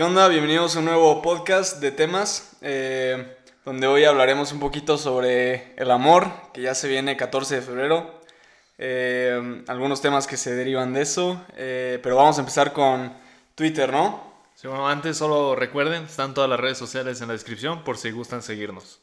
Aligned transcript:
¿Qué 0.00 0.04
onda? 0.04 0.28
Bienvenidos 0.28 0.74
a 0.74 0.78
un 0.78 0.86
nuevo 0.86 1.20
podcast 1.20 1.78
de 1.78 1.92
temas, 1.92 2.56
eh, 2.62 3.36
donde 3.66 3.86
hoy 3.86 4.04
hablaremos 4.04 4.50
un 4.50 4.58
poquito 4.58 4.96
sobre 4.96 5.74
el 5.76 5.90
amor, 5.90 6.30
que 6.54 6.62
ya 6.62 6.74
se 6.74 6.88
viene 6.88 7.18
14 7.18 7.56
de 7.56 7.60
febrero, 7.60 8.22
eh, 8.78 9.62
algunos 9.68 10.00
temas 10.00 10.26
que 10.26 10.38
se 10.38 10.54
derivan 10.54 10.94
de 10.94 11.02
eso, 11.02 11.44
eh, 11.54 12.00
pero 12.02 12.16
vamos 12.16 12.38
a 12.38 12.40
empezar 12.40 12.72
con 12.72 13.12
Twitter, 13.54 13.92
¿no? 13.92 14.24
Sí, 14.54 14.68
bueno, 14.68 14.88
antes 14.88 15.18
solo 15.18 15.54
recuerden, 15.54 16.04
están 16.04 16.32
todas 16.32 16.48
las 16.48 16.58
redes 16.58 16.78
sociales 16.78 17.20
en 17.20 17.26
la 17.26 17.34
descripción 17.34 17.84
por 17.84 17.98
si 17.98 18.10
gustan 18.10 18.40
seguirnos. 18.40 19.00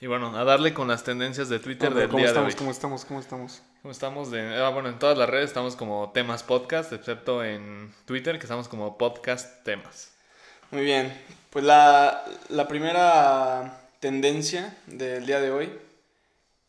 Y 0.00 0.08
bueno, 0.08 0.36
a 0.36 0.42
darle 0.42 0.74
con 0.74 0.88
las 0.88 1.04
tendencias 1.04 1.48
de 1.48 1.60
Twitter 1.60 1.86
Hombre, 1.86 2.00
del 2.00 2.10
¿Cómo 2.10 2.18
día 2.18 2.30
estamos? 2.30 2.48
de 2.48 2.54
hoy. 2.54 2.58
¿Cómo 2.58 2.70
estamos? 2.72 3.04
¿Cómo 3.04 3.20
estamos? 3.20 3.62
¿Cómo 3.80 3.92
estamos? 3.92 4.32
De, 4.32 4.56
ah, 4.56 4.70
bueno, 4.70 4.88
en 4.88 4.98
todas 4.98 5.16
las 5.16 5.30
redes 5.30 5.50
estamos 5.50 5.76
como 5.76 6.10
temas 6.10 6.42
podcast, 6.42 6.92
excepto 6.92 7.44
en 7.44 7.94
Twitter, 8.06 8.40
que 8.40 8.46
estamos 8.46 8.66
como 8.66 8.98
podcast 8.98 9.62
temas. 9.62 10.15
Muy 10.70 10.82
bien, 10.82 11.12
pues 11.50 11.64
la, 11.64 12.24
la 12.48 12.68
primera 12.68 13.80
tendencia 14.00 14.76
del 14.86 15.26
día 15.26 15.40
de 15.40 15.50
hoy 15.50 15.72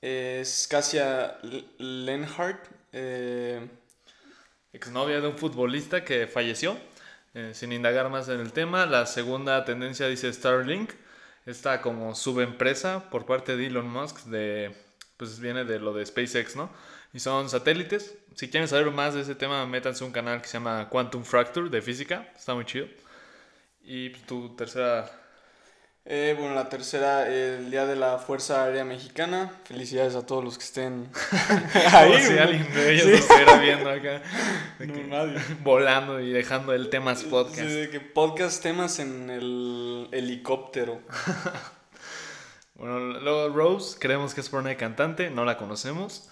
es 0.02 0.68
Cassia 0.70 1.38
L- 1.44 1.66
Lenhart. 1.80 2.60
eh, 2.94 3.68
Exnovia 4.74 5.22
de 5.22 5.28
un 5.28 5.38
futbolista 5.38 6.04
que 6.04 6.28
falleció, 6.28 6.78
eh, 7.34 7.52
sin 7.54 7.72
indagar 7.72 8.10
más 8.10 8.30
en 8.30 8.40
el 8.40 8.52
tema. 8.54 8.86
La 8.86 9.06
segunda 9.06 9.66
tendencia 9.66 10.08
dice 10.08 10.32
Starlink, 10.32 10.92
esta 11.46 11.82
como 11.82 12.14
subempresa 12.16 13.10
por 13.10 13.26
parte 13.26 13.56
de 13.58 13.68
Elon 13.68 13.90
Musk, 13.90 14.26
de, 14.26 14.76
pues 15.18 15.40
viene 15.40 15.64
de 15.66 15.80
lo 15.80 15.94
de 15.94 16.06
SpaceX, 16.06 16.56
¿no? 16.56 16.70
Y 17.14 17.20
son 17.20 17.50
satélites. 17.50 18.16
Si 18.36 18.50
quieren 18.50 18.68
saber 18.68 18.92
más 18.92 19.14
de 19.16 19.22
ese 19.22 19.36
tema, 19.36 19.66
métanse 19.66 20.04
un 20.04 20.12
canal 20.12 20.42
que 20.42 20.48
se 20.48 20.54
llama 20.56 20.90
Quantum 20.90 21.24
Fracture 21.24 21.70
de 21.70 21.82
física, 21.82 22.28
está 22.36 22.54
muy 22.54 22.66
chido. 22.66 22.88
Y 23.90 24.10
pues, 24.10 24.24
tu 24.26 24.50
tercera... 24.56 25.10
eh, 26.04 26.36
bueno, 26.38 26.54
la 26.56 26.68
tercera, 26.68 27.26
el 27.28 27.72
Día 27.72 27.86
de 27.86 27.96
la 27.96 28.18
Fuerza 28.18 28.64
Aérea 28.66 28.84
Mexicana. 28.84 29.50
Felicidades 29.64 30.14
a 30.16 30.26
todos 30.26 30.44
los 30.44 30.58
que 30.58 30.66
estén 30.66 31.10
ahí. 31.94 32.12
Como 32.12 32.24
si 32.26 32.38
alguien 32.38 32.74
de 32.74 32.94
ellos 32.94 33.04
Sí. 33.06 33.12
lo 33.12 33.18
estuviera 33.18 33.58
viendo 33.60 33.90
acá. 33.90 34.22
de 34.80 34.88
No, 34.88 34.94
que- 34.94 35.04
nadie. 35.06 35.38
volando 35.64 36.20
y 36.20 36.32
dejando 36.34 36.74
el 36.74 36.90
temas 36.90 37.24
podcast. 37.24 37.60
Sí, 37.62 37.66
de 37.68 37.90
que 37.90 38.02
podcast 38.02 38.62
temas 38.62 39.00
en 39.00 39.30
el 39.30 40.10
helicóptero. 40.12 41.02
Bueno, 42.76 43.00
luego 43.00 43.50
Rose, 43.50 43.98
creemos 44.00 44.34
que 44.36 44.42
es 44.42 44.50
por 44.50 44.60
una 44.62 44.76
cantante, 44.76 45.30
no 45.32 45.46
la 45.46 45.58
conocemos. 45.58 46.30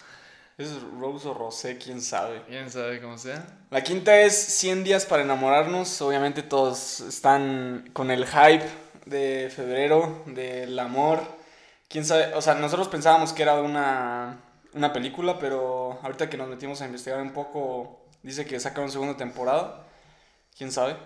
Es 0.58 0.72
Rose 0.98 1.28
o 1.28 1.34
Rosé, 1.34 1.76
quién 1.76 2.00
sabe. 2.00 2.42
Quién 2.48 2.70
sabe 2.70 2.98
cómo 3.02 3.18
sea. 3.18 3.46
La 3.68 3.82
quinta 3.82 4.18
es 4.22 4.34
100 4.34 4.84
días 4.84 5.04
para 5.04 5.22
enamorarnos. 5.22 6.00
Obviamente 6.00 6.42
todos 6.42 7.00
están 7.00 7.90
con 7.92 8.10
el 8.10 8.24
hype 8.24 8.64
de 9.04 9.52
febrero, 9.54 10.22
del 10.24 10.78
amor. 10.78 11.20
Quién 11.88 12.06
sabe, 12.06 12.32
o 12.32 12.40
sea, 12.40 12.54
nosotros 12.54 12.88
pensábamos 12.88 13.34
que 13.34 13.42
era 13.42 13.60
una, 13.60 14.40
una 14.72 14.94
película, 14.94 15.38
pero 15.38 15.98
ahorita 16.02 16.30
que 16.30 16.38
nos 16.38 16.48
metimos 16.48 16.80
a 16.80 16.86
investigar 16.86 17.20
un 17.20 17.34
poco, 17.34 18.06
dice 18.22 18.46
que 18.46 18.58
sacaron 18.58 18.90
segunda 18.90 19.14
temporada. 19.14 19.86
¿Quién 20.56 20.72
sabe? 20.72 20.96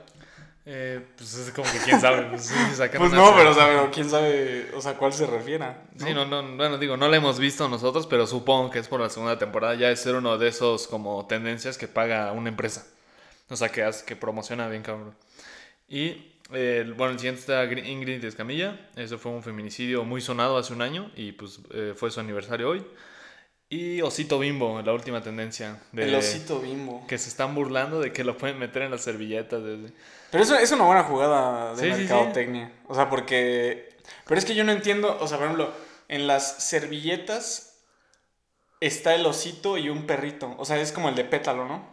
Eh, 0.67 1.01
pues 1.17 1.35
es 1.35 1.51
como 1.53 1.71
que 1.73 1.79
quién 1.79 2.01
sabe. 2.01 2.23
Pues, 2.31 2.43
sí, 2.47 2.55
Pues 2.97 3.13
no, 3.13 3.35
pero, 3.35 3.51
o 3.51 3.55
sea, 3.55 3.67
pero 3.67 3.91
quién 3.91 4.09
sabe, 4.11 4.71
o 4.75 4.81
sea, 4.81 4.95
cuál 4.95 5.13
se 5.13 5.27
refiera. 5.27 5.85
Sí, 5.97 6.13
no, 6.15 6.27
no, 6.27 6.43
bueno, 6.57 6.79
digo, 6.79 6.97
no 6.97 7.09
la 7.09 7.17
hemos 7.17 7.39
visto 7.39 7.69
nosotros, 7.69 8.07
pero 8.07 8.27
supongo 8.27 8.71
que 8.71 8.79
es 8.79 8.87
por 8.89 9.01
la 9.01 9.09
segunda 9.09 9.39
temporada. 9.39 9.75
Ya 9.75 9.91
es 9.91 10.01
ser 10.01 10.15
uno 10.15 10.37
de 10.39 10.49
esos 10.49 10.87
como 10.87 11.27
tendencias 11.27 11.79
que 11.79 11.89
paga 11.89 12.31
una 12.33 12.51
empresa. 12.51 12.87
O 13.49 13.57
sea, 13.57 13.71
que, 13.71 13.83
hace, 13.83 14.05
que 14.05 14.17
promociona 14.17 14.69
bien, 14.69 14.83
cabrón. 14.83 15.15
Y, 15.89 16.35
eh, 16.53 16.85
bueno, 16.97 17.13
el 17.15 17.19
siguiente 17.19 17.41
está 17.41 17.65
Gr- 17.65 17.85
Ingrid 17.87 18.25
Escamilla. 18.25 18.79
Eso 18.97 19.19
fue 19.19 19.33
un 19.33 19.43
feminicidio 19.43 20.05
muy 20.05 20.21
sonado 20.21 20.57
hace 20.59 20.73
un 20.73 20.83
año 20.83 21.11
y 21.17 21.33
pues 21.33 21.61
eh, 21.73 21.95
fue 21.97 22.11
su 22.11 22.21
aniversario 22.21 22.69
hoy. 22.69 22.85
Y 23.73 24.03
Osito 24.03 24.39
Bimbo, 24.41 24.83
la 24.83 24.93
última 24.93 25.23
tendencia. 25.23 25.81
De, 25.93 26.03
El 26.03 26.15
osito 26.17 26.59
bimbo. 26.61 27.07
Que 27.07 27.19
se 27.19 27.29
están 27.29 27.55
burlando 27.55 28.01
de 28.01 28.13
que 28.13 28.25
lo 28.25 28.37
pueden 28.37 28.59
meter 28.59 28.83
en 28.83 28.91
las 28.91 29.03
servilletas. 29.03 29.63
de- 29.63 29.93
Pero 30.33 30.43
eso 30.43 30.57
es 30.57 30.73
una 30.73 30.85
buena 30.85 31.05
jugada 31.05 31.77
de 31.77 31.83
Sí, 31.83 31.85
sí, 31.87 31.93
sí. 31.93 31.99
mercadotecnia. 32.01 32.73
O 32.89 32.95
sea, 32.97 33.09
porque. 33.09 33.97
Pero 34.27 34.39
es 34.39 34.45
que 34.45 34.57
yo 34.57 34.65
no 34.65 34.73
entiendo. 34.73 35.17
O 35.21 35.29
sea, 35.29 35.39
por 35.39 35.47
ejemplo, 35.47 35.73
en 36.09 36.27
las 36.27 36.65
servilletas 36.65 37.81
está 38.81 39.15
el 39.15 39.25
osito 39.25 39.79
y 39.79 39.89
un 39.89 40.05
perrito. 40.05 40.53
O 40.59 40.65
sea, 40.65 40.81
es 40.81 40.91
como 40.91 41.09
el 41.09 41.15
de 41.15 41.25
pétalo, 41.25 41.67
¿no? 41.67 41.89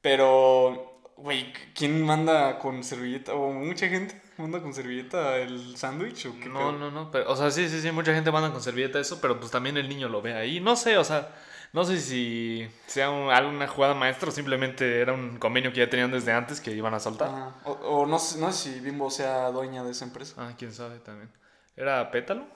Pero. 0.00 1.00
Güey, 1.16 1.52
¿quién 1.74 2.02
manda 2.02 2.58
con 2.60 2.84
servilleta? 2.84 3.34
O 3.34 3.50
mucha 3.50 3.88
gente 3.88 4.20
manda 4.38 4.60
con 4.62 4.72
servilleta 4.74 5.36
el 5.38 5.76
sándwich 5.76 6.26
o 6.26 6.34
qué 6.40 6.48
No, 6.48 6.72
no, 6.72 6.90
no. 6.90 7.10
Pero, 7.10 7.30
o 7.30 7.36
sea, 7.36 7.50
sí, 7.50 7.68
sí, 7.68 7.80
sí. 7.80 7.90
Mucha 7.92 8.14
gente 8.14 8.30
manda 8.30 8.52
con 8.52 8.62
servilleta 8.62 8.98
eso, 9.00 9.20
pero 9.20 9.38
pues 9.38 9.50
también 9.50 9.76
el 9.76 9.88
niño 9.88 10.08
lo 10.08 10.20
ve 10.22 10.34
ahí. 10.34 10.60
No 10.60 10.76
sé, 10.76 10.96
o 10.98 11.04
sea. 11.04 11.34
No 11.72 11.84
sé 11.84 12.00
si 12.00 12.66
sea 12.86 13.10
un- 13.10 13.30
alguna 13.30 13.66
jugada 13.66 13.92
maestra 13.92 14.28
o 14.28 14.32
simplemente 14.32 15.00
era 15.00 15.12
un 15.12 15.36
convenio 15.38 15.72
que 15.72 15.78
ya 15.80 15.90
tenían 15.90 16.10
desde 16.10 16.32
antes 16.32 16.60
que 16.60 16.70
iban 16.70 16.94
a 16.94 17.00
soltar. 17.00 17.28
Ajá. 17.28 17.54
O, 17.64 17.72
o 17.72 18.06
no, 18.06 18.18
sé, 18.18 18.38
no 18.38 18.50
sé 18.52 18.72
si 18.74 18.80
Bimbo 18.80 19.10
sea 19.10 19.50
dueña 19.50 19.82
de 19.84 19.90
esa 19.90 20.04
empresa. 20.06 20.34
Ah, 20.38 20.52
quién 20.56 20.72
sabe 20.72 21.00
también. 21.00 21.28
¿Era 21.76 22.10
pétalo? 22.10 22.46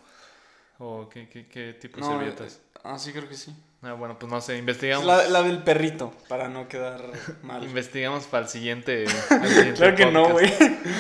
¿O 0.79 1.09
qué, 1.09 1.29
qué, 1.29 1.47
qué 1.49 1.75
tipo 1.75 1.97
de 1.97 2.03
No, 2.03 2.09
servilletas? 2.13 2.61
Ah, 2.85 2.99
sí, 2.99 3.13
creo 3.13 3.29
que 3.29 3.37
sí. 3.37 3.55
Ah, 3.83 3.95
bueno, 3.95 4.19
pues 4.19 4.31
no 4.31 4.41
sé, 4.41 4.55
Es 4.55 4.59
investigamos. 4.61 5.07
la, 5.07 5.27
la 5.29 5.43
del 5.43 5.63
perrito, 5.63 6.13
para 6.29 6.49
no 6.49 6.69
quedar 6.69 7.03
mal. 7.43 7.65
Investigamos 7.65 8.25
para 8.25 8.45
el 8.45 8.49
siguiente. 8.51 9.05
el 9.05 9.09
siguiente 9.49 9.73
Claro 9.75 9.97
que 9.97 10.07
no, 10.07 10.29
güey. 10.31 10.53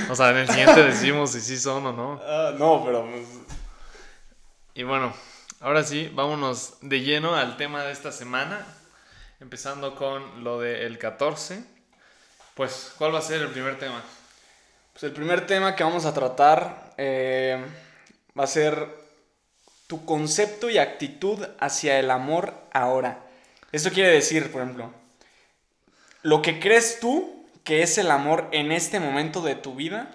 O 0.09 0.15
sea, 0.15 0.31
en 0.31 0.39
el 0.39 0.49
siguiente 0.49 0.83
decimos 0.85 1.33
si 1.33 1.41
sí 1.41 1.59
son 1.59 1.85
o 1.87 1.93
no. 1.93 2.21
Ah, 2.25 2.55
no, 2.59 2.83
pero 2.85 3.07
pues. 3.11 3.27
Y 4.75 4.83
bueno, 4.85 5.13
ahora 5.61 5.83
sí, 5.85 6.11
vámonos 6.15 6.75
de 6.81 7.01
lleno 7.01 7.35
al 7.35 7.57
tema 7.57 7.83
de 7.85 7.93
esta 7.93 8.13
semana. 8.13 8.67
Empezando 9.41 9.95
con 9.95 10.45
lo 10.45 10.61
del 10.61 10.99
14. 10.99 11.63
Pues, 12.55 12.93
¿cuál 12.99 13.15
va 13.15 13.19
a 13.19 13.23
ser 13.23 13.41
el 13.43 13.49
primer 13.49 13.79
tema? 13.79 14.03
Pues 14.93 15.05
el 15.05 15.13
primer 15.13 15.47
tema 15.47 15.75
que 15.75 15.83
vamos 15.85 16.05
a 16.05 16.13
tratar 16.13 16.93
eh, 16.99 17.63
va 18.39 18.45
a 18.45 18.47
ser 18.47 18.87
tu 19.91 20.05
concepto 20.05 20.71
y 20.71 20.79
actitud 20.79 21.45
hacia 21.59 21.99
el 21.99 22.13
amor 22.13 22.55
ahora. 22.73 23.27
Esto 23.73 23.91
quiere 23.91 24.11
decir, 24.11 24.53
por 24.53 24.63
ejemplo, 24.63 24.93
lo 26.23 26.43
que 26.43 26.61
crees 26.61 27.01
tú 27.01 27.45
que 27.65 27.83
es 27.83 27.99
el 27.99 28.13
amor 28.13 28.47
en 28.53 28.71
este 28.71 29.01
momento 29.01 29.43
de 29.43 29.57
tu 29.57 29.75
vida 29.75 30.13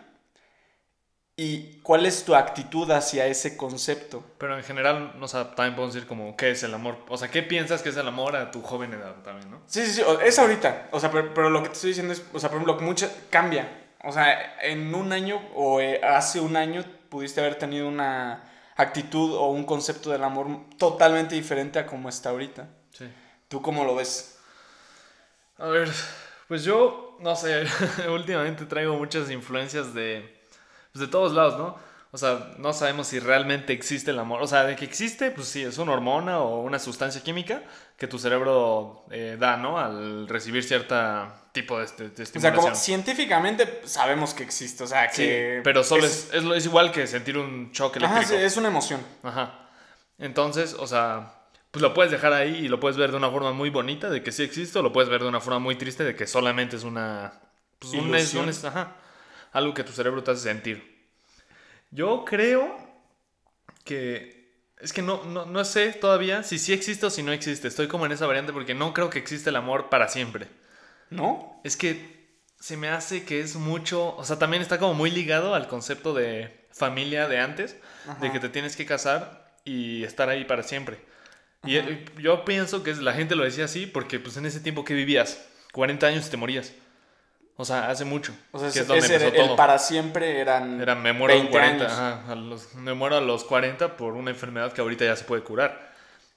y 1.35 1.81
cuál 1.83 2.05
es 2.05 2.23
tu 2.23 2.35
actitud 2.35 2.89
hacia 2.89 3.25
ese 3.25 3.57
concepto. 3.57 4.23
Pero 4.37 4.57
en 4.57 4.63
general, 4.63 5.13
sea, 5.25 5.53
también 5.55 5.75
podemos 5.75 5.93
decir 5.93 6.07
como, 6.07 6.37
¿qué 6.37 6.51
es 6.51 6.63
el 6.63 6.73
amor? 6.73 6.99
O 7.09 7.17
sea, 7.17 7.29
¿qué 7.29 7.43
piensas 7.43 7.81
que 7.81 7.89
es 7.89 7.97
el 7.97 8.07
amor 8.07 8.37
a 8.37 8.51
tu 8.51 8.61
joven 8.61 8.93
edad 8.93 9.15
también, 9.23 9.51
no? 9.51 9.59
Sí, 9.65 9.85
sí, 9.85 9.91
sí, 9.91 10.03
es 10.23 10.39
ahorita. 10.39 10.87
O 10.91 11.01
sea, 11.01 11.11
pero, 11.11 11.33
pero 11.33 11.49
lo 11.49 11.61
que 11.61 11.67
te 11.67 11.73
estoy 11.73 11.89
diciendo 11.89 12.13
es, 12.13 12.23
o 12.31 12.39
sea, 12.39 12.47
por 12.47 12.61
ejemplo, 12.61 12.79
mucho 12.79 13.11
cambia. 13.29 13.89
O 14.05 14.13
sea, 14.13 14.55
en 14.61 14.95
un 14.95 15.11
año 15.11 15.41
o 15.53 15.81
eh, 15.81 15.99
hace 16.01 16.39
un 16.39 16.55
año 16.55 16.85
pudiste 17.09 17.41
haber 17.41 17.55
tenido 17.55 17.89
una 17.89 18.54
actitud 18.75 19.33
o 19.33 19.47
un 19.47 19.63
concepto 19.65 20.09
del 20.09 20.23
amor 20.23 20.47
totalmente 20.77 21.35
diferente 21.35 21.79
a 21.79 21.85
como 21.85 22.09
está 22.09 22.29
ahorita. 22.29 22.67
Sí. 22.91 23.05
¿Tú 23.47 23.61
cómo 23.61 23.83
lo 23.85 23.95
ves? 23.95 24.39
A 25.57 25.67
ver, 25.67 25.89
pues 26.47 26.63
yo, 26.63 27.17
no 27.21 27.35
sé, 27.35 27.65
últimamente 28.09 28.65
traigo 28.65 28.97
muchas 28.97 29.31
influencias 29.31 29.93
de, 29.93 30.41
pues 30.91 31.05
de 31.05 31.07
todos 31.07 31.33
lados, 31.33 31.57
¿no? 31.57 31.77
O 32.11 32.17
sea, 32.17 32.53
no 32.59 32.71
sabemos 32.71 33.07
si 33.07 33.19
realmente 33.19 33.73
existe 33.73 34.11
el 34.11 34.19
amor. 34.19 34.41
O 34.41 34.47
sea, 34.47 34.63
de 34.63 34.77
que 34.77 34.85
existe, 34.85 35.31
pues 35.31 35.47
sí, 35.49 35.63
es 35.63 35.77
una 35.77 35.91
hormona 35.91 36.39
o 36.39 36.61
una 36.61 36.79
sustancia 36.79 37.21
química 37.21 37.63
que 37.97 38.07
tu 38.07 38.19
cerebro 38.19 39.05
eh, 39.11 39.35
da, 39.37 39.57
¿no? 39.57 39.77
Al 39.77 40.27
recibir 40.29 40.63
cierta 40.63 41.44
tipo 41.55 41.79
de, 41.79 41.87
de- 41.87 42.09
de 42.11 42.23
O 42.37 42.39
sea, 42.39 42.51
estimulación. 42.51 42.55
como 42.63 42.75
científicamente 42.75 43.81
sabemos 43.85 44.35
que 44.35 44.43
existe, 44.43 44.83
o 44.83 44.87
sea, 44.87 45.11
Sí, 45.11 45.23
que... 45.23 45.61
pero 45.63 45.83
solo 45.83 46.05
es, 46.05 46.29
es, 46.33 46.43
lo- 46.43 46.53
es 46.55 46.65
igual 46.65 46.91
que 46.91 47.07
sentir 47.07 47.37
un 47.37 47.71
choque 47.71 47.99
Ajá, 48.01 48.17
eléctrico. 48.17 48.43
es 48.43 48.57
una 48.57 48.67
emoción. 48.67 49.01
Ajá. 49.23 49.69
Entonces, 50.19 50.75
o 50.77 50.87
sea, 50.87 51.33
pues 51.71 51.81
lo 51.81 51.93
puedes 51.93 52.11
dejar 52.11 52.33
ahí 52.33 52.55
y 52.55 52.67
lo 52.67 52.79
puedes 52.79 52.97
ver 52.97 53.11
de 53.11 53.17
una 53.17 53.29
forma 53.31 53.51
muy 53.53 53.69
bonita 53.69 54.09
de 54.09 54.21
que 54.23 54.31
sí 54.31 54.43
existe, 54.43 54.79
o 54.79 54.83
lo 54.83 54.93
puedes 54.93 55.09
ver 55.09 55.21
de 55.21 55.27
una 55.29 55.41
forma 55.41 55.59
muy 55.59 55.75
triste 55.75 56.03
de 56.03 56.15
que 56.15 56.27
solamente 56.27 56.75
es 56.75 56.83
una. 56.83 57.41
Pues 57.79 57.93
un, 57.93 58.13
es, 58.15 58.33
un- 58.35 58.49
es- 58.49 58.63
ajá, 58.65 58.95
algo 59.53 59.73
que 59.73 59.83
tu 59.83 59.91
cerebro 59.93 60.23
te 60.23 60.31
hace 60.31 60.43
sentir. 60.43 61.07
Yo 61.91 62.25
creo 62.25 62.77
que. 63.83 64.35
Es 64.79 64.91
que 64.93 65.01
no, 65.01 65.23
no, 65.23 65.45
no 65.45 65.63
sé 65.65 65.93
todavía 65.93 66.43
si 66.43 66.59
sí 66.59 66.73
existe 66.73 67.05
o 67.05 67.09
si 67.09 67.23
no 67.23 67.31
existe. 67.31 67.67
Estoy 67.67 67.87
como 67.87 68.05
en 68.05 68.11
esa 68.11 68.27
variante 68.27 68.51
porque 68.53 68.73
no 68.75 68.93
creo 68.93 69.09
que 69.09 69.19
existe 69.19 69.49
el 69.49 69.55
amor 69.55 69.89
para 69.89 70.07
siempre. 70.09 70.47
¿No? 71.09 71.59
Es 71.63 71.77
que 71.77 72.15
se 72.59 72.77
me 72.77 72.89
hace 72.89 73.23
que 73.25 73.39
es 73.41 73.55
mucho, 73.55 74.15
o 74.15 74.23
sea, 74.23 74.39
también 74.39 74.61
está 74.61 74.79
como 74.79 74.93
muy 74.93 75.11
ligado 75.11 75.53
al 75.55 75.67
concepto 75.67 76.13
de 76.13 76.65
familia 76.71 77.27
de 77.27 77.39
antes, 77.39 77.77
de 78.21 78.31
que 78.31 78.39
te 78.39 78.49
tienes 78.49 78.75
que 78.75 78.85
casar 78.85 79.53
y 79.63 80.03
estar 80.03 80.29
ahí 80.29 80.45
para 80.45 80.63
siempre. 80.63 80.99
Y 81.63 81.77
Ajá. 81.77 81.89
eh, 81.89 82.05
yo 82.19 82.43
pienso 82.45 82.83
que 82.83 82.93
la 82.95 83.13
gente 83.13 83.35
lo 83.35 83.43
decía 83.43 83.65
así 83.65 83.85
porque 83.85 84.19
pues 84.19 84.37
en 84.37 84.45
ese 84.45 84.59
tiempo 84.59 84.83
que 84.83 84.93
vivías, 84.93 85.43
40 85.73 86.07
años 86.07 86.27
y 86.27 86.29
te 86.29 86.37
morías. 86.37 86.73
O 87.57 87.63
sea, 87.63 87.89
hace 87.89 88.03
mucho. 88.03 88.33
O 88.51 88.59
sea, 88.59 88.69
que 88.69 88.79
es 88.79 88.87
donde 88.87 89.05
empezó 89.05 89.27
el 89.27 89.33
todo. 89.33 89.55
para 89.55 89.79
siempre 89.79 90.39
eran. 90.41 90.81
Era 90.81 90.93
me 90.93 91.13
muero 91.13 91.33
a 91.33 91.37
los 91.37 91.43
20 91.45 91.51
40. 91.57 91.85
años. 91.85 91.93
ajá, 91.97 92.31
a 92.31 92.35
los- 92.35 92.75
me 92.75 92.93
muero 92.93 93.15
a 93.15 93.21
los 93.21 93.45
40 93.45 93.95
por 93.95 94.13
una 94.13 94.31
enfermedad 94.31 94.73
que 94.73 94.81
ahorita 94.81 95.05
ya 95.05 95.15
se 95.15 95.23
puede 95.23 95.41
curar. 95.43 95.93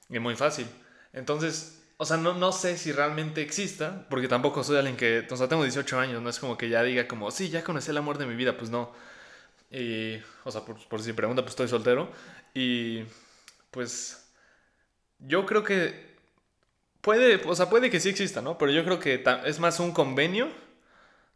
Y 0.09 0.19
muy 0.21 0.37
fácil. 0.37 0.67
Entonces, 1.13 1.78
o 2.01 2.05
sea, 2.05 2.17
no, 2.17 2.33
no 2.33 2.53
sé 2.53 2.79
si 2.79 2.93
realmente 2.93 3.43
exista, 3.43 4.07
porque 4.09 4.29
tampoco 4.29 4.63
soy 4.63 4.77
alguien 4.79 4.97
que. 4.97 5.27
O 5.31 5.37
sea, 5.37 5.49
tengo 5.49 5.65
18 5.65 5.99
años, 5.99 6.23
no 6.23 6.31
es 6.31 6.39
como 6.39 6.57
que 6.57 6.69
ya 6.69 6.83
diga, 6.85 7.09
como, 7.09 7.31
sí, 7.33 7.51
ya 7.51 7.65
conocí 7.65 7.91
el 7.91 7.97
amor 7.99 8.19
de 8.19 8.27
mi 8.27 8.37
vida, 8.37 8.57
pues 8.57 8.71
no. 8.71 8.93
Y, 9.71 10.17
o 10.45 10.51
sea, 10.53 10.65
por, 10.65 10.79
por 10.89 11.03
si 11.03 11.13
pregunta, 11.13 11.43
pues 11.43 11.53
estoy 11.53 11.69
soltero. 11.69 12.11
Y, 12.55 13.03
pues, 13.73 14.31
yo 15.19 15.45
creo 15.47 15.65
que. 15.65 16.09
Puede, 17.01 17.43
o 17.47 17.55
sea, 17.55 17.71
puede 17.71 17.91
que 17.91 18.01
sí 18.01 18.09
exista, 18.11 18.43
¿no? 18.43 18.59
Pero 18.59 18.73
yo 18.73 18.85
creo 18.85 19.01
que 19.01 19.25
es 19.45 19.59
más 19.61 19.81
un 19.81 19.93
convenio 19.93 20.49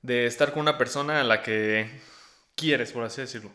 de 0.02 0.26
estar 0.26 0.52
con 0.52 0.62
una 0.62 0.78
persona 0.78 1.20
a 1.20 1.24
la 1.24 1.42
que 1.42 1.90
quieres, 2.56 2.92
por 2.92 3.04
así 3.04 3.20
decirlo. 3.20 3.50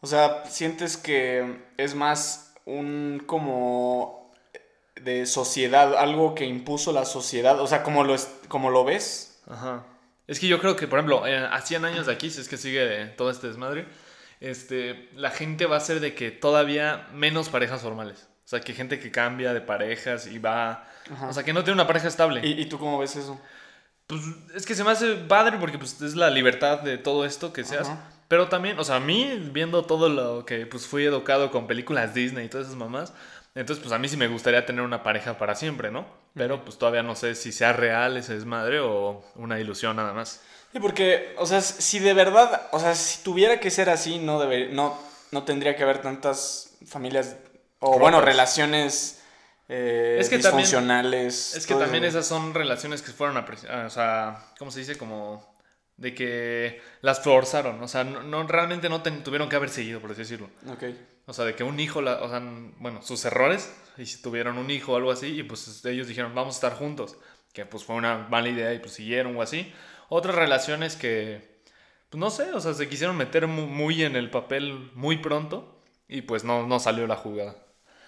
O 0.00 0.06
sea, 0.06 0.44
sientes 0.46 0.96
que 0.96 1.62
es 1.76 1.94
más 1.94 2.54
un 2.64 3.22
como 3.26 4.27
de 5.02 5.26
sociedad, 5.26 5.96
algo 5.96 6.34
que 6.34 6.44
impuso 6.44 6.92
la 6.92 7.04
sociedad. 7.04 7.60
O 7.60 7.66
sea, 7.66 7.82
como 7.82 8.04
lo, 8.04 8.14
es, 8.14 8.30
como 8.48 8.70
lo 8.70 8.84
ves. 8.84 9.40
Ajá. 9.48 9.84
Es 10.26 10.40
que 10.40 10.48
yo 10.48 10.60
creo 10.60 10.76
que, 10.76 10.86
por 10.86 10.98
ejemplo, 10.98 11.26
eh, 11.26 11.38
a 11.38 11.60
100 11.60 11.84
años 11.84 12.06
de 12.06 12.12
aquí, 12.12 12.30
si 12.30 12.40
es 12.40 12.48
que 12.48 12.56
sigue 12.56 13.06
todo 13.16 13.30
este 13.30 13.46
desmadre, 13.46 13.86
este, 14.40 15.08
la 15.14 15.30
gente 15.30 15.66
va 15.66 15.76
a 15.76 15.80
ser 15.80 16.00
de 16.00 16.14
que 16.14 16.30
todavía 16.30 17.08
menos 17.12 17.48
parejas 17.48 17.80
formales. 17.80 18.28
O 18.44 18.48
sea, 18.48 18.60
que 18.60 18.74
gente 18.74 18.98
que 18.98 19.10
cambia 19.10 19.52
de 19.52 19.60
parejas 19.60 20.26
y 20.26 20.38
va... 20.38 20.86
Ajá. 21.10 21.28
O 21.28 21.32
sea, 21.32 21.44
que 21.44 21.52
no 21.52 21.64
tiene 21.64 21.74
una 21.74 21.86
pareja 21.86 22.08
estable. 22.08 22.46
¿Y, 22.46 22.60
y 22.60 22.66
tú 22.66 22.78
cómo 22.78 22.98
ves 22.98 23.16
eso? 23.16 23.40
Pues 24.06 24.22
es 24.54 24.66
que 24.66 24.74
se 24.74 24.84
me 24.84 24.90
hace 24.90 25.14
padre 25.14 25.58
porque 25.58 25.78
pues, 25.78 26.00
es 26.00 26.14
la 26.14 26.30
libertad 26.30 26.80
de 26.80 26.98
todo 26.98 27.24
esto 27.24 27.52
que 27.52 27.64
seas. 27.64 27.88
Ajá. 27.88 28.10
Pero 28.28 28.48
también, 28.48 28.78
o 28.78 28.84
sea, 28.84 28.96
a 28.96 29.00
mí, 29.00 29.50
viendo 29.52 29.84
todo 29.86 30.10
lo 30.10 30.44
que 30.44 30.66
pues 30.66 30.86
fui 30.86 31.04
educado 31.04 31.50
con 31.50 31.66
películas 31.66 32.12
Disney 32.12 32.44
y 32.44 32.48
todas 32.48 32.66
esas 32.66 32.78
mamás, 32.78 33.14
entonces 33.60 33.82
pues 33.82 33.92
a 33.92 33.98
mí 33.98 34.08
sí 34.08 34.16
me 34.16 34.28
gustaría 34.28 34.64
tener 34.66 34.82
una 34.82 35.02
pareja 35.02 35.38
para 35.38 35.54
siempre, 35.54 35.90
¿no? 35.90 36.06
Pero 36.34 36.64
pues 36.64 36.78
todavía 36.78 37.02
no 37.02 37.14
sé 37.16 37.34
si 37.34 37.52
sea 37.52 37.72
real 37.72 38.16
ese 38.16 38.34
desmadre 38.34 38.80
o 38.80 39.24
una 39.36 39.58
ilusión 39.60 39.96
nada 39.96 40.12
más. 40.12 40.40
Sí, 40.72 40.80
porque, 40.80 41.34
o 41.38 41.46
sea, 41.46 41.60
si 41.62 41.98
de 41.98 42.12
verdad, 42.14 42.68
o 42.72 42.78
sea, 42.80 42.94
si 42.94 43.22
tuviera 43.22 43.58
que 43.58 43.70
ser 43.70 43.88
así, 43.90 44.18
no 44.18 44.38
debe, 44.38 44.68
no, 44.68 44.98
no 45.32 45.44
tendría 45.44 45.74
que 45.76 45.82
haber 45.82 46.02
tantas 46.02 46.76
familias, 46.86 47.36
o 47.80 47.98
bueno, 47.98 48.20
relaciones 48.20 49.22
eh, 49.70 50.16
Es 50.20 50.28
que 50.30 50.38
también- 50.38 50.62
disfuncionales. 50.64 51.54
Es 51.54 51.66
que 51.66 51.74
también 51.74 52.04
esas 52.04 52.26
son 52.26 52.54
relaciones 52.54 53.02
que 53.02 53.12
fueron, 53.12 53.36
apre- 53.36 53.68
ah, 53.70 53.84
o 53.86 53.90
sea, 53.90 54.46
¿cómo 54.58 54.70
se 54.70 54.80
dice? 54.80 54.96
Como 54.96 55.56
de 55.96 56.14
que 56.14 56.80
las 57.02 57.20
forzaron, 57.20 57.82
o 57.82 57.88
sea, 57.88 58.04
no, 58.04 58.22
no- 58.22 58.46
realmente 58.46 58.88
no 58.88 59.02
ten- 59.02 59.22
tuvieron 59.24 59.48
que 59.48 59.56
haber 59.56 59.68
seguido, 59.70 60.00
por 60.00 60.10
así 60.12 60.20
decirlo. 60.20 60.48
Ok. 60.70 60.84
O 61.28 61.32
sea, 61.32 61.44
de 61.44 61.54
que 61.54 61.62
un 61.62 61.78
hijo, 61.78 62.02
la- 62.02 62.20
o 62.22 62.28
sea, 62.28 62.42
bueno, 62.78 63.02
sus 63.02 63.24
errores, 63.24 63.72
y 63.96 64.06
si 64.06 64.20
tuvieron 64.20 64.58
un 64.58 64.70
hijo 64.70 64.92
o 64.92 64.96
algo 64.96 65.12
así, 65.12 65.26
y 65.38 65.42
pues 65.44 65.84
ellos 65.84 66.08
dijeron, 66.08 66.34
vamos 66.34 66.56
a 66.56 66.58
estar 66.58 66.74
juntos, 66.78 67.16
que 67.52 67.64
pues 67.66 67.84
fue 67.84 67.94
una 67.96 68.26
mala 68.30 68.48
idea 68.48 68.72
y 68.74 68.80
pues 68.80 68.92
siguieron 68.94 69.36
o 69.36 69.42
así. 69.42 69.72
Otras 70.08 70.34
relaciones 70.34 70.96
que, 70.96 71.60
pues 72.10 72.18
no 72.18 72.30
sé, 72.30 72.50
o 72.52 72.60
sea, 72.60 72.72
se 72.74 72.88
quisieron 72.88 73.16
meter 73.16 73.46
mu- 73.46 73.66
muy, 73.66 74.02
en 74.02 74.16
el 74.16 74.30
papel 74.30 74.90
muy 74.94 75.18
pronto 75.18 75.78
y 76.08 76.22
pues 76.22 76.44
no, 76.44 76.66
no 76.66 76.80
salió 76.80 77.06
la 77.06 77.16
jugada. 77.16 77.56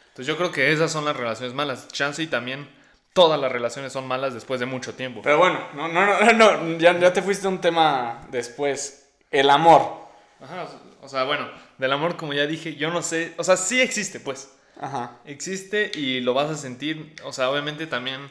Entonces 0.08 0.26
yo 0.26 0.36
creo 0.38 0.50
que 0.50 0.72
esas 0.72 0.90
son 0.90 1.04
las 1.04 1.16
relaciones 1.16 1.54
malas. 1.54 1.88
Chance 1.88 2.22
y 2.22 2.26
también 2.26 2.68
todas 3.12 3.38
las 3.40 3.52
relaciones 3.52 3.92
son 3.92 4.08
malas 4.08 4.32
después 4.34 4.60
de 4.60 4.66
mucho 4.66 4.94
tiempo. 4.94 5.20
Pero 5.22 5.38
bueno, 5.38 5.60
no, 5.74 5.88
no, 5.88 6.06
no, 6.06 6.32
no, 6.32 6.78
ya, 6.78 6.98
ya 6.98 7.12
te 7.12 7.20
fuiste 7.22 7.46
a 7.46 7.50
un 7.50 7.60
tema 7.60 8.26
después. 8.30 9.10
El 9.30 9.50
amor. 9.50 10.08
Ajá, 10.40 10.66
o 11.02 11.08
sea, 11.08 11.24
bueno, 11.24 11.48
del 11.80 11.92
amor, 11.92 12.16
como 12.16 12.34
ya 12.34 12.46
dije, 12.46 12.76
yo 12.76 12.90
no 12.90 13.02
sé, 13.02 13.34
o 13.38 13.44
sea, 13.44 13.56
sí 13.56 13.80
existe, 13.80 14.20
pues. 14.20 14.52
Ajá. 14.78 15.18
Existe 15.24 15.90
y 15.94 16.20
lo 16.20 16.34
vas 16.34 16.50
a 16.50 16.56
sentir, 16.56 17.16
o 17.24 17.32
sea, 17.32 17.50
obviamente 17.50 17.86
también... 17.86 18.30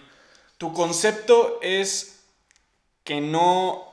Tu 0.58 0.74
concepto 0.74 1.60
es 1.62 2.20
que 3.04 3.22
no, 3.22 3.88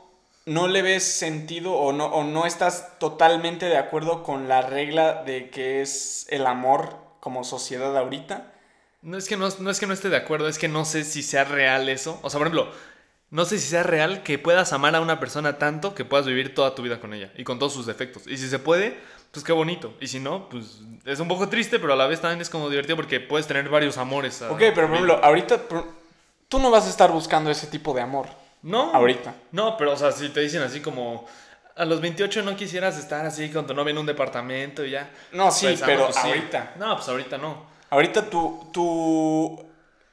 no 0.47 0.67
le 0.67 0.83
ves 0.83 1.05
sentido 1.05 1.73
o 1.75 1.93
no, 1.93 2.07
o 2.07 2.25
no 2.25 2.45
estás 2.45 2.99
totalmente 2.99 3.67
de 3.67 3.79
acuerdo 3.79 4.23
con 4.23 4.49
la 4.49 4.63
regla 4.63 5.23
de 5.23 5.49
que 5.49 5.81
es 5.81 6.27
el 6.29 6.47
amor 6.47 6.97
como 7.21 7.45
sociedad 7.45 7.97
ahorita. 7.97 8.53
No 9.01 9.17
es, 9.17 9.29
que 9.29 9.37
no, 9.37 9.49
no 9.61 9.71
es 9.71 9.79
que 9.79 9.87
no 9.87 9.95
esté 9.95 10.09
de 10.09 10.17
acuerdo, 10.17 10.49
es 10.49 10.59
que 10.59 10.69
no 10.69 10.85
sé 10.85 11.05
si 11.05 11.23
sea 11.23 11.45
real 11.45 11.89
eso. 11.89 12.19
O 12.23 12.31
sea, 12.31 12.39
por 12.39 12.49
ejemplo, 12.49 12.73
no 13.31 13.45
sé 13.45 13.59
si 13.59 13.69
sea 13.69 13.85
real 13.85 14.23
que 14.23 14.39
puedas 14.39 14.73
amar 14.73 14.97
a 14.97 15.01
una 15.01 15.21
persona 15.21 15.59
tanto 15.59 15.95
que 15.95 16.05
puedas 16.05 16.27
vivir 16.27 16.55
toda 16.55 16.75
tu 16.75 16.83
vida 16.83 17.01
con 17.01 17.15
ella 17.15 17.33
y 17.37 17.45
con 17.45 17.59
todos 17.59 17.73
sus 17.73 17.87
defectos. 17.87 18.27
Y 18.27 18.37
si 18.39 18.49
se 18.49 18.59
puede, 18.59 18.99
pues 19.33 19.45
qué 19.45 19.53
bonito. 19.53 19.95
Y 20.01 20.07
si 20.09 20.19
no, 20.21 20.49
pues 20.49 20.79
es 21.05 21.21
un 21.21 21.29
poco 21.29 21.49
triste, 21.49 21.79
pero 21.79 21.93
a 21.93 21.97
la 21.97 22.07
vez 22.07 22.21
también 22.21 22.41
es 22.41 22.51
como 22.51 22.69
divertido 22.71 22.97
porque 22.97 23.21
puedes 23.21 23.47
tener 23.47 23.69
varios 23.69 23.99
amores. 23.99 24.43
a- 24.43 24.51
Ok, 24.51 24.59
pero 24.59 24.87
por 24.87 24.93
ejemplo, 24.97 25.21
ahorita 25.23 25.61
tú 26.49 26.59
no 26.59 26.71
vas 26.71 26.87
a 26.87 26.91
estar 26.91 27.11
buscando 27.11 27.51
ese 27.51 27.67
tipo 27.67 27.93
de 27.95 28.01
amor. 28.03 28.27
No. 28.63 28.93
Ahorita. 28.95 29.35
No, 29.53 29.77
pero 29.77 29.93
o 29.93 29.97
sea, 29.97 30.11
si 30.13 30.29
te 30.31 30.41
dicen 30.41 30.63
así 30.63 30.81
como... 30.81 31.27
A 31.77 31.85
los 31.85 32.01
28 32.01 32.43
no 32.43 32.57
quisieras 32.57 32.99
estar 32.99 33.27
así 33.27 33.51
con 33.51 33.67
tu 33.67 33.75
novia 33.75 33.91
en 33.91 33.99
un 33.99 34.07
departamento 34.07 34.83
y 34.83 34.93
ya. 34.93 35.11
No, 35.33 35.51
sí, 35.51 35.67
Pues, 35.67 35.83
ah, 35.83 35.87
pero 35.87 36.05
pues, 36.07 36.17
sí. 36.17 36.27
ahorita. 36.27 36.75
No, 36.79 36.97
pues 36.97 37.07
ahorita 37.09 37.37
no. 37.37 37.67
Ahorita 37.91 38.31
tu, 38.31 38.67
tu, 38.73 39.63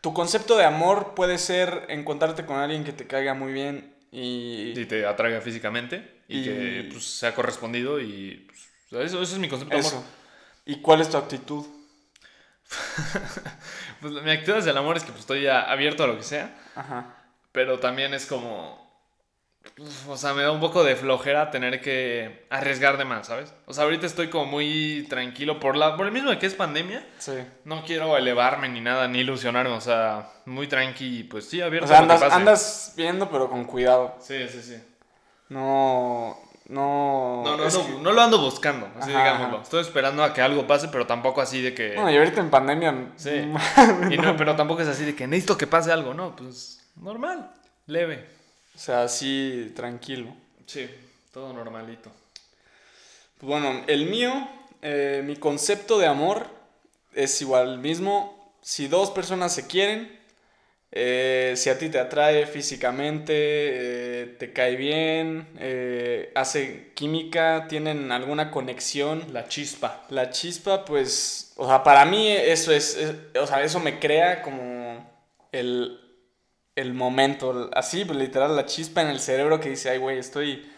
tu 0.01 0.13
concepto 0.13 0.57
de 0.57 0.65
amor 0.65 1.13
puede 1.15 1.37
ser 1.37 1.85
encontrarte 1.87 2.45
con 2.45 2.57
alguien 2.57 2.83
que 2.83 2.91
te 2.91 3.07
caiga 3.07 3.33
muy 3.33 3.53
bien 3.53 3.93
y... 4.11 4.73
Y 4.77 4.85
te 4.85 5.05
atraiga 5.05 5.39
físicamente 5.39 6.21
y, 6.27 6.39
Y- 6.39 6.43
que 6.43 6.89
pues, 6.91 7.05
sea 7.05 7.33
correspondido 7.33 8.01
y 8.01 8.45
pues, 8.45 8.59
eso, 9.01 9.21
eso 9.21 9.33
es 9.33 9.39
mi 9.39 9.49
concepto 9.49 9.73
de 9.75 9.81
Eso. 9.81 9.97
amor. 9.97 10.07
¿Y 10.65 10.81
cuál 10.81 11.01
es 11.01 11.09
tu 11.09 11.17
actitud? 11.17 11.65
Pues 14.01 14.13
mi 14.21 14.31
actitud 14.31 14.57
hacia 14.57 14.71
el 14.71 14.77
amor 14.77 14.97
es 14.97 15.03
que 15.03 15.11
pues, 15.11 15.21
estoy 15.21 15.47
abierto 15.47 16.03
a 16.03 16.07
lo 16.07 16.17
que 16.17 16.23
sea, 16.23 16.53
Ajá. 16.75 17.15
pero 17.53 17.79
también 17.79 18.13
es 18.13 18.25
como... 18.25 18.91
uf, 19.77 20.09
O 20.09 20.17
sea, 20.17 20.33
me 20.33 20.43
da 20.43 20.51
un 20.51 20.59
poco 20.59 20.83
de 20.83 20.97
flojera 20.97 21.51
tener 21.51 21.79
que 21.79 22.45
arriesgar 22.49 22.97
de 22.97 23.05
más, 23.05 23.27
¿sabes? 23.27 23.53
O 23.65 23.73
sea, 23.73 23.85
ahorita 23.85 24.05
estoy 24.05 24.29
como 24.29 24.45
muy 24.45 25.05
tranquilo 25.09 25.57
por, 25.57 25.77
la, 25.77 25.95
por 25.95 26.05
el 26.05 26.11
mismo 26.11 26.31
de 26.31 26.37
que 26.39 26.47
es 26.47 26.53
pandemia. 26.53 27.07
Sí. 27.17 27.31
No 27.63 27.85
quiero 27.85 28.17
elevarme 28.17 28.67
ni 28.67 28.81
nada, 28.81 29.07
ni 29.07 29.19
ilusionarme, 29.19 29.71
o 29.73 29.79
sea, 29.81 30.29
muy 30.45 30.67
tranqui 30.67 31.19
y 31.19 31.23
pues 31.23 31.47
sí, 31.49 31.61
abierto 31.61 31.85
O 31.85 31.87
sea, 31.87 31.99
a 31.99 32.01
lo 32.01 32.07
que 32.07 32.13
andas, 32.13 32.29
pase. 32.29 32.35
andas 32.35 32.93
viendo 32.97 33.29
pero 33.31 33.49
con 33.49 33.63
cuidado. 33.63 34.17
Sí, 34.19 34.47
sí, 34.49 34.61
sí. 34.61 34.83
No... 35.47 36.37
No... 36.73 37.43
No, 37.45 37.55
no, 37.57 37.69
no, 37.69 37.85
que- 37.87 38.01
no 38.01 38.11
lo 38.11 38.21
ando 38.21 38.39
buscando, 38.41 38.87
así 38.99 39.11
Ajá, 39.11 39.19
digámoslo. 39.23 39.55
ajá. 39.57 39.63
Estoy 39.63 39.81
esperando 39.81 40.23
a 40.23 40.33
que 40.33 40.41
algo 40.41 40.65
pase, 40.65 40.87
pero 40.87 41.05
tampoco 41.05 41.41
así 41.41 41.61
de 41.61 41.73
que... 41.75 41.93
Bueno, 41.93 42.11
y 42.11 42.17
ahorita 42.17 42.41
en 42.41 42.49
pandemia... 42.49 43.11
Sí. 43.15 43.29
Y 44.11 44.17
no, 44.17 44.35
pero 44.35 44.55
tampoco 44.55 44.81
es 44.81 44.87
así 44.87 45.05
de 45.05 45.15
que 45.15 45.27
necesito 45.27 45.57
que 45.57 45.67
pase 45.67 45.91
algo, 45.91 46.13
no, 46.13 46.35
pues 46.35 46.79
normal, 46.95 47.51
leve. 47.85 48.27
O 48.75 48.79
sea, 48.79 49.03
así 49.03 49.71
tranquilo. 49.75 50.33
Sí, 50.65 50.89
todo 51.31 51.53
normalito. 51.53 52.09
Pues 53.37 53.47
bueno, 53.47 53.83
el 53.87 54.09
mío, 54.09 54.31
eh, 54.81 55.21
mi 55.23 55.35
concepto 55.35 55.99
de 55.99 56.07
amor 56.07 56.47
es 57.13 57.39
igual 57.41 57.77
mismo. 57.79 58.51
Si 58.61 58.87
dos 58.87 59.11
personas 59.11 59.53
se 59.53 59.67
quieren, 59.67 60.19
eh, 60.95 61.53
si 61.57 61.69
a 61.71 61.77
ti 61.79 61.89
te 61.89 61.99
atrae 61.99 62.45
físicamente, 62.45 63.33
eh, 63.35 64.25
te 64.39 64.53
cae 64.53 64.75
bien, 64.75 65.47
eh, 65.59 66.31
hace 66.35 66.91
química, 66.93 67.65
tienen 67.67 68.11
alguna 68.11 68.51
conexión, 68.51 69.23
La 69.33 69.47
chispa. 69.47 70.03
la 70.09 70.29
chispa, 70.29 70.85
pues, 70.85 71.53
o 71.57 71.67
sea, 71.67 71.83
para 71.83 72.05
mí 72.05 72.29
eso 72.31 72.71
es, 72.71 72.95
es- 72.97 73.15
o 73.41 73.47
sea, 73.47 73.63
eso 73.63 73.79
me 73.79 73.99
crea 73.99 74.43
como 74.43 75.03
el, 75.51 75.99
el 76.75 76.93
momento, 76.93 77.69
así, 77.73 78.05
pues, 78.05 78.17
literal, 78.19 78.55
la 78.55 78.65
chispa 78.67 79.01
en 79.01 79.09
el 79.09 79.19
cerebro 79.19 79.59
que 79.59 79.69
dice, 79.69 79.89
ay, 79.89 79.97
güey, 79.97 80.19
estoy, 80.19 80.71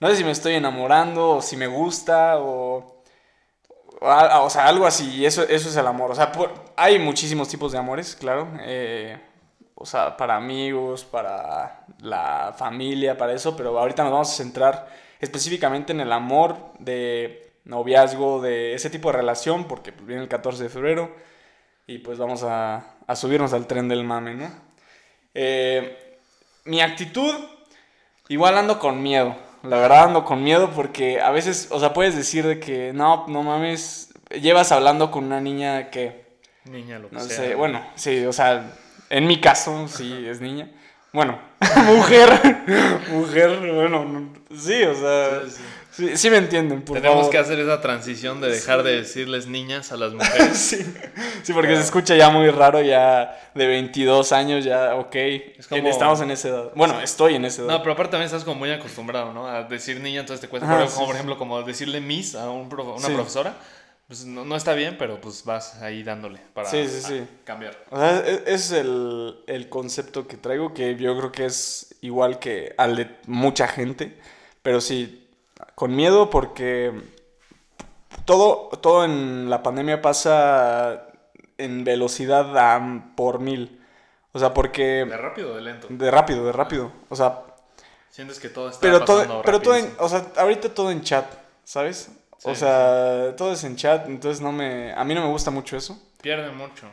no 0.00 0.08
sé 0.10 0.16
si 0.16 0.24
me 0.24 0.30
estoy 0.32 0.54
enamorando 0.54 1.30
o 1.36 1.42
si 1.42 1.56
me 1.56 1.66
gusta 1.68 2.38
o, 2.40 3.02
o, 4.00 4.50
sea, 4.50 4.66
algo 4.66 4.86
así, 4.86 5.24
eso, 5.24 5.42
eso 5.44 5.68
es 5.68 5.76
el 5.76 5.86
amor, 5.86 6.10
o 6.10 6.14
sea, 6.14 6.32
por- 6.32 6.52
hay 6.76 6.98
muchísimos 6.98 7.48
tipos 7.48 7.72
de 7.72 7.78
amores, 7.78 8.16
claro, 8.16 8.48
eh, 8.60 9.18
o 9.74 9.86
sea, 9.86 10.16
para 10.16 10.36
amigos, 10.36 11.04
para 11.04 11.84
la 12.00 12.54
familia, 12.56 13.16
para 13.16 13.32
eso, 13.32 13.56
pero 13.56 13.78
ahorita 13.78 14.02
nos 14.04 14.12
vamos 14.12 14.32
a 14.32 14.36
centrar 14.36 14.88
específicamente 15.20 15.92
en 15.92 16.00
el 16.00 16.12
amor 16.12 16.56
de 16.78 17.52
noviazgo, 17.64 18.40
de 18.40 18.74
ese 18.74 18.90
tipo 18.90 19.10
de 19.10 19.18
relación, 19.18 19.64
porque 19.64 19.92
pues, 19.92 20.06
viene 20.06 20.22
el 20.22 20.28
14 20.28 20.62
de 20.64 20.68
febrero 20.68 21.10
y 21.86 21.98
pues 21.98 22.18
vamos 22.18 22.42
a, 22.44 22.96
a 23.06 23.16
subirnos 23.16 23.52
al 23.52 23.66
tren 23.66 23.88
del 23.88 24.04
mame, 24.04 24.34
¿no? 24.34 24.50
Eh, 25.34 26.18
mi 26.64 26.80
actitud, 26.80 27.34
igual 28.28 28.56
ando 28.56 28.78
con 28.78 29.02
miedo, 29.02 29.36
la 29.62 29.78
verdad 29.78 30.04
ando 30.04 30.24
con 30.24 30.42
miedo 30.44 30.70
porque 30.74 31.20
a 31.20 31.30
veces, 31.30 31.68
o 31.70 31.80
sea, 31.80 31.92
puedes 31.92 32.14
decir 32.16 32.46
de 32.46 32.60
que 32.60 32.92
no, 32.92 33.26
no 33.28 33.42
mames, 33.42 34.12
llevas 34.40 34.72
hablando 34.72 35.10
con 35.10 35.24
una 35.24 35.40
niña 35.40 35.90
que... 35.90 36.24
Niña, 36.64 36.98
lo 36.98 37.08
que 37.10 37.16
No 37.16 37.20
sea. 37.22 37.36
sé, 37.36 37.54
bueno, 37.54 37.84
sí, 37.94 38.24
o 38.24 38.32
sea, 38.32 38.72
en 39.18 39.26
mi 39.26 39.40
caso, 39.40 39.86
sí, 39.88 40.24
es 40.28 40.40
niña. 40.40 40.70
Bueno, 41.12 41.38
mujer. 41.86 42.28
mujer, 43.10 43.58
bueno, 43.72 44.04
no- 44.04 44.32
sí, 44.56 44.82
o 44.82 44.94
sea. 44.94 45.40
Sí, 45.44 45.50
sí. 45.50 45.62
Sí, 45.96 46.16
sí 46.16 46.28
me 46.28 46.38
entienden, 46.38 46.82
por 46.82 46.96
Tenemos 46.96 47.18
favor. 47.18 47.30
que 47.30 47.38
hacer 47.38 47.60
esa 47.60 47.80
transición 47.80 48.40
de 48.40 48.50
dejar 48.50 48.82
de 48.82 48.96
decirles 48.96 49.46
niñas 49.46 49.92
a 49.92 49.96
las 49.96 50.12
mujeres. 50.12 50.84
Sí, 51.44 51.52
porque 51.52 51.76
se 51.76 51.82
escucha 51.82 52.16
ya 52.16 52.30
muy 52.30 52.48
raro, 52.50 52.80
ya 52.80 53.38
de 53.54 53.66
22 53.66 54.32
años, 54.32 54.64
ya, 54.64 54.94
ok. 54.96 55.14
como- 55.68 55.88
Estamos 55.88 56.20
en 56.22 56.30
esa 56.32 56.48
edad. 56.48 56.70
Bueno, 56.74 56.98
estoy 57.00 57.34
en 57.36 57.44
esa 57.44 57.62
edad. 57.62 57.70
No, 57.70 57.78
pero 57.80 57.92
aparte 57.92 58.12
también 58.12 58.26
estás 58.26 58.42
como 58.44 58.56
muy 58.58 58.72
acostumbrado, 58.72 59.32
¿no? 59.32 59.46
A 59.46 59.62
decir 59.64 60.00
niña, 60.00 60.20
entonces 60.20 60.40
te 60.40 60.48
cuesta. 60.48 60.66
Sí, 60.88 60.94
como 60.94 61.06
por 61.06 61.14
ejemplo, 61.14 61.38
como 61.38 61.62
decirle 61.62 62.00
miss 62.00 62.34
a 62.34 62.50
un 62.50 62.62
una 62.72 63.08
profesora. 63.08 63.54
Pues 64.06 64.24
no, 64.26 64.44
no 64.44 64.54
está 64.54 64.74
bien, 64.74 64.96
pero 64.98 65.20
pues 65.20 65.44
vas 65.44 65.80
ahí 65.82 66.02
dándole 66.02 66.38
para 66.52 66.68
Sí, 66.68 66.86
sí, 66.88 67.00
sí. 67.00 67.26
cambiar. 67.44 67.76
O 67.90 67.96
sea, 67.96 68.18
e- 68.18 68.42
ese 68.46 68.52
es 68.54 68.72
el, 68.72 69.42
el 69.46 69.68
concepto 69.70 70.26
que 70.28 70.36
traigo, 70.36 70.74
que 70.74 70.94
yo 70.96 71.16
creo 71.16 71.32
que 71.32 71.46
es 71.46 71.94
igual 72.02 72.38
que 72.38 72.74
al 72.76 72.96
de 72.96 73.16
mucha 73.26 73.66
gente, 73.66 74.18
pero 74.62 74.80
sí, 74.82 75.26
con 75.74 75.96
miedo 75.96 76.28
porque 76.28 76.92
todo, 78.24 78.68
todo 78.80 79.04
en 79.04 79.50
la 79.50 79.62
pandemia 79.62 80.00
pasa 80.02 81.06
en 81.58 81.84
velocidad 81.84 82.56
a 82.58 83.12
por 83.16 83.40
mil. 83.40 83.80
O 84.32 84.38
sea, 84.38 84.52
porque... 84.52 85.04
De 85.08 85.16
rápido 85.16 85.52
o 85.52 85.54
de 85.56 85.62
lento. 85.62 85.86
De 85.90 86.10
rápido, 86.10 86.44
de 86.44 86.52
rápido. 86.52 86.92
O 87.08 87.16
sea, 87.16 87.42
Sientes 88.10 88.38
que 88.38 88.48
todo 88.48 88.68
está 88.68 88.80
pero 88.80 89.04
todo, 89.04 89.18
pasando 89.20 89.42
pero 89.42 89.60
todo 89.60 89.76
en, 89.76 89.92
o 89.98 90.08
sea, 90.08 90.26
ahorita 90.36 90.72
todo 90.72 90.90
en 90.90 91.02
chat, 91.02 91.26
¿sabes? 91.64 92.10
O 92.44 92.54
Sí, 92.54 92.56
sea, 92.56 93.34
todo 93.36 93.52
es 93.52 93.64
en 93.64 93.76
chat, 93.76 94.06
entonces 94.08 94.40
no 94.42 94.52
me, 94.52 94.92
a 94.94 95.04
mí 95.04 95.14
no 95.14 95.22
me 95.22 95.30
gusta 95.30 95.50
mucho 95.50 95.76
eso. 95.76 96.00
Pierde 96.20 96.50
mucho. 96.50 96.90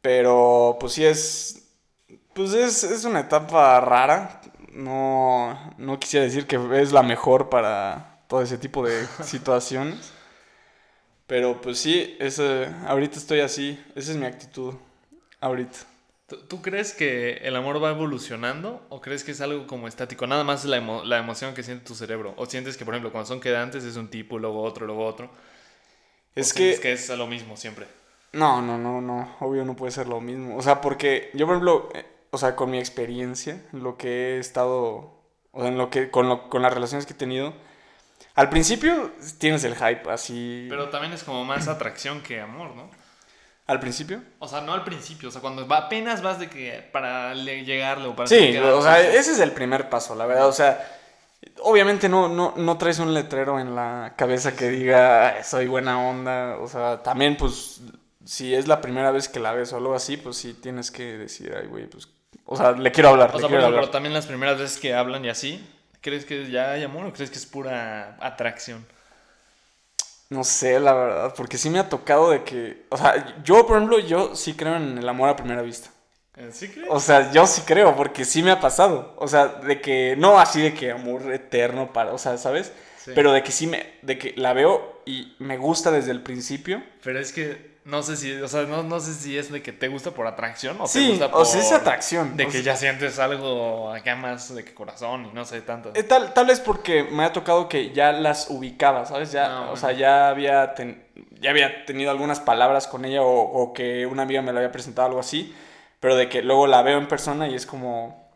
Pero 0.00 0.76
pues 0.80 0.92
sí 0.94 1.04
es. 1.04 1.64
Pues 2.34 2.52
es, 2.54 2.84
es 2.84 3.04
una 3.04 3.20
etapa 3.22 3.80
rara. 3.80 4.40
No, 4.72 5.74
no 5.78 6.00
quisiera 6.00 6.24
decir 6.26 6.46
que 6.46 6.58
es 6.80 6.92
la 6.92 7.02
mejor 7.02 7.48
para 7.50 8.20
todo 8.28 8.42
ese 8.42 8.58
tipo 8.58 8.86
de 8.86 9.08
situaciones. 9.22 10.12
Pero 11.26 11.60
pues 11.60 11.78
sí, 11.78 12.16
ese, 12.18 12.68
ahorita 12.86 13.18
estoy 13.18 13.40
así. 13.40 13.78
Esa 13.94 14.12
es 14.12 14.16
mi 14.16 14.26
actitud. 14.26 14.74
Ahorita. 15.40 15.78
¿Tú, 16.48 16.60
crees 16.60 16.92
que 16.92 17.38
el 17.38 17.56
amor 17.56 17.82
va 17.82 17.90
evolucionando 17.90 18.84
o 18.90 19.00
crees 19.00 19.24
que 19.24 19.30
es 19.32 19.40
algo 19.40 19.66
como 19.66 19.88
estático? 19.88 20.26
Nada 20.26 20.44
más 20.44 20.64
la, 20.66 20.76
emo- 20.78 21.02
la 21.04 21.18
emoción 21.18 21.54
que 21.54 21.62
siente 21.62 21.86
tu 21.86 21.94
cerebro. 21.94 22.34
O 22.36 22.44
sientes 22.46 22.76
que, 22.76 22.84
por 22.84 22.92
ejemplo, 22.94 23.10
cuando 23.12 23.26
son 23.28 23.40
quedantes 23.40 23.82
es 23.84 23.96
un 23.96 24.08
tipo, 24.08 24.38
luego 24.38 24.62
otro, 24.62 24.86
luego 24.86 25.06
otro. 25.06 25.30
Es 26.34 26.52
¿O 26.52 26.54
que. 26.54 26.78
que 26.80 26.92
es 26.92 27.08
lo 27.08 27.26
mismo 27.26 27.56
siempre. 27.56 27.86
No, 28.32 28.60
no, 28.60 28.76
no, 28.78 29.00
no. 29.00 29.36
Obvio 29.40 29.64
no 29.64 29.74
puede 29.74 29.90
ser 29.92 30.06
lo 30.06 30.20
mismo. 30.20 30.56
O 30.56 30.62
sea, 30.62 30.80
porque 30.82 31.30
yo, 31.34 31.46
por 31.46 31.54
ejemplo, 31.56 31.88
eh, 31.94 32.04
o 32.30 32.38
sea, 32.38 32.54
con 32.56 32.70
mi 32.70 32.78
experiencia, 32.78 33.62
lo 33.72 33.96
que 33.96 34.36
he 34.36 34.38
estado. 34.38 35.14
O 35.52 35.60
sea, 35.62 35.68
en 35.68 35.78
lo 35.78 35.88
que, 35.90 36.10
con, 36.10 36.28
lo- 36.28 36.48
con 36.50 36.60
las 36.62 36.72
relaciones 36.74 37.06
que 37.06 37.14
he 37.14 37.16
tenido. 37.16 37.54
Al 38.34 38.50
principio 38.50 39.12
tienes 39.38 39.64
el 39.64 39.74
hype 39.74 40.10
así. 40.10 40.66
Pero 40.68 40.90
también 40.90 41.12
es 41.12 41.24
como 41.24 41.44
más 41.44 41.68
atracción 41.68 42.20
que 42.22 42.40
amor, 42.40 42.74
¿no? 42.76 42.90
Al 43.68 43.78
principio. 43.80 44.22
O 44.40 44.48
sea, 44.48 44.62
no 44.62 44.72
al 44.72 44.82
principio, 44.82 45.28
o 45.28 45.32
sea, 45.32 45.40
cuando 45.40 45.68
va, 45.68 45.76
apenas 45.76 46.22
vas 46.22 46.40
de 46.40 46.48
que 46.48 46.88
para 46.90 47.34
le- 47.34 47.64
llegarle 47.64 48.08
o 48.08 48.16
para 48.16 48.26
Sí, 48.26 48.56
o 48.56 48.82
sea, 48.82 49.00
ese 49.00 49.30
es 49.32 49.38
el 49.40 49.52
primer 49.52 49.88
paso, 49.90 50.14
la 50.16 50.26
verdad. 50.26 50.48
O 50.48 50.52
sea, 50.52 50.84
obviamente 51.62 52.08
no, 52.08 52.28
no, 52.28 52.54
no 52.56 52.78
traes 52.78 52.98
un 52.98 53.12
letrero 53.14 53.60
en 53.60 53.76
la 53.76 54.14
cabeza 54.16 54.56
que 54.56 54.68
diga 54.70 55.28
"Ay, 55.36 55.44
soy 55.44 55.66
buena 55.66 56.00
onda. 56.00 56.56
O 56.60 56.66
sea, 56.66 57.02
también, 57.02 57.36
pues, 57.36 57.82
si 58.24 58.54
es 58.54 58.66
la 58.68 58.80
primera 58.80 59.10
vez 59.10 59.28
que 59.28 59.38
la 59.38 59.52
ves 59.52 59.72
o 59.72 59.76
algo 59.76 59.94
así, 59.94 60.16
pues 60.16 60.36
sí 60.36 60.54
tienes 60.54 60.90
que 60.90 61.18
decir, 61.18 61.54
ay, 61.60 61.66
güey, 61.68 61.86
pues. 61.86 62.08
O 62.46 62.56
sea, 62.56 62.72
le 62.72 62.90
quiero 62.90 63.10
hablar. 63.10 63.30
O 63.34 63.38
sea, 63.38 63.48
hablar. 63.66 63.88
también 63.88 64.14
las 64.14 64.26
primeras 64.26 64.58
veces 64.58 64.78
que 64.78 64.94
hablan 64.94 65.24
y 65.26 65.28
así, 65.28 65.62
¿crees 66.00 66.24
que 66.24 66.50
ya 66.50 66.70
hay 66.72 66.84
amor 66.84 67.04
o 67.04 67.12
crees 67.12 67.30
que 67.30 67.36
es 67.36 67.44
pura 67.44 68.16
atracción? 68.20 68.86
No 70.30 70.44
sé, 70.44 70.78
la 70.78 70.92
verdad, 70.92 71.34
porque 71.36 71.56
sí 71.56 71.70
me 71.70 71.78
ha 71.78 71.88
tocado 71.88 72.30
de 72.30 72.44
que. 72.44 72.84
O 72.90 72.98
sea, 72.98 73.42
yo, 73.42 73.66
por 73.66 73.76
ejemplo, 73.76 73.98
yo 73.98 74.34
sí 74.34 74.54
creo 74.54 74.76
en 74.76 74.98
el 74.98 75.08
amor 75.08 75.30
a 75.30 75.36
primera 75.36 75.62
vista. 75.62 75.90
¿Sí 76.52 76.68
crees? 76.68 76.88
O 76.90 77.00
sea, 77.00 77.32
yo 77.32 77.46
sí 77.46 77.62
creo, 77.64 77.96
porque 77.96 78.24
sí 78.24 78.42
me 78.42 78.50
ha 78.50 78.60
pasado. 78.60 79.14
O 79.16 79.26
sea, 79.26 79.46
de 79.46 79.80
que, 79.80 80.14
no 80.18 80.38
así 80.38 80.60
de 80.60 80.74
que 80.74 80.92
amor 80.92 81.32
eterno 81.32 81.92
para, 81.92 82.12
o 82.12 82.18
sea, 82.18 82.36
¿sabes? 82.36 82.72
Sí. 82.98 83.12
Pero 83.14 83.32
de 83.32 83.42
que 83.42 83.52
sí 83.52 83.66
me, 83.66 83.94
de 84.02 84.18
que 84.18 84.34
la 84.36 84.52
veo 84.52 85.00
y 85.06 85.34
me 85.38 85.56
gusta 85.56 85.90
desde 85.90 86.12
el 86.12 86.22
principio. 86.22 86.82
Pero 87.02 87.18
es 87.18 87.32
que 87.32 87.77
no 87.88 88.02
sé 88.02 88.16
si, 88.16 88.32
o 88.34 88.48
sea, 88.48 88.64
no, 88.64 88.82
no 88.82 89.00
sé 89.00 89.14
si 89.14 89.36
es 89.38 89.50
de 89.50 89.62
que 89.62 89.72
te 89.72 89.88
gusta 89.88 90.10
por 90.12 90.26
atracción 90.26 90.80
o 90.80 90.84
te 90.84 90.90
Sí, 90.90 91.08
gusta 91.08 91.30
por... 91.30 91.42
o 91.42 91.44
sea, 91.44 91.60
es 91.60 91.72
atracción. 91.72 92.36
De 92.36 92.46
O 92.46 92.50
que 92.50 92.52
sea, 92.52 92.62
ya 92.62 92.76
sientes 92.76 93.18
algo 93.18 93.92
acá 93.92 94.16
más 94.16 94.54
de 94.54 94.64
que 94.64 94.74
corazón 94.74 95.26
y 95.26 95.32
no 95.34 95.44
sé 95.44 95.60
tanto. 95.62 95.90
eh, 95.94 96.02
Tal, 96.02 96.34
tal 96.34 96.46
vez 96.46 96.60
porque 96.60 97.02
me 97.04 97.24
ha 97.24 97.32
tocado 97.32 97.68
que 97.68 97.92
ya 97.92 98.12
las 98.12 98.50
ubicaba, 98.50 99.06
¿sabes? 99.06 99.32
Ya, 99.32 99.46
Ah, 99.46 99.70
O 99.72 99.76
bueno. 99.76 99.76
sea, 99.76 99.92
ya 99.92 100.28
había, 100.28 100.74
ten- 100.74 101.04
ya 101.40 101.50
había 101.50 101.84
tenido 101.86 102.10
algunas 102.10 102.40
palabras 102.40 102.86
con 102.86 103.04
ella 103.04 103.22
o, 103.22 103.40
o 103.40 103.72
que 103.72 104.06
una 104.06 104.22
amiga 104.22 104.42
me 104.42 104.52
la 104.52 104.60
había 104.60 104.72
presentado, 104.72 105.08
algo 105.08 105.20
así. 105.20 105.54
Pero 106.00 106.14
de 106.16 106.28
que 106.28 106.42
luego 106.42 106.66
la 106.66 106.82
veo 106.82 106.98
en 106.98 107.08
persona 107.08 107.48
y 107.48 107.54
es 107.54 107.66
como... 107.66 108.28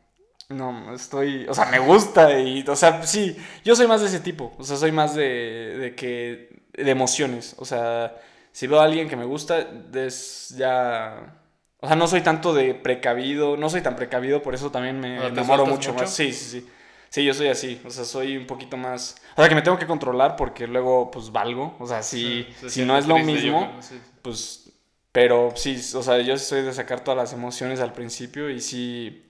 No, 0.49 0.95
estoy... 0.95 1.47
O 1.49 1.55
sea, 1.55 1.67
me 1.67 1.79
gusta 1.79 2.39
y... 2.39 2.65
O 2.69 2.77
sea, 2.77 3.03
sí, 3.05 3.37
yo 3.65 3.77
soy 3.77 3.87
más 3.87 4.01
de 4.03 4.09
ese 4.09 4.21
tipo. 4.21 4.53
O 4.59 4.65
sea, 4.65 4.77
soy 4.77 4.93
más 4.93 5.15
de, 5.15 5.77
de 5.79 5.95
que... 5.95 6.63
De 6.73 6.91
emociones. 6.91 7.55
O 7.59 7.65
sea, 7.65 8.15
si 8.53 8.67
veo 8.67 8.81
a 8.81 8.85
alguien 8.85 9.09
que 9.09 9.17
me 9.17 9.25
gusta, 9.25 9.67
es 9.95 10.55
ya... 10.57 11.39
O 11.81 11.87
sea, 11.87 11.97
no 11.97 12.07
soy 12.07 12.21
tanto 12.21 12.55
de 12.55 12.75
precavido, 12.75 13.57
no 13.57 13.69
soy 13.69 13.81
tan 13.81 13.97
precavido, 13.97 14.41
por 14.43 14.55
eso 14.55 14.71
también 14.71 15.01
me 15.01 15.19
O 15.19 15.21
sea, 15.23 15.29
¿te 15.33 15.41
enamoro 15.41 15.67
mucho, 15.67 15.93
mucho? 15.93 16.05
más. 16.05 16.15
Sí, 16.15 16.33
sí, 16.33 16.61
sí. 16.61 16.69
Sí, 17.09 17.25
yo 17.25 17.35
soy 17.35 17.49
así. 17.49 17.81
O 17.85 17.91
sea, 17.91 18.05
soy 18.05 18.37
un 18.37 18.47
poquito 18.47 18.77
más... 18.77 19.17
O 19.33 19.37
sea, 19.37 19.49
que 19.49 19.55
me 19.55 19.63
tengo 19.63 19.79
que 19.79 19.87
controlar 19.87 20.37
porque 20.37 20.67
luego, 20.67 21.11
pues, 21.11 21.33
valgo. 21.33 21.77
O 21.81 21.87
sea, 21.87 22.03
si, 22.03 22.47
Sí, 22.61 22.71
si 22.71 22.85
no 22.85 22.97
es 22.97 23.07
lo 23.07 23.19
yo 23.19 23.25
mismo, 23.25 23.77
sí. 23.81 24.01
pues... 24.23 24.69
Pero 25.11 25.53
sí, 25.57 25.77
o 25.95 26.03
sea, 26.03 26.21
yo 26.21 26.39
soy 26.39 26.63
de 26.63 26.73
sacar 26.73 27.01
todas 27.05 27.19
las 27.19 27.33
emociones 27.35 27.81
al 27.81 27.93
principio 27.93 28.49
y 28.49 28.61
sí... 28.61 29.27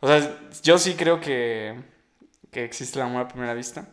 O 0.00 0.08
sea, 0.08 0.38
yo 0.62 0.76
sí 0.78 0.94
creo 0.94 1.20
que, 1.20 1.74
que 2.50 2.64
existe 2.64 2.98
el 2.98 3.06
amor 3.06 3.22
a 3.22 3.28
primera 3.28 3.54
vista. 3.54 3.86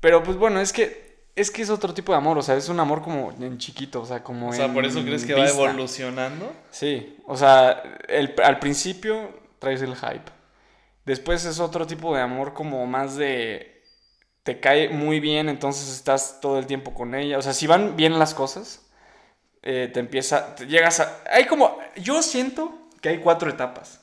Pero 0.00 0.22
pues 0.22 0.36
bueno, 0.36 0.60
es 0.60 0.72
que 0.72 1.11
es 1.34 1.50
que 1.50 1.62
es 1.62 1.70
otro 1.70 1.94
tipo 1.94 2.12
de 2.12 2.18
amor, 2.18 2.36
o 2.38 2.42
sea, 2.42 2.56
es 2.56 2.68
un 2.68 2.78
amor 2.80 3.02
como 3.02 3.32
en 3.32 3.58
chiquito, 3.58 4.02
o 4.02 4.06
sea, 4.06 4.22
como 4.22 4.50
O 4.50 4.52
sea, 4.52 4.72
¿por 4.72 4.84
eso 4.84 5.02
crees 5.02 5.24
que 5.24 5.34
va 5.34 5.48
evolucionando? 5.48 6.52
Sí, 6.70 7.16
o 7.26 7.36
sea, 7.36 7.82
el- 8.08 8.34
al 8.44 8.58
principio 8.58 9.30
traes 9.58 9.80
el 9.82 9.94
hype. 9.96 10.30
Después 11.04 11.44
es 11.44 11.58
otro 11.58 11.86
tipo 11.86 12.14
de 12.14 12.22
amor 12.22 12.52
como 12.52 12.86
más 12.86 13.16
de... 13.16 13.82
Te 14.44 14.60
cae 14.60 14.88
muy 14.88 15.20
bien, 15.20 15.48
entonces 15.48 15.88
estás 15.92 16.40
todo 16.40 16.58
el 16.58 16.66
tiempo 16.66 16.94
con 16.94 17.14
ella. 17.14 17.38
O 17.38 17.42
sea, 17.42 17.52
si 17.52 17.66
van 17.66 17.96
bien 17.96 18.18
las 18.18 18.34
cosas, 18.34 18.86
eh, 19.62 19.90
te 19.92 20.00
empieza... 20.00 20.54
Te 20.54 20.66
llegas 20.66 21.00
a... 21.00 21.22
Hay 21.30 21.46
como... 21.46 21.78
Yo 21.96 22.22
siento 22.22 22.88
que 23.00 23.08
hay 23.08 23.18
cuatro 23.18 23.50
etapas. 23.50 24.00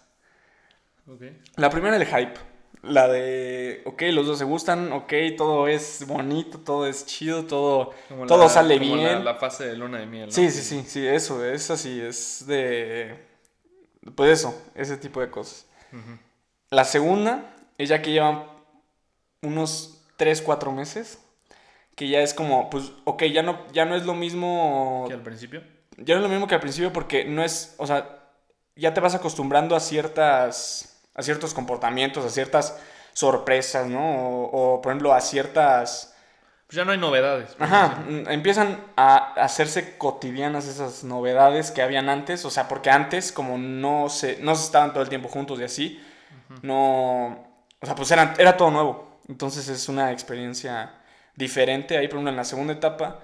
La 1.55 1.69
primera 1.69 1.95
el 1.95 2.05
hype. 2.05 2.39
La 2.81 3.07
de, 3.09 3.81
ok, 3.85 4.03
los 4.11 4.25
dos 4.25 4.37
se 4.37 4.45
gustan, 4.45 4.93
ok, 4.93 5.11
todo 5.37 5.67
es 5.67 6.05
bonito, 6.07 6.59
todo 6.59 6.87
es 6.87 7.05
chido, 7.05 7.45
todo, 7.45 7.91
Como 8.07 8.25
todo 8.25 8.43
la- 8.43 8.49
sale 8.49 8.77
como 8.79 8.95
bien. 8.95 9.25
La, 9.25 9.33
la 9.33 9.35
fase 9.35 9.65
de 9.65 9.75
luna 9.75 9.99
de 9.99 10.05
miel, 10.05 10.27
¿no? 10.27 10.31
Sí, 10.31 10.49
sí, 10.49 10.61
sí, 10.63 10.83
sí, 10.87 11.05
eso, 11.05 11.43
es 11.45 11.69
así, 11.71 11.99
es 11.99 12.45
de... 12.47 13.27
Pues 14.15 14.39
eso, 14.39 14.55
ese 14.75 14.95
tipo 14.97 15.19
de 15.19 15.29
cosas. 15.29 15.65
La 16.69 16.85
segunda 16.85 17.53
es 17.77 17.89
ya 17.89 18.01
que 18.01 18.11
llevan 18.11 18.43
unos 19.41 20.01
3, 20.17 20.41
4 20.41 20.71
meses, 20.71 21.19
que 21.95 22.07
ya 22.07 22.21
es 22.21 22.33
como, 22.33 22.69
pues, 22.69 22.91
ok, 23.03 23.23
ya 23.25 23.43
no, 23.43 23.59
ya 23.73 23.83
no 23.85 23.95
es 23.95 24.05
lo 24.05 24.13
mismo... 24.13 25.03
¿Que 25.07 25.13
al 25.15 25.23
principio? 25.23 25.63
Ya 25.97 26.15
no 26.15 26.21
es 26.21 26.23
lo 26.23 26.29
mismo 26.29 26.47
que 26.47 26.55
al 26.55 26.61
principio 26.61 26.93
porque 26.93 27.25
no 27.25 27.43
es, 27.43 27.75
o 27.77 27.85
sea, 27.85 28.23
ya 28.77 28.93
te 28.93 29.01
vas 29.01 29.15
acostumbrando 29.15 29.75
a 29.75 29.81
ciertas, 29.81 30.98
a 31.15 31.21
ciertos 31.21 31.53
comportamientos, 31.53 32.25
a 32.25 32.29
ciertas 32.29 32.77
sorpresas, 33.13 33.87
¿no? 33.87 34.01
O, 34.45 34.75
o, 34.75 34.81
por 34.81 34.91
ejemplo, 34.91 35.13
a 35.13 35.21
ciertas... 35.21 36.15
Pues 36.67 36.77
ya 36.77 36.85
no 36.85 36.91
hay 36.91 36.99
novedades. 36.99 37.55
Ajá, 37.57 38.03
empiezan 38.27 38.79
a 38.95 39.33
hacerse 39.33 39.97
cotidianas 39.97 40.67
esas 40.67 41.03
novedades 41.03 41.71
que 41.71 41.81
habían 41.81 42.09
antes, 42.09 42.45
o 42.45 42.51
sea, 42.51 42.67
porque 42.67 42.91
antes 42.91 43.31
como 43.31 43.57
no 43.57 44.07
se, 44.09 44.37
no 44.41 44.53
se 44.53 44.65
estaban 44.65 44.93
todo 44.93 45.01
el 45.01 45.09
tiempo 45.09 45.29
juntos 45.29 45.59
y 45.59 45.63
así, 45.63 45.99
no, 46.61 47.25
o 47.81 47.85
sea, 47.85 47.95
pues 47.95 48.11
eran, 48.11 48.35
era 48.37 48.55
todo 48.55 48.69
nuevo, 48.69 49.19
entonces 49.27 49.67
es 49.67 49.89
una 49.89 50.11
experiencia 50.11 50.93
diferente, 51.35 51.97
ahí 51.97 52.07
por 52.07 52.17
ejemplo 52.17 52.29
en 52.31 52.37
la 52.37 52.43
segunda 52.43 52.73
etapa 52.73 53.19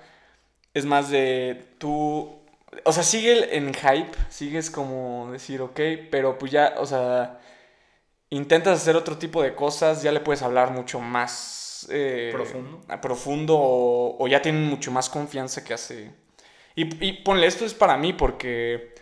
es 0.74 0.86
más 0.86 1.12
de 1.12 1.68
tú, 1.78 2.40
o 2.84 2.92
sea, 2.92 3.04
sigue 3.04 3.32
el- 3.32 3.44
en 3.52 3.74
hype, 3.76 4.18
sigues 4.30 4.72
como 4.72 5.30
decir, 5.32 5.62
ok, 5.62 5.80
pero 6.10 6.40
pues 6.40 6.52
ya, 6.52 6.74
o 6.78 6.86
sea, 6.88 7.40
intentas 8.30 8.82
hacer 8.82 8.96
otro 8.96 9.18
tipo 9.18 9.42
de 9.42 9.56
cosas, 9.56 10.02
ya 10.04 10.12
le 10.12 10.20
puedes 10.20 10.42
hablar 10.42 10.72
mucho 10.72 11.00
más 11.00 11.88
eh, 11.90 12.30
Profundo. 12.34 12.82
a 12.88 13.00
profundo 13.02 13.56
o, 13.58 14.18
o 14.24 14.28
ya 14.28 14.42
tienen 14.42 14.64
mucho 14.66 14.92
más 14.92 15.10
confianza 15.10 15.64
que 15.64 15.74
hace. 15.74 16.12
Y, 16.76 17.06
y 17.06 17.14
ponle, 17.24 17.48
esto 17.48 17.66
es 17.66 17.74
para 17.74 17.98
mí 17.98 18.14
porque 18.14 18.94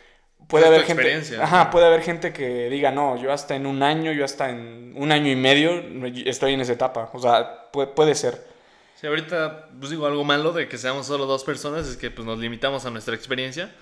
puede 0.47 0.67
haber 0.67 0.83
gente, 0.83 1.37
ajá, 1.41 1.71
puede 1.71 1.85
haber 1.87 2.01
gente 2.01 2.33
que 2.33 2.69
diga, 2.69 2.91
no, 2.91 3.17
yo 3.17 3.31
hasta 3.31 3.55
en 3.55 3.65
un 3.65 3.81
año, 3.81 4.11
yo 4.11 4.25
hasta 4.25 4.49
en 4.49 4.93
un 4.95 5.11
año 5.11 5.31
y 5.31 5.35
medio 5.35 5.71
estoy 6.25 6.53
en 6.53 6.61
esa 6.61 6.73
etapa. 6.73 7.09
O 7.13 7.19
sea, 7.19 7.71
puede, 7.71 7.87
puede 7.87 8.15
ser. 8.15 8.45
Sí, 8.95 9.07
ahorita, 9.07 9.69
pues 9.79 9.89
digo, 9.89 10.05
algo 10.05 10.23
malo 10.23 10.51
de 10.53 10.67
que 10.67 10.77
seamos 10.77 11.07
solo 11.07 11.25
dos 11.25 11.43
personas 11.43 11.87
es 11.87 11.97
que 11.97 12.11
pues 12.11 12.25
nos 12.25 12.39
limitamos 12.39 12.85
a 12.85 12.91
nuestra 12.91 13.15
experiencia. 13.15 13.73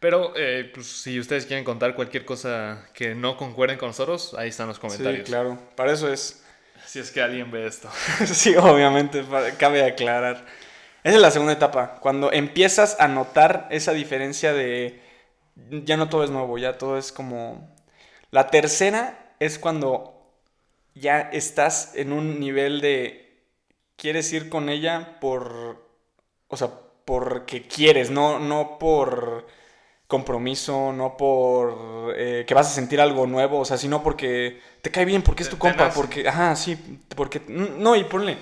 Pero, 0.00 0.32
eh, 0.36 0.70
pues 0.72 0.86
si 0.86 1.18
ustedes 1.18 1.46
quieren 1.46 1.64
contar 1.64 1.94
cualquier 1.94 2.24
cosa 2.24 2.86
que 2.94 3.14
no 3.14 3.36
concuerden 3.36 3.78
con 3.78 3.88
nosotros, 3.88 4.34
ahí 4.38 4.48
están 4.50 4.68
los 4.68 4.78
Sí, 4.80 4.80
comentarios. 4.80 5.24
claro. 5.24 5.58
Para 5.76 5.92
eso 5.92 6.12
es. 6.12 6.44
Si 6.84 6.98
es 7.00 7.10
que 7.10 7.20
alguien 7.20 7.50
ve 7.50 7.66
esto. 7.66 7.90
sí, 8.26 8.54
obviamente, 8.56 9.24
cabe 9.58 9.84
aclarar. 9.84 10.46
Esa 11.04 11.16
es 11.16 11.22
la 11.22 11.30
segunda 11.30 11.52
etapa, 11.52 11.96
cuando 12.00 12.32
empiezas 12.32 12.96
a 13.00 13.08
notar 13.08 13.68
esa 13.70 13.92
diferencia 13.92 14.52
de 14.52 15.00
ya 15.70 15.96
no 15.96 16.08
todo 16.08 16.24
es 16.24 16.30
nuevo, 16.30 16.58
ya 16.58 16.78
todo 16.78 16.98
es 16.98 17.12
como... 17.12 17.74
La 18.30 18.48
tercera 18.48 19.34
es 19.40 19.58
cuando 19.58 20.32
ya 20.94 21.20
estás 21.20 21.94
en 21.96 22.12
un 22.12 22.40
nivel 22.40 22.80
de 22.80 23.42
quieres 23.96 24.32
ir 24.32 24.48
con 24.50 24.68
ella 24.68 25.18
por, 25.20 25.86
o 26.48 26.56
sea, 26.56 26.70
porque 27.04 27.66
quieres, 27.68 28.10
no, 28.10 28.38
no 28.40 28.78
por 28.78 29.46
compromiso, 30.08 30.92
no 30.92 31.16
por 31.16 32.14
eh, 32.16 32.44
que 32.48 32.54
vas 32.54 32.66
a 32.66 32.74
sentir 32.74 33.00
algo 33.00 33.26
nuevo, 33.26 33.60
o 33.60 33.64
sea, 33.64 33.76
sino 33.76 34.02
porque 34.02 34.60
te 34.82 34.90
cae 34.90 35.04
bien, 35.04 35.22
porque 35.22 35.44
es 35.44 35.50
tu 35.50 35.58
compa, 35.58 35.90
porque, 35.90 36.26
ajá, 36.26 36.56
sí, 36.56 36.76
porque, 37.14 37.42
no, 37.46 37.94
y 37.94 38.04
ponle, 38.04 38.38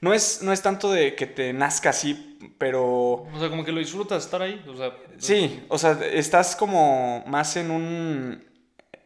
no 0.00 0.12
es, 0.12 0.42
no 0.42 0.52
es 0.52 0.62
tanto 0.62 0.90
de 0.90 1.14
que 1.14 1.26
te 1.26 1.52
nazca 1.52 1.90
así, 1.90 2.32
pero 2.58 2.82
O 2.84 3.38
sea, 3.38 3.48
como 3.48 3.64
que 3.64 3.72
lo 3.72 3.78
disfrutas 3.78 4.24
estar 4.24 4.42
ahí. 4.42 4.60
O 4.66 4.76
sea, 4.76 4.96
Sí, 5.18 5.64
o 5.68 5.78
sea, 5.78 5.98
estás 6.12 6.56
como 6.56 7.22
más 7.26 7.56
en 7.56 7.70
un. 7.70 8.44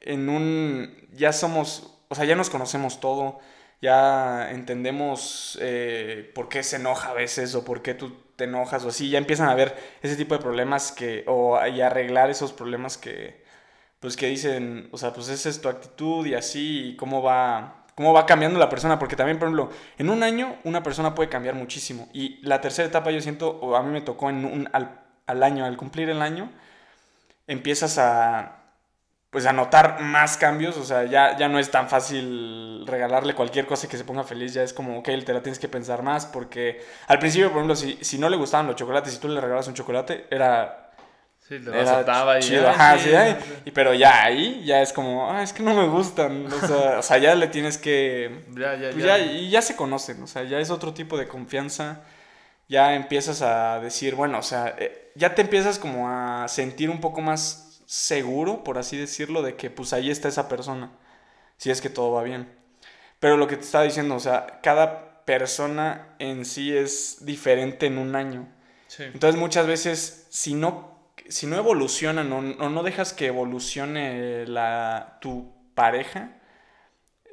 En 0.00 0.28
un. 0.28 1.08
Ya 1.12 1.32
somos. 1.32 1.92
O 2.08 2.14
sea, 2.14 2.24
ya 2.24 2.34
nos 2.34 2.48
conocemos 2.48 3.00
todo. 3.00 3.40
Ya 3.86 4.50
entendemos 4.50 5.56
eh, 5.60 6.32
por 6.34 6.48
qué 6.48 6.64
se 6.64 6.74
enoja 6.74 7.10
a 7.10 7.14
veces 7.14 7.54
o 7.54 7.64
por 7.64 7.82
qué 7.82 7.94
tú 7.94 8.16
te 8.34 8.42
enojas 8.42 8.84
o 8.84 8.88
así. 8.88 9.10
Ya 9.10 9.18
empiezan 9.18 9.48
a 9.48 9.54
ver 9.54 9.76
ese 10.02 10.16
tipo 10.16 10.34
de 10.34 10.42
problemas 10.42 10.90
que. 10.90 11.22
O 11.28 11.64
y 11.64 11.80
arreglar 11.80 12.28
esos 12.28 12.52
problemas 12.52 12.98
que. 12.98 13.44
Pues 14.00 14.16
que 14.16 14.26
dicen. 14.26 14.88
O 14.90 14.98
sea, 14.98 15.12
pues 15.12 15.28
esa 15.28 15.48
es 15.48 15.60
tu 15.60 15.68
actitud 15.68 16.26
y 16.26 16.34
así. 16.34 16.88
Y 16.88 16.96
cómo 16.96 17.22
va. 17.22 17.86
Cómo 17.94 18.12
va 18.12 18.26
cambiando 18.26 18.58
la 18.58 18.68
persona. 18.68 18.98
Porque 18.98 19.14
también, 19.14 19.38
por 19.38 19.46
ejemplo, 19.46 19.70
en 19.98 20.10
un 20.10 20.24
año 20.24 20.56
una 20.64 20.82
persona 20.82 21.14
puede 21.14 21.28
cambiar 21.28 21.54
muchísimo. 21.54 22.08
Y 22.12 22.40
la 22.44 22.60
tercera 22.60 22.88
etapa 22.88 23.12
yo 23.12 23.20
siento. 23.20 23.50
O 23.60 23.76
a 23.76 23.84
mí 23.84 23.92
me 23.92 24.00
tocó 24.00 24.30
en 24.30 24.44
un, 24.44 24.68
al, 24.72 25.00
al 25.26 25.42
año, 25.44 25.64
al 25.64 25.76
cumplir 25.76 26.10
el 26.10 26.22
año, 26.22 26.50
empiezas 27.46 27.98
a, 27.98 28.55
pues 29.36 29.44
a 29.44 29.52
notar 29.52 30.00
más 30.00 30.38
cambios, 30.38 30.78
o 30.78 30.84
sea, 30.86 31.04
ya, 31.04 31.36
ya 31.36 31.46
no 31.46 31.58
es 31.58 31.70
tan 31.70 31.90
fácil 31.90 32.86
regalarle 32.86 33.34
cualquier 33.34 33.66
cosa 33.66 33.86
que 33.86 33.98
se 33.98 34.04
ponga 34.04 34.24
feliz, 34.24 34.54
ya 34.54 34.62
es 34.62 34.72
como, 34.72 35.00
ok, 35.00 35.10
te 35.26 35.34
la 35.34 35.42
tienes 35.42 35.58
que 35.58 35.68
pensar 35.68 36.02
más, 36.02 36.24
porque 36.24 36.82
al 37.06 37.18
principio, 37.18 37.48
por 37.48 37.58
ejemplo, 37.58 37.76
si, 37.76 37.98
si 38.00 38.16
no 38.16 38.30
le 38.30 38.38
gustaban 38.38 38.66
los 38.66 38.76
chocolates, 38.76 39.12
si 39.12 39.20
tú 39.20 39.28
le 39.28 39.38
regalas 39.38 39.68
un 39.68 39.74
chocolate, 39.74 40.26
era, 40.30 40.90
sí, 41.46 41.58
lo 41.58 41.74
era 41.74 41.96
aceptaba 41.96 42.38
y 42.38 42.42
ya, 42.44 42.70
ajá, 42.70 42.98
sí, 42.98 43.70
pero 43.74 43.92
ya 43.92 44.24
ahí, 44.24 44.62
ya 44.64 44.80
es 44.80 44.94
como, 44.94 45.30
ah, 45.30 45.42
es 45.42 45.52
que 45.52 45.62
no 45.62 45.74
me 45.74 45.86
gustan, 45.86 46.46
o 46.46 46.66
sea, 46.66 46.98
o 47.00 47.02
sea, 47.02 47.18
ya 47.18 47.34
le 47.34 47.48
tienes 47.48 47.76
que, 47.76 48.42
Ya, 48.56 48.74
ya, 48.74 48.90
pues 48.90 49.04
ya. 49.04 49.18
ya, 49.18 49.32
y 49.32 49.50
ya 49.50 49.60
se 49.60 49.76
conocen, 49.76 50.22
o 50.22 50.26
sea, 50.26 50.44
ya 50.44 50.60
es 50.60 50.70
otro 50.70 50.94
tipo 50.94 51.18
de 51.18 51.28
confianza. 51.28 52.00
Ya 52.68 52.94
empiezas 52.94 53.42
a 53.42 53.78
decir, 53.80 54.14
bueno, 54.14 54.38
o 54.38 54.42
sea, 54.42 54.74
eh, 54.78 55.12
ya 55.14 55.34
te 55.36 55.42
empiezas 55.42 55.78
como 55.78 56.08
a 56.08 56.48
sentir 56.48 56.90
un 56.90 57.00
poco 57.00 57.20
más 57.20 57.65
seguro, 57.86 58.64
por 58.64 58.78
así 58.78 58.96
decirlo, 58.96 59.42
de 59.42 59.56
que 59.56 59.70
pues 59.70 59.92
ahí 59.92 60.10
está 60.10 60.28
esa 60.28 60.48
persona, 60.48 60.90
si 61.56 61.70
es 61.70 61.80
que 61.80 61.88
todo 61.88 62.12
va 62.12 62.22
bien. 62.22 62.52
Pero 63.20 63.36
lo 63.36 63.46
que 63.46 63.56
te 63.56 63.62
estaba 63.62 63.84
diciendo, 63.84 64.14
o 64.14 64.20
sea, 64.20 64.60
cada 64.62 65.24
persona 65.24 66.14
en 66.18 66.44
sí 66.44 66.76
es 66.76 67.24
diferente 67.24 67.86
en 67.86 67.98
un 67.98 68.14
año. 68.14 68.48
Sí. 68.88 69.04
Entonces 69.04 69.40
muchas 69.40 69.66
veces, 69.66 70.26
si 70.30 70.54
no, 70.54 71.12
si 71.28 71.46
no 71.46 71.56
evolucionan 71.56 72.32
o, 72.32 72.38
o 72.38 72.68
no 72.68 72.82
dejas 72.82 73.12
que 73.12 73.26
evolucione 73.26 74.46
la, 74.46 75.18
tu 75.20 75.52
pareja, 75.74 76.36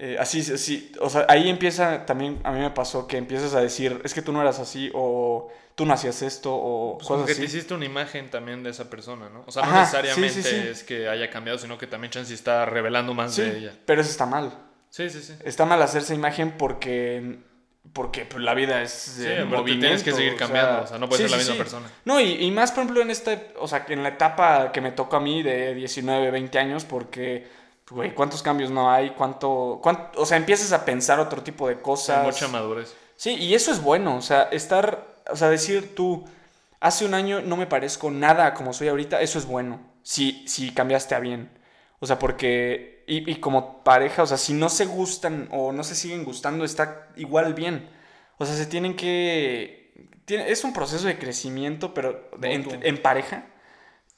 eh, 0.05 0.17
así, 0.19 0.39
así, 0.41 0.91
o 0.99 1.09
sea, 1.09 1.25
ahí 1.29 1.49
empieza, 1.49 2.05
también 2.05 2.39
a 2.43 2.51
mí 2.51 2.59
me 2.59 2.71
pasó 2.71 3.07
que 3.07 3.17
empiezas 3.17 3.53
a 3.55 3.61
decir, 3.61 4.01
es 4.03 4.13
que 4.13 4.21
tú 4.21 4.31
no 4.33 4.41
eras 4.41 4.59
así, 4.59 4.91
o 4.93 5.49
tú 5.75 5.85
no 5.85 5.93
hacías 5.93 6.21
esto, 6.21 6.53
o 6.53 6.97
Pues 6.97 7.07
como 7.07 7.23
cosas 7.23 7.25
que 7.25 7.35
te 7.35 7.43
así. 7.45 7.45
hiciste 7.45 7.73
una 7.73 7.85
imagen 7.85 8.29
también 8.29 8.63
de 8.63 8.69
esa 8.71 8.89
persona, 8.89 9.29
¿no? 9.29 9.43
O 9.47 9.51
sea, 9.51 9.63
no 9.63 9.71
Ajá, 9.71 9.79
necesariamente 9.79 10.41
sí, 10.41 10.43
sí, 10.43 10.49
sí. 10.61 10.67
es 10.67 10.83
que 10.83 11.07
haya 11.09 11.29
cambiado, 11.29 11.57
sino 11.59 11.77
que 11.77 11.87
también 11.87 12.11
Chansey 12.11 12.35
está 12.35 12.65
revelando 12.65 13.13
más 13.13 13.35
de 13.35 13.57
ella. 13.57 13.73
pero 13.85 14.01
eso 14.01 14.11
está 14.11 14.25
mal. 14.25 14.51
Sí, 14.89 15.09
sí, 15.09 15.21
sí. 15.23 15.33
Está 15.43 15.65
mal 15.65 15.81
hacerse 15.81 16.13
imagen 16.13 16.57
porque, 16.57 17.39
porque 17.93 18.25
pues, 18.25 18.43
la 18.43 18.53
vida 18.53 18.81
es 18.81 18.91
Sí, 18.91 19.23
eh, 19.25 19.45
pero 19.49 19.63
te 19.65 19.75
tienes 19.77 20.03
que 20.03 20.11
movimiento, 20.11 20.15
seguir 20.15 20.33
o 20.33 20.37
cambiando, 20.37 20.77
sea, 20.77 20.83
o 20.83 20.87
sea, 20.87 20.97
no 20.99 21.07
puedes 21.09 21.23
sí, 21.23 21.29
ser 21.29 21.31
la 21.31 21.37
sí, 21.37 21.43
misma 21.49 21.57
persona. 21.57 21.91
No, 22.05 22.19
y, 22.21 22.43
y 22.43 22.51
más, 22.51 22.71
por 22.71 22.83
ejemplo, 22.83 23.01
en 23.01 23.09
este, 23.11 23.53
o 23.59 23.67
sea, 23.67 23.85
en 23.89 24.03
la 24.03 24.09
etapa 24.09 24.71
que 24.71 24.81
me 24.81 24.91
tocó 24.91 25.17
a 25.17 25.19
mí 25.19 25.43
de 25.43 25.73
19, 25.73 26.31
20 26.31 26.59
años, 26.59 26.85
porque, 26.85 27.47
güey, 27.93 28.13
¿cuántos 28.15 28.41
cambios 28.41 28.71
no 28.71 28.91
hay? 28.91 29.11
¿Cuánto, 29.11 29.79
cuánto, 29.81 30.21
o 30.21 30.25
sea, 30.25 30.37
empiezas 30.37 30.71
a 30.73 30.85
pensar 30.85 31.19
otro 31.19 31.41
tipo 31.43 31.67
de 31.67 31.75
Hay 31.75 31.81
cosas. 31.81 32.23
mucha 32.25 32.47
madurez. 32.47 32.95
Sí, 33.15 33.35
y 33.35 33.53
eso 33.53 33.71
es 33.71 33.81
bueno, 33.81 34.15
o 34.17 34.21
sea, 34.21 34.43
estar, 34.51 35.15
o 35.31 35.35
sea, 35.35 35.49
decir 35.49 35.95
tú, 35.95 36.25
hace 36.79 37.05
un 37.05 37.13
año 37.13 37.41
no 37.41 37.55
me 37.57 37.67
parezco 37.67 38.11
nada 38.11 38.53
como 38.53 38.73
soy 38.73 38.87
ahorita, 38.89 39.21
eso 39.21 39.39
es 39.39 39.45
bueno, 39.45 39.79
si, 40.01 40.45
si 40.47 40.71
cambiaste 40.73 41.15
a 41.15 41.19
bien. 41.19 41.49
O 41.99 42.05
sea, 42.05 42.19
porque, 42.19 43.03
y, 43.07 43.29
y 43.31 43.35
como 43.35 43.83
pareja, 43.83 44.23
o 44.23 44.27
sea, 44.27 44.37
si 44.37 44.53
no 44.53 44.67
se 44.69 44.85
gustan 44.85 45.47
o 45.51 45.71
no 45.71 45.83
se 45.85 45.95
siguen 45.95 46.25
gustando, 46.25 46.65
está 46.65 47.07
igual 47.15 47.53
bien. 47.53 47.89
O 48.39 48.45
sea, 48.45 48.55
se 48.55 48.65
tienen 48.65 48.95
que, 48.97 49.93
tiene- 50.25 50.49
es 50.51 50.63
un 50.65 50.73
proceso 50.73 51.07
de 51.07 51.17
crecimiento, 51.17 51.93
pero 51.93 52.29
de- 52.37 52.53
en, 52.53 52.63
Mutuo. 52.63 52.79
en 52.81 53.01
pareja, 53.01 53.45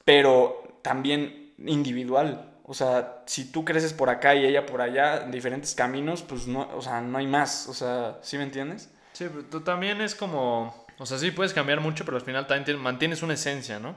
pero 0.04 0.80
también 0.82 1.52
individual. 1.58 2.55
O 2.68 2.74
sea, 2.74 3.22
si 3.26 3.52
tú 3.52 3.64
creces 3.64 3.92
por 3.92 4.10
acá 4.10 4.34
y 4.34 4.44
ella 4.44 4.66
por 4.66 4.80
allá, 4.80 5.22
en 5.22 5.30
diferentes 5.30 5.74
caminos, 5.74 6.22
pues 6.22 6.46
no, 6.48 6.68
o 6.76 6.82
sea, 6.82 7.00
no 7.00 7.16
hay 7.18 7.26
más. 7.26 7.68
O 7.68 7.74
sea, 7.74 8.18
¿sí 8.22 8.36
me 8.38 8.42
entiendes? 8.44 8.90
Sí, 9.12 9.26
pero 9.30 9.44
tú 9.44 9.60
también 9.60 10.00
es 10.00 10.14
como. 10.16 10.84
O 10.98 11.06
sea, 11.06 11.18
sí 11.18 11.30
puedes 11.30 11.52
cambiar 11.54 11.80
mucho, 11.80 12.04
pero 12.04 12.16
al 12.16 12.22
final 12.24 12.46
también 12.46 12.64
tien- 12.76 12.82
mantienes 12.82 13.22
una 13.22 13.34
esencia, 13.34 13.78
¿no? 13.78 13.94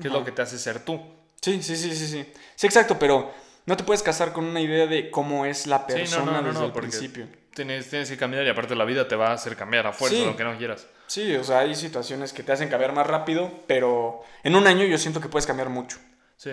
Que 0.00 0.08
es 0.08 0.12
lo 0.12 0.24
que 0.24 0.32
te 0.32 0.42
hace 0.42 0.58
ser 0.58 0.80
tú. 0.84 1.00
Sí, 1.40 1.62
sí, 1.62 1.76
sí, 1.76 1.94
sí, 1.94 2.06
sí. 2.08 2.32
Sí, 2.56 2.66
exacto, 2.66 2.98
pero 2.98 3.32
no 3.66 3.76
te 3.76 3.84
puedes 3.84 4.02
casar 4.02 4.32
con 4.32 4.44
una 4.44 4.60
idea 4.60 4.86
de 4.86 5.10
cómo 5.10 5.44
es 5.46 5.66
la 5.68 5.78
Sí, 5.78 5.84
no, 5.88 5.94
persona 5.94 6.32
no, 6.32 6.42
no, 6.42 6.48
desde 6.52 6.64
el 6.66 6.72
principio. 6.72 7.26
Tienes, 7.54 7.88
tienes 7.90 8.08
que 8.10 8.16
cambiar 8.16 8.44
y 8.44 8.48
aparte 8.48 8.74
la 8.74 8.84
vida 8.84 9.06
te 9.08 9.14
va 9.16 9.28
a 9.28 9.32
hacer 9.34 9.56
cambiar 9.56 9.86
a 9.86 9.92
fuerza, 9.92 10.16
Sí. 10.16 10.24
aunque 10.24 10.44
no 10.44 10.56
quieras. 10.56 10.86
Sí, 11.06 11.34
o 11.36 11.44
sea, 11.44 11.60
hay 11.60 11.74
situaciones 11.74 12.32
que 12.32 12.42
te 12.42 12.52
hacen 12.52 12.68
cambiar 12.68 12.92
más 12.92 13.06
rápido, 13.06 13.50
pero 13.66 14.22
en 14.42 14.54
un 14.56 14.66
año 14.66 14.84
yo 14.84 14.96
siento 14.98 15.20
que 15.20 15.28
puedes 15.28 15.46
cambiar 15.46 15.68
mucho. 15.68 15.98
Sí. 16.36 16.50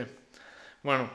Bueno, 0.84 1.10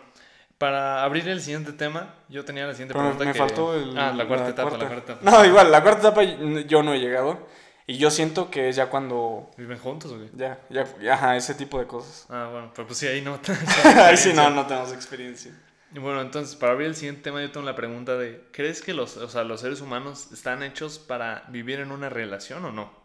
para 0.61 1.05
abrir 1.05 1.27
el 1.27 1.41
siguiente 1.41 1.73
tema, 1.73 2.17
yo 2.29 2.45
tenía 2.45 2.67
la 2.67 2.75
siguiente 2.75 2.93
Pero 2.93 3.05
me, 3.05 3.11
pregunta 3.15 3.25
me 3.25 3.33
que... 3.33 3.39
faltó 3.39 3.75
el, 3.75 3.97
Ah, 3.97 4.13
la 4.15 4.29
cuarta 4.29 4.51
etapa, 4.51 4.69
cuarta. 4.69 4.85
la 4.85 4.91
cuarta 4.91 5.13
etapa. 5.15 5.31
No, 5.31 5.45
igual, 5.47 5.73
la 5.73 5.83
cuarta 5.83 6.09
etapa 6.09 6.23
yo 6.23 6.83
no 6.83 6.93
he 6.93 7.01
llegado. 7.01 7.47
Y 7.87 7.97
yo 7.97 8.11
siento 8.11 8.51
que 8.51 8.69
es 8.69 8.77
ya 8.77 8.91
cuando... 8.91 9.51
¿Viven 9.57 9.79
juntos 9.79 10.13
o 10.13 10.19
qué? 10.19 10.29
Ya, 10.35 10.61
ya, 10.69 11.15
ajá, 11.15 11.35
ese 11.39 11.55
tipo 11.55 11.79
de 11.79 11.87
cosas. 11.87 12.27
Ah, 12.29 12.51
bueno, 12.53 12.71
pero 12.77 12.87
pues 12.87 12.99
sí, 12.99 13.07
ahí 13.07 13.23
no. 13.23 13.41
Ahí 14.05 14.19
sí 14.19 14.35
no, 14.35 14.51
no 14.51 14.67
tenemos 14.67 14.93
experiencia. 14.93 15.51
Y 15.95 15.99
bueno, 15.99 16.21
entonces, 16.21 16.57
para 16.57 16.73
abrir 16.73 16.89
el 16.89 16.95
siguiente 16.95 17.23
tema, 17.23 17.41
yo 17.41 17.51
tengo 17.51 17.65
la 17.65 17.75
pregunta 17.75 18.19
de, 18.19 18.45
¿crees 18.53 18.83
que 18.83 18.93
los, 18.93 19.17
o 19.17 19.31
sea, 19.31 19.45
los 19.45 19.63
seres 19.63 19.81
humanos 19.81 20.29
están 20.31 20.63
hechos 20.63 20.99
para 20.99 21.45
vivir 21.49 21.81
en 21.81 21.91
una 21.91 22.11
relación 22.11 22.67
o 22.67 22.71
no? 22.71 23.00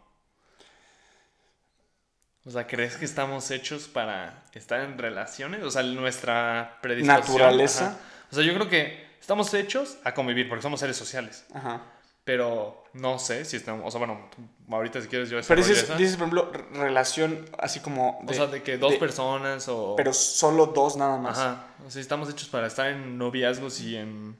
O 2.46 2.50
sea, 2.50 2.66
¿crees 2.66 2.96
que 2.96 3.04
estamos 3.04 3.50
hechos 3.50 3.88
para 3.88 4.44
estar 4.54 4.80
en 4.80 4.96
relaciones? 4.96 5.62
O 5.64 5.70
sea, 5.70 5.82
nuestra 5.82 6.78
predisposición. 6.80 7.20
Naturaleza. 7.38 7.86
ajá. 7.88 7.98
O 8.30 8.34
sea, 8.36 8.44
yo 8.44 8.54
creo 8.54 8.68
que 8.68 9.06
estamos 9.20 9.52
hechos 9.54 9.98
a 10.04 10.14
convivir 10.14 10.48
porque 10.48 10.62
somos 10.62 10.78
seres 10.80 10.96
sociales. 10.96 11.44
Ajá. 11.52 11.82
Pero 12.24 12.84
no 12.92 13.18
sé 13.20 13.44
si 13.44 13.56
estamos, 13.56 13.84
o 13.86 13.90
sea, 13.90 13.98
bueno, 13.98 14.28
ahorita 14.68 15.00
si 15.00 15.06
quieres 15.06 15.30
yo 15.30 15.38
Pero 15.46 15.62
dices, 15.62 15.84
por 15.84 16.00
ejemplo, 16.00 16.50
re- 16.52 16.64
relación 16.80 17.44
así 17.58 17.78
como... 17.80 18.18
o 18.26 18.32
sea, 18.32 18.46
de 18.48 18.62
que 18.64 18.78
dos 18.78 18.92
de- 18.92 18.98
personas 18.98 19.68
o... 19.68 19.94
Pero 19.96 20.12
solo 20.12 20.66
dos 20.66 20.96
nada 20.96 21.18
más. 21.18 21.38
Ajá. 21.38 21.66
O 21.86 21.90
sea, 21.90 22.00
¿estamos 22.02 22.28
hechos 22.28 22.48
para 22.48 22.66
estar 22.66 22.88
en 22.88 23.16
noviazgos 23.16 23.80
y 23.80 23.96
en 23.96 24.36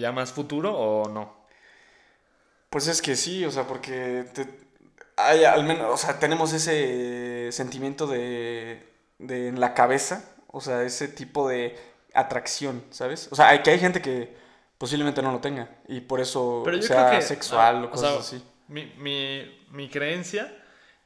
ya 0.00 0.10
más 0.10 0.32
futuro 0.32 0.76
o 0.76 1.08
no? 1.08 1.36
Pues 2.70 2.86
es 2.88 3.00
que 3.00 3.14
sí, 3.16 3.44
o 3.44 3.50
sea, 3.52 3.64
porque 3.68 4.24
te- 4.34 4.67
hay 5.18 5.44
al 5.44 5.64
menos, 5.64 5.86
o 5.92 5.96
sea, 5.96 6.18
tenemos 6.18 6.52
ese 6.52 7.50
sentimiento 7.52 8.06
de, 8.06 8.86
de 9.18 9.48
en 9.48 9.60
la 9.60 9.74
cabeza, 9.74 10.24
o 10.46 10.60
sea, 10.60 10.82
ese 10.82 11.08
tipo 11.08 11.48
de 11.48 11.76
atracción, 12.14 12.84
¿sabes? 12.90 13.28
O 13.30 13.36
sea, 13.36 13.48
hay 13.48 13.62
que 13.62 13.70
hay 13.70 13.78
gente 13.78 14.00
que 14.00 14.36
posiblemente 14.78 15.22
no 15.22 15.32
lo 15.32 15.40
tenga 15.40 15.68
y 15.88 16.00
por 16.00 16.20
eso 16.20 16.62
Pero 16.64 16.76
yo 16.76 16.82
sea 16.84 17.08
creo 17.08 17.20
que, 17.20 17.26
sexual 17.26 17.76
ah, 17.76 17.80
o 17.80 17.86
o 17.86 17.90
cosas 17.90 18.10
sea, 18.10 18.20
así. 18.20 18.44
Mi, 18.68 18.92
mi, 18.98 19.66
mi 19.70 19.88
creencia 19.88 20.54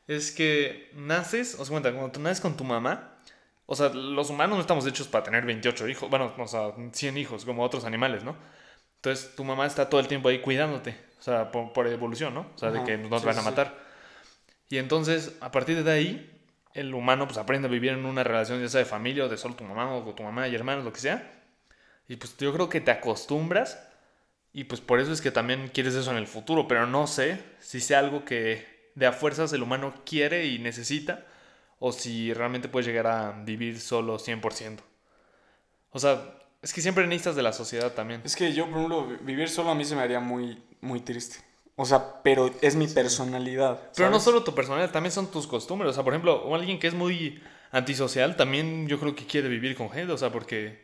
es 0.06 0.30
que 0.30 0.90
naces, 0.94 1.54
o 1.54 1.64
sea, 1.64 1.72
cuenta, 1.72 1.92
cuando 1.92 2.12
tú 2.12 2.20
naces 2.20 2.40
con 2.40 2.56
tu 2.56 2.64
mamá, 2.64 3.18
o 3.66 3.74
sea, 3.74 3.88
los 3.88 4.28
humanos 4.30 4.56
no 4.56 4.60
estamos 4.60 4.86
hechos 4.86 5.08
para 5.08 5.24
tener 5.24 5.46
28 5.46 5.88
hijos, 5.88 6.10
bueno, 6.10 6.32
o 6.36 6.46
sea, 6.46 6.72
100 6.92 7.16
hijos 7.16 7.44
como 7.44 7.64
otros 7.64 7.84
animales, 7.84 8.24
¿no? 8.24 8.36
Entonces 8.96 9.34
tu 9.34 9.44
mamá 9.44 9.66
está 9.66 9.88
todo 9.88 10.00
el 10.00 10.08
tiempo 10.08 10.28
ahí 10.28 10.40
cuidándote, 10.40 10.96
o 11.18 11.22
sea, 11.22 11.50
por, 11.50 11.86
evolución, 11.86 12.34
¿no? 12.34 12.46
O 12.54 12.58
sea, 12.58 12.70
de 12.70 12.84
que 12.84 12.98
no 12.98 13.18
te 13.18 13.26
van 13.26 13.38
a 13.38 13.42
matar. 13.42 13.91
Y 14.72 14.78
entonces, 14.78 15.36
a 15.42 15.50
partir 15.50 15.84
de 15.84 15.92
ahí, 15.92 16.30
el 16.72 16.94
humano 16.94 17.26
pues 17.26 17.36
aprende 17.36 17.68
a 17.68 17.70
vivir 17.70 17.90
en 17.90 18.06
una 18.06 18.24
relación 18.24 18.58
ya 18.58 18.70
sea 18.70 18.78
de 18.78 18.86
familia 18.86 19.26
o 19.26 19.28
de 19.28 19.36
solo 19.36 19.54
tu 19.54 19.64
mamá 19.64 19.94
o 19.94 20.14
tu 20.14 20.22
mamá 20.22 20.48
y 20.48 20.54
hermanos, 20.54 20.82
lo 20.82 20.94
que 20.94 21.00
sea. 21.00 21.30
Y 22.08 22.16
pues 22.16 22.34
yo 22.38 22.54
creo 22.54 22.70
que 22.70 22.80
te 22.80 22.90
acostumbras 22.90 23.86
y 24.50 24.64
pues 24.64 24.80
por 24.80 24.98
eso 24.98 25.12
es 25.12 25.20
que 25.20 25.30
también 25.30 25.68
quieres 25.68 25.94
eso 25.94 26.10
en 26.10 26.16
el 26.16 26.26
futuro, 26.26 26.68
pero 26.68 26.86
no 26.86 27.06
sé 27.06 27.38
si 27.58 27.82
sea 27.82 27.98
algo 27.98 28.24
que 28.24 28.90
de 28.94 29.04
a 29.04 29.12
fuerzas 29.12 29.52
el 29.52 29.62
humano 29.62 29.92
quiere 30.06 30.46
y 30.46 30.58
necesita 30.58 31.26
o 31.78 31.92
si 31.92 32.32
realmente 32.32 32.70
puedes 32.70 32.86
llegar 32.86 33.08
a 33.08 33.32
vivir 33.44 33.78
solo 33.78 34.18
100%. 34.18 34.78
O 35.90 35.98
sea, 35.98 36.38
es 36.62 36.72
que 36.72 36.80
siempre 36.80 37.06
necesitas 37.06 37.36
de 37.36 37.42
la 37.42 37.52
sociedad 37.52 37.92
también. 37.92 38.22
Es 38.24 38.34
que 38.34 38.54
yo, 38.54 38.64
por 38.70 38.78
ejemplo, 38.78 39.18
vivir 39.20 39.50
solo 39.50 39.68
a 39.68 39.74
mí 39.74 39.84
se 39.84 39.94
me 39.94 40.00
haría 40.00 40.20
muy, 40.20 40.62
muy 40.80 41.00
triste. 41.00 41.51
O 41.76 41.84
sea, 41.86 42.22
pero 42.22 42.50
es 42.60 42.76
mi 42.76 42.86
personalidad. 42.86 43.80
Pero 43.96 44.10
no 44.10 44.20
solo 44.20 44.44
tu 44.44 44.54
personalidad, 44.54 44.90
también 44.90 45.12
son 45.12 45.30
tus 45.30 45.46
costumbres. 45.46 45.90
O 45.90 45.94
sea, 45.94 46.04
por 46.04 46.12
ejemplo, 46.12 46.54
alguien 46.54 46.78
que 46.78 46.86
es 46.86 46.94
muy 46.94 47.42
antisocial 47.70 48.36
también 48.36 48.86
yo 48.86 49.00
creo 49.00 49.14
que 49.14 49.26
quiere 49.26 49.48
vivir 49.48 49.76
con 49.76 49.90
gente. 49.90 50.12
O 50.12 50.18
sea, 50.18 50.30
porque 50.30 50.82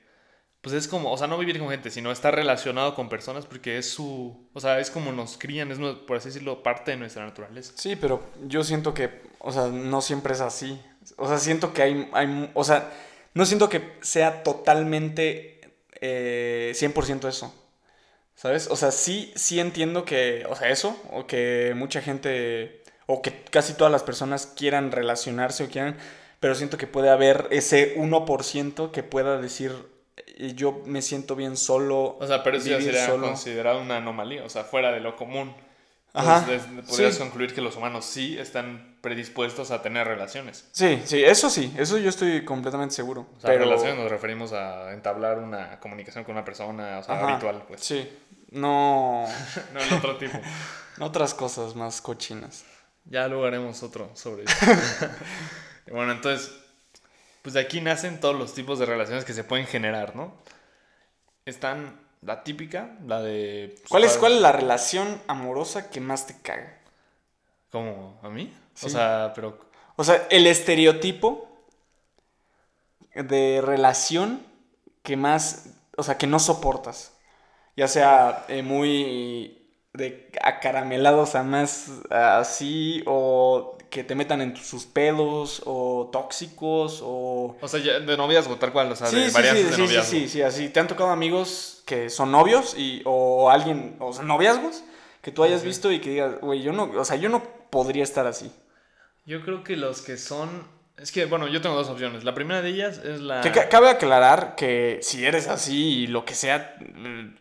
pues 0.60 0.74
es 0.74 0.88
como, 0.88 1.12
o 1.12 1.16
sea, 1.16 1.28
no 1.28 1.38
vivir 1.38 1.58
con 1.58 1.70
gente, 1.70 1.90
sino 1.90 2.10
estar 2.10 2.34
relacionado 2.34 2.94
con 2.94 3.08
personas 3.08 3.46
porque 3.46 3.78
es 3.78 3.90
su, 3.90 4.48
o 4.52 4.60
sea, 4.60 4.80
es 4.80 4.90
como 4.90 5.12
nos 5.12 5.38
crían, 5.38 5.70
es 5.70 5.78
por 6.06 6.16
así 6.16 6.28
decirlo, 6.28 6.62
parte 6.62 6.90
de 6.90 6.96
nuestra 6.96 7.24
naturaleza. 7.24 7.72
Sí, 7.76 7.96
pero 7.96 8.22
yo 8.46 8.64
siento 8.64 8.92
que, 8.92 9.22
o 9.38 9.52
sea, 9.52 9.68
no 9.68 10.00
siempre 10.00 10.32
es 10.32 10.40
así. 10.40 10.80
O 11.16 11.28
sea, 11.28 11.38
siento 11.38 11.72
que 11.72 11.82
hay, 11.82 12.08
hay 12.12 12.50
o 12.54 12.64
sea, 12.64 12.92
no 13.34 13.46
siento 13.46 13.68
que 13.68 13.92
sea 14.00 14.42
totalmente 14.42 15.60
eh, 16.00 16.72
100% 16.74 17.28
eso. 17.28 17.54
¿Sabes? 18.38 18.68
O 18.70 18.76
sea, 18.76 18.92
sí, 18.92 19.32
sí 19.34 19.58
entiendo 19.58 20.04
que, 20.04 20.46
o 20.48 20.54
sea, 20.54 20.68
eso, 20.68 20.96
o 21.10 21.26
que 21.26 21.72
mucha 21.74 22.00
gente, 22.00 22.84
o 23.06 23.20
que 23.20 23.42
casi 23.50 23.74
todas 23.74 23.90
las 23.90 24.04
personas 24.04 24.46
quieran 24.46 24.92
relacionarse 24.92 25.64
o 25.64 25.68
quieran, 25.68 25.96
pero 26.38 26.54
siento 26.54 26.78
que 26.78 26.86
puede 26.86 27.10
haber 27.10 27.48
ese 27.50 27.96
1% 27.96 28.92
que 28.92 29.02
pueda 29.02 29.40
decir, 29.40 29.72
yo 30.54 30.80
me 30.86 31.02
siento 31.02 31.34
bien 31.34 31.56
solo. 31.56 32.16
O 32.20 32.26
sea, 32.28 32.44
pero 32.44 32.58
eso 32.58 32.68
ya 32.68 32.80
sería 32.80 33.08
considerado 33.08 33.80
una 33.80 33.96
anomalía, 33.96 34.44
o 34.44 34.48
sea, 34.48 34.62
fuera 34.62 34.92
de 34.92 35.00
lo 35.00 35.16
común. 35.16 35.52
Ajá. 36.12 36.46
podrías 36.88 37.18
concluir 37.18 37.52
que 37.52 37.60
los 37.60 37.74
humanos 37.74 38.04
sí 38.04 38.38
están 38.38 38.87
predispuestos 39.00 39.70
a 39.70 39.82
tener 39.82 40.06
relaciones. 40.06 40.66
Sí, 40.72 41.00
sí, 41.04 41.22
eso 41.22 41.50
sí, 41.50 41.72
eso 41.76 41.98
yo 41.98 42.08
estoy 42.08 42.44
completamente 42.44 42.94
seguro. 42.94 43.26
O 43.36 43.40
sea, 43.40 43.50
pero... 43.50 43.64
relaciones 43.64 43.96
nos 43.96 44.10
referimos 44.10 44.52
a 44.52 44.92
entablar 44.92 45.38
una 45.38 45.78
comunicación 45.80 46.24
con 46.24 46.34
una 46.34 46.44
persona, 46.44 46.98
o 46.98 47.02
sea, 47.02 47.26
habitual, 47.26 47.64
pues. 47.66 47.82
Sí, 47.82 48.08
no... 48.50 49.26
no 49.72 49.80
en 49.80 49.92
otro 49.92 50.16
tipo. 50.16 50.38
Otras 51.00 51.32
cosas 51.34 51.76
más 51.76 52.00
cochinas. 52.00 52.64
Ya 53.04 53.28
luego 53.28 53.46
haremos 53.46 53.82
otro 53.82 54.10
sobre 54.14 54.44
eso. 54.44 54.66
bueno, 55.92 56.12
entonces, 56.12 56.52
pues 57.40 57.54
de 57.54 57.60
aquí 57.60 57.80
nacen 57.80 58.20
todos 58.20 58.36
los 58.36 58.52
tipos 58.52 58.78
de 58.78 58.86
relaciones 58.86 59.24
que 59.24 59.32
se 59.32 59.44
pueden 59.44 59.66
generar, 59.66 60.16
¿no? 60.16 60.34
Están 61.46 62.00
la 62.20 62.42
típica, 62.42 62.96
la 63.06 63.22
de... 63.22 63.74
Pues, 63.76 63.88
¿Cuál, 63.88 64.04
es, 64.04 64.18
¿Cuál 64.18 64.32
es 64.34 64.40
la 64.40 64.52
relación 64.52 65.22
amorosa 65.28 65.88
que 65.88 66.00
más 66.00 66.26
te 66.26 66.36
caga? 66.42 66.77
¿Cómo? 67.70 68.18
¿A 68.22 68.28
mí? 68.28 68.52
O 68.82 68.88
sea, 68.88 69.32
pero... 69.34 69.58
O 69.96 70.04
sea, 70.04 70.26
el 70.30 70.46
estereotipo 70.46 71.48
de 73.14 73.60
relación 73.62 74.42
que 75.02 75.16
más, 75.16 75.70
o 75.96 76.02
sea, 76.02 76.18
que 76.18 76.26
no 76.26 76.38
soportas. 76.38 77.12
Ya 77.76 77.88
sea 77.88 78.44
eh, 78.48 78.62
muy 78.62 79.58
de 79.92 80.30
acaramelados 80.42 81.34
a 81.34 81.42
más 81.42 81.90
así 82.10 83.02
o 83.06 83.76
que 83.90 84.04
te 84.04 84.14
metan 84.14 84.42
en 84.42 84.56
sus 84.56 84.84
pedos 84.84 85.62
o 85.64 86.10
tóxicos 86.12 87.00
o... 87.02 87.56
O 87.60 87.68
sea, 87.68 87.80
de 87.80 88.16
noviazgo, 88.16 88.56
tal 88.56 88.72
cual, 88.72 88.92
o 88.92 88.96
sea, 88.96 89.10
de 89.10 89.30
variantes 89.30 89.74
sí, 89.74 89.88
sí, 89.88 90.02
Sí, 90.02 90.28
sí, 90.28 90.42
así. 90.42 90.68
¿Te 90.68 90.80
han 90.80 90.88
tocado 90.88 91.10
amigos 91.10 91.82
que 91.86 92.10
son 92.10 92.30
novios 92.30 92.74
y, 92.76 93.02
o 93.04 93.50
alguien, 93.50 93.96
o 93.98 94.12
sea, 94.12 94.24
noviazgos 94.24 94.84
que 95.22 95.32
tú 95.32 95.42
hayas 95.42 95.62
visto 95.62 95.90
y 95.90 96.00
que 96.00 96.10
digas, 96.10 96.40
güey, 96.40 96.62
yo 96.62 96.72
no, 96.72 96.90
o 96.96 97.04
sea, 97.04 97.16
yo 97.16 97.28
no 97.28 97.42
podría 97.70 98.02
estar 98.02 98.26
así? 98.26 98.52
Yo 99.26 99.42
creo 99.42 99.64
que 99.64 99.76
los 99.76 100.02
que 100.02 100.16
son... 100.16 100.66
Es 100.96 101.12
que, 101.12 101.26
bueno, 101.26 101.46
yo 101.46 101.60
tengo 101.60 101.76
dos 101.76 101.88
opciones. 101.88 102.24
La 102.24 102.34
primera 102.34 102.60
de 102.60 102.70
ellas 102.70 102.98
es 102.98 103.20
la... 103.20 103.40
Que 103.40 103.50
cabe 103.50 103.88
aclarar 103.88 104.56
que 104.56 104.98
si 105.02 105.24
eres 105.24 105.46
así 105.46 106.00
y 106.00 106.06
lo 106.06 106.24
que 106.24 106.34
sea, 106.34 106.76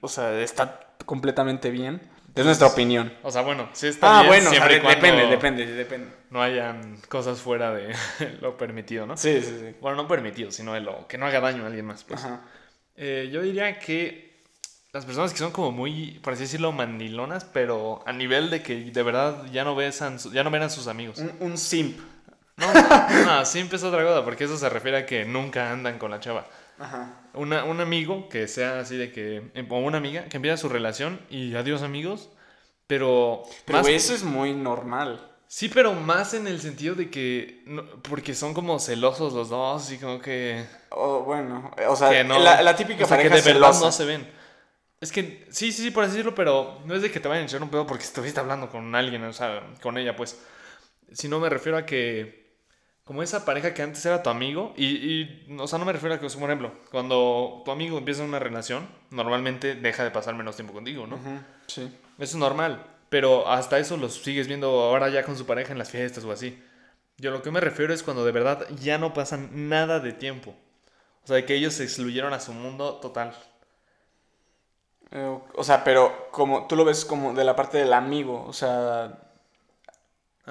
o 0.02 0.08
sea, 0.08 0.40
está 0.40 0.96
completamente 1.06 1.72
bien 1.72 2.02
es 2.40 2.46
nuestra 2.46 2.68
opinión. 2.68 3.14
O 3.24 3.32
sea, 3.32 3.42
bueno, 3.42 3.70
sí 3.74 3.88
está 3.88 4.20
ah, 4.20 4.22
bien. 4.22 4.30
bueno, 4.30 4.50
siempre 4.52 4.80
depende, 4.80 5.28
depende, 5.28 5.66
depende. 5.66 6.08
No 6.30 6.42
hayan 6.42 6.98
cosas 7.10 7.42
fuera 7.42 7.74
de 7.74 7.96
lo 8.42 8.58
permitido, 8.58 9.06
¿no? 9.06 9.18
Sí, 9.18 9.42
sí, 9.42 9.58
sí. 9.60 9.76
Bueno, 9.82 9.98
no 9.98 10.08
permitido, 10.08 10.52
sino 10.52 10.74
de 10.74 10.82
lo 10.82 11.08
que 11.08 11.18
no 11.18 11.26
haga 11.26 11.40
daño 11.40 11.64
a 11.64 11.68
alguien 11.68 11.86
más, 11.86 12.04
pues. 12.04 12.24
Ajá. 12.24 12.42
Eh, 12.96 13.30
yo 13.32 13.42
diría 13.42 13.80
que 13.80 14.27
las 14.98 15.06
personas 15.06 15.32
que 15.32 15.38
son 15.38 15.52
como 15.52 15.72
muy, 15.72 16.20
por 16.24 16.34
así 16.34 16.44
decirlo, 16.44 16.72
mandilonas, 16.72 17.46
pero 17.46 18.02
a 18.08 18.12
nivel 18.12 18.50
de 18.50 18.64
que 18.64 18.76
de 18.86 19.04
verdad 19.04 19.46
ya 19.52 19.64
no 19.64 19.76
besan, 19.76 20.18
ya 20.34 20.44
no 20.44 20.50
ven 20.50 20.64
a 20.64 20.70
sus 20.70 20.88
amigos. 20.88 21.22
Un, 21.40 21.56
simp. 21.56 22.00
No, 22.58 22.74
no, 23.26 23.46
simp 23.46 23.72
es 23.76 23.84
otra 23.84 24.04
cosa, 24.04 24.26
porque 24.26 24.46
eso 24.46 24.58
se 24.58 24.68
refiere 24.70 24.98
a 24.98 25.06
que 25.06 25.24
nunca 25.24 25.72
andan 25.72 26.00
con 26.00 26.10
la 26.10 26.20
chava. 26.20 26.48
Ajá. 26.80 27.14
Una, 27.36 27.64
un 27.64 27.80
amigo 27.80 28.28
que 28.28 28.48
sea 28.48 28.80
así 28.80 28.98
de 28.98 29.12
que, 29.12 29.52
o 29.70 29.78
una 29.78 30.00
amiga 30.00 30.26
que 30.30 30.38
empieza 30.38 30.58
su 30.58 30.68
relación 30.68 31.20
y 31.30 31.54
adiós 31.54 31.84
amigos, 31.84 32.32
pero... 32.88 33.44
Pero 33.66 33.88
eso 33.88 34.16
es 34.16 34.24
muy 34.24 34.56
normal. 34.56 35.22
Sí, 35.48 35.70
pero 35.70 35.94
más 35.94 36.34
en 36.34 36.48
el 36.48 36.60
sentido 36.60 36.96
de 36.96 37.12
que, 37.12 37.64
porque 38.10 38.34
son 38.34 38.56
como 38.56 38.80
celosos 38.80 39.32
los 39.34 39.50
dos 39.50 39.92
y 39.92 40.00
como 40.00 40.20
que... 40.20 40.66
Oh, 40.90 41.20
bueno, 41.20 41.72
o 41.88 41.96
sea, 41.96 42.24
la, 42.24 42.76
típica 42.76 43.06
o 43.06 43.08
sea, 43.08 43.22
que 43.22 43.30
de 43.30 43.42
verdad 43.42 43.76
no 43.80 43.92
se 43.92 44.04
ven. 44.04 44.38
Es 45.00 45.12
que, 45.12 45.46
sí, 45.52 45.72
sí, 45.72 45.84
sí, 45.84 45.92
por 45.92 46.04
así 46.04 46.14
decirlo, 46.14 46.34
pero 46.34 46.82
no 46.86 46.96
es 46.96 47.02
de 47.02 47.12
que 47.12 47.20
te 47.20 47.28
vayan 47.28 47.44
a 47.44 47.48
echar 47.48 47.62
un 47.62 47.70
pedo 47.70 47.86
porque 47.86 48.04
estuviste 48.04 48.40
hablando 48.40 48.70
con 48.70 48.96
alguien, 48.96 49.24
o 49.24 49.34
sea, 49.34 49.64
con 49.82 49.98
ella, 49.98 50.16
pues. 50.16 50.42
Si 51.12 51.30
no 51.30 51.40
me 51.40 51.50
refiero 51.50 51.78
a 51.78 51.86
que 51.86 52.48
como 53.08 53.24
esa 53.24 53.46
pareja 53.46 53.74
que 53.74 53.82
antes 53.82 54.06
era 54.06 54.22
tu 54.22 54.30
amigo, 54.30 54.74
y, 54.76 54.86
y, 54.86 55.58
o 55.58 55.66
sea, 55.66 55.80
no 55.80 55.86
me 55.86 55.94
refiero 55.94 56.16
a 56.16 56.20
que, 56.20 56.28
por 56.28 56.44
ejemplo, 56.44 56.74
cuando 56.92 57.62
tu 57.64 57.72
amigo 57.72 57.98
empieza 57.98 58.22
una 58.22 58.38
relación, 58.38 58.86
normalmente 59.12 59.76
deja 59.76 60.04
de 60.04 60.12
pasar 60.12 60.36
menos 60.36 60.58
tiempo 60.58 60.74
contigo, 60.74 61.08
¿no? 61.08 61.18
Sí. 61.68 61.84
Eso 61.84 61.92
es 62.18 62.36
normal, 62.36 62.86
pero 63.08 63.48
hasta 63.48 63.80
eso 63.80 63.96
los 63.96 64.16
sigues 64.16 64.48
viendo 64.50 64.68
ahora 64.68 65.08
ya 65.08 65.24
con 65.24 65.38
su 65.38 65.46
pareja 65.46 65.72
en 65.72 65.78
las 65.78 65.90
fiestas 65.90 66.26
o 66.26 66.32
así. 66.34 66.62
Yo 67.18 67.32
lo 67.32 67.42
que 67.42 67.50
me 67.50 67.62
refiero 67.62 67.94
es 67.94 68.04
cuando 68.04 68.26
de 68.26 68.34
verdad 68.34 68.68
ya 68.82 68.98
no 68.98 69.14
pasan 69.14 69.70
nada 69.70 70.02
de 70.02 70.12
tiempo. 70.12 70.54
O 71.24 71.28
sea, 71.28 71.46
que 71.46 71.56
ellos 71.56 71.76
se 71.76 71.84
excluyeron 71.84 72.34
a 72.34 72.42
su 72.42 72.52
mundo 72.52 72.96
total. 72.96 73.34
Eh, 75.12 75.40
o 75.56 75.64
sea, 75.64 75.84
pero 75.84 76.30
como 76.32 76.68
tú 76.68 76.76
lo 76.76 76.86
ves 76.86 77.06
como 77.06 77.34
de 77.34 77.44
la 77.44 77.56
parte 77.56 77.78
del 77.78 77.94
amigo, 77.94 78.46
o 78.46 78.54
sea... 78.54 79.18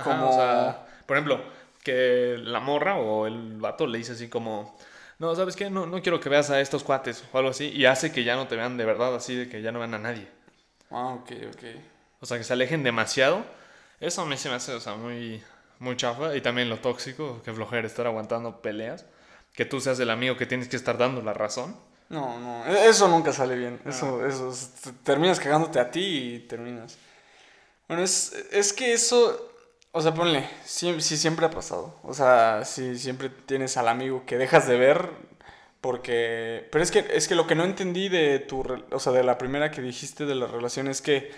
como... 0.03 0.31
o 0.31 0.33
sea, 0.33 0.87
por 1.07 1.17
ejemplo, 1.17 1.41
que 1.85 2.37
la 2.39 2.61
morra 2.61 2.97
o 2.97 3.27
el 3.27 3.59
vato 3.61 3.87
le 3.87 3.99
dice 3.99 4.13
así 4.13 4.29
como, 4.29 4.77
no, 5.19 5.35
¿sabes 5.35 5.57
qué? 5.57 5.71
No, 5.71 5.87
no 5.87 6.03
quiero 6.03 6.21
que 6.21 6.29
veas 6.29 6.51
a 6.51 6.61
estos 6.61 6.85
cuates 6.85 7.25
o 7.33 7.39
algo 7.39 7.51
así. 7.51 7.69
Y 7.69 7.87
hace 7.87 8.13
que 8.13 8.25
ya 8.25 8.37
no 8.37 8.49
te 8.49 8.57
vean 8.57 8.77
de 8.77 8.85
verdad, 8.85 9.15
así 9.15 9.35
de 9.35 9.49
que 9.49 9.63
ya 9.63 9.73
no 9.73 9.79
vean 9.79 9.95
a 9.95 9.99
nadie. 9.99 10.29
Ah, 10.91 11.15
ok, 11.15 11.33
ok. 11.55 11.65
O 12.21 12.27
sea, 12.27 12.39
que 12.39 12.45
se 12.45 12.53
alejen 12.53 12.83
demasiado. 12.83 13.45
Eso 14.01 14.23
a 14.23 14.27
mí 14.27 14.37
se 14.37 14.49
me 14.49 14.57
hace, 14.57 14.75
o 14.75 14.81
sea, 14.81 14.95
muy, 14.97 15.43
muy 15.79 15.97
chafa. 15.97 16.37
Y 16.37 16.41
también 16.43 16.69
lo 16.69 16.79
tóxico, 16.79 17.43
que 17.43 17.53
flojera 17.53 17.87
estar 17.87 18.07
aguantando 18.07 18.61
peleas. 18.61 19.07
Que 19.55 19.65
tú 19.65 19.81
seas 19.81 19.99
el 20.01 20.11
amigo 20.11 20.37
que 20.37 20.47
tienes 20.47 20.69
que 20.69 20.77
estar 20.77 20.99
dando 20.99 21.23
la 21.23 21.33
razón. 21.33 21.77
No, 22.09 22.39
no, 22.39 22.67
e-, 22.67 22.89
eso 22.89 23.09
nunca 23.09 23.33
sale 23.33 23.57
bien. 23.57 23.81
Eso, 23.85 24.21
ah. 24.23 24.29
eso, 24.29 24.53
terminas 25.03 25.41
cagándote 25.41 25.81
a 25.81 25.91
ti 25.91 26.35
y 26.35 26.39
terminas. 26.41 26.99
Bueno, 27.89 28.03
es, 28.03 28.33
es 28.51 28.73
que 28.73 28.93
eso 28.93 29.53
o 29.97 30.03
sea, 30.03 30.13
ponle, 30.13 30.47
sí, 30.67 31.01
siempre 31.01 31.47
ha 31.47 31.51
pasado. 31.51 31.95
O 32.03 32.13
sea, 32.13 32.67
si 32.67 32.99
siempre 32.99 33.31
tienes 33.31 33.79
al 33.79 33.89
amigo 33.89 34.25
que 34.27 34.37
dejas 34.37 34.69
de 34.69 34.77
ver 34.77 35.09
porque... 35.81 36.69
Pero 36.71 36.85
es 36.85 36.91
que, 36.91 37.07
es 37.15 37.27
que 37.27 37.35
lo 37.35 37.47
que 37.47 37.55
no 37.55 37.65
entendí 37.65 38.11
de 38.11 38.39
tu... 38.41 38.63
O 38.91 39.01
sea, 39.01 39.13
de 39.13 39.25
la 39.25 39.39
primera 39.39 39.71
que 39.71 39.81
dijiste 39.81 40.27
de 40.27 40.35
la 40.35 40.49
relación 40.49 40.89
es 40.89 41.01
que... 41.01 41.31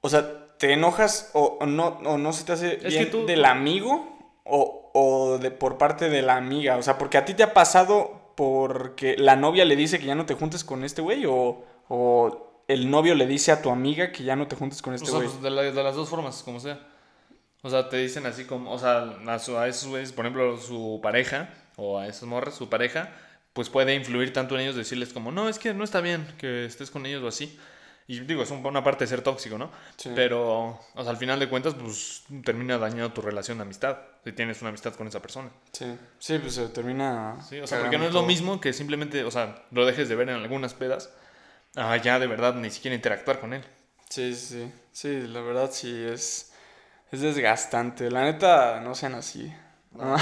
O 0.00 0.08
sea, 0.08 0.46
te 0.58 0.72
enojas 0.74 1.30
o, 1.32 1.66
no, 1.66 1.88
o 2.04 2.18
no 2.18 2.32
se 2.32 2.44
te 2.44 2.52
hace 2.52 2.76
bien 2.76 3.26
del 3.26 3.46
amigo 3.46 4.16
o, 4.44 4.92
o 4.94 5.38
de, 5.38 5.50
por 5.50 5.76
parte 5.76 6.10
de 6.10 6.22
la 6.22 6.36
amiga. 6.36 6.76
O 6.76 6.84
sea, 6.84 6.98
porque 6.98 7.18
a 7.18 7.24
ti 7.24 7.34
te 7.34 7.42
ha 7.42 7.52
pasado 7.52 8.17
porque 8.38 9.16
la 9.18 9.34
novia 9.34 9.64
le 9.64 9.74
dice 9.74 9.98
que 9.98 10.06
ya 10.06 10.14
no 10.14 10.24
te 10.24 10.34
juntes 10.34 10.62
con 10.62 10.84
este 10.84 11.02
güey 11.02 11.26
o, 11.26 11.64
o 11.88 12.62
el 12.68 12.88
novio 12.88 13.16
le 13.16 13.26
dice 13.26 13.50
a 13.50 13.60
tu 13.60 13.68
amiga 13.68 14.12
que 14.12 14.22
ya 14.22 14.36
no 14.36 14.46
te 14.46 14.54
juntes 14.54 14.80
con 14.80 14.94
este 14.94 15.10
güey. 15.10 15.26
Pues 15.26 15.42
de, 15.42 15.72
de 15.72 15.82
las 15.82 15.96
dos 15.96 16.08
formas, 16.08 16.44
como 16.44 16.60
sea. 16.60 16.78
O 17.62 17.68
sea, 17.68 17.88
te 17.88 17.96
dicen 17.96 18.26
así 18.26 18.44
como, 18.44 18.70
o 18.70 18.78
sea, 18.78 19.16
a, 19.26 19.66
esos 19.66 19.88
güeyes, 19.88 20.12
por 20.12 20.24
ejemplo, 20.24 20.56
su 20.56 21.00
pareja 21.02 21.52
o 21.74 21.98
a 21.98 22.06
esas 22.06 22.22
morras, 22.28 22.54
su 22.54 22.68
pareja, 22.68 23.10
pues 23.54 23.68
puede 23.70 23.96
influir 23.96 24.32
tanto 24.32 24.54
en 24.54 24.60
ellos 24.60 24.76
decirles 24.76 25.12
como, 25.12 25.32
no, 25.32 25.48
es 25.48 25.58
que 25.58 25.74
no 25.74 25.82
está 25.82 26.00
bien 26.00 26.24
que 26.38 26.64
estés 26.64 26.92
con 26.92 27.06
ellos 27.06 27.24
o 27.24 27.26
así. 27.26 27.58
Y 28.06 28.20
digo, 28.20 28.44
es 28.44 28.52
un- 28.52 28.64
una 28.64 28.84
parte 28.84 29.02
de 29.02 29.08
ser 29.08 29.22
tóxico, 29.22 29.58
¿no? 29.58 29.72
Sí. 29.96 30.10
Pero, 30.14 30.78
o 30.94 31.02
sea, 31.02 31.10
al 31.10 31.16
final 31.16 31.40
de 31.40 31.48
cuentas, 31.48 31.74
pues 31.74 32.22
termina 32.44 32.78
dañando 32.78 33.12
tu 33.12 33.20
relación 33.20 33.58
de 33.58 33.62
amistad, 33.62 33.98
si 34.28 34.32
tienes 34.34 34.60
una 34.60 34.68
amistad 34.68 34.94
con 34.94 35.06
esa 35.06 35.20
persona. 35.20 35.48
Sí, 35.72 35.86
sí, 36.18 36.38
pues 36.38 36.54
se 36.54 36.68
termina. 36.68 37.38
Sí, 37.48 37.58
o 37.60 37.66
sea, 37.66 37.80
porque 37.80 37.98
no 37.98 38.04
es 38.04 38.12
lo 38.12 38.22
mismo 38.22 38.60
que 38.60 38.72
simplemente, 38.72 39.24
o 39.24 39.30
sea, 39.30 39.64
lo 39.70 39.86
dejes 39.86 40.08
de 40.08 40.16
ver 40.16 40.28
en 40.28 40.36
algunas 40.36 40.74
pedas, 40.74 41.10
ah, 41.76 41.96
ya 41.96 42.18
de 42.18 42.26
verdad 42.26 42.54
ni 42.54 42.70
siquiera 42.70 42.94
interactuar 42.94 43.40
con 43.40 43.54
él. 43.54 43.64
Sí, 44.08 44.34
sí, 44.34 44.46
sí. 44.46 44.72
Sí, 44.92 45.26
la 45.28 45.40
verdad 45.40 45.70
sí 45.72 45.94
es. 45.94 46.52
Es 47.12 47.20
desgastante. 47.20 48.10
La 48.10 48.24
neta, 48.24 48.80
no 48.80 48.94
sean 48.94 49.14
así. 49.14 49.52
No. 49.92 50.16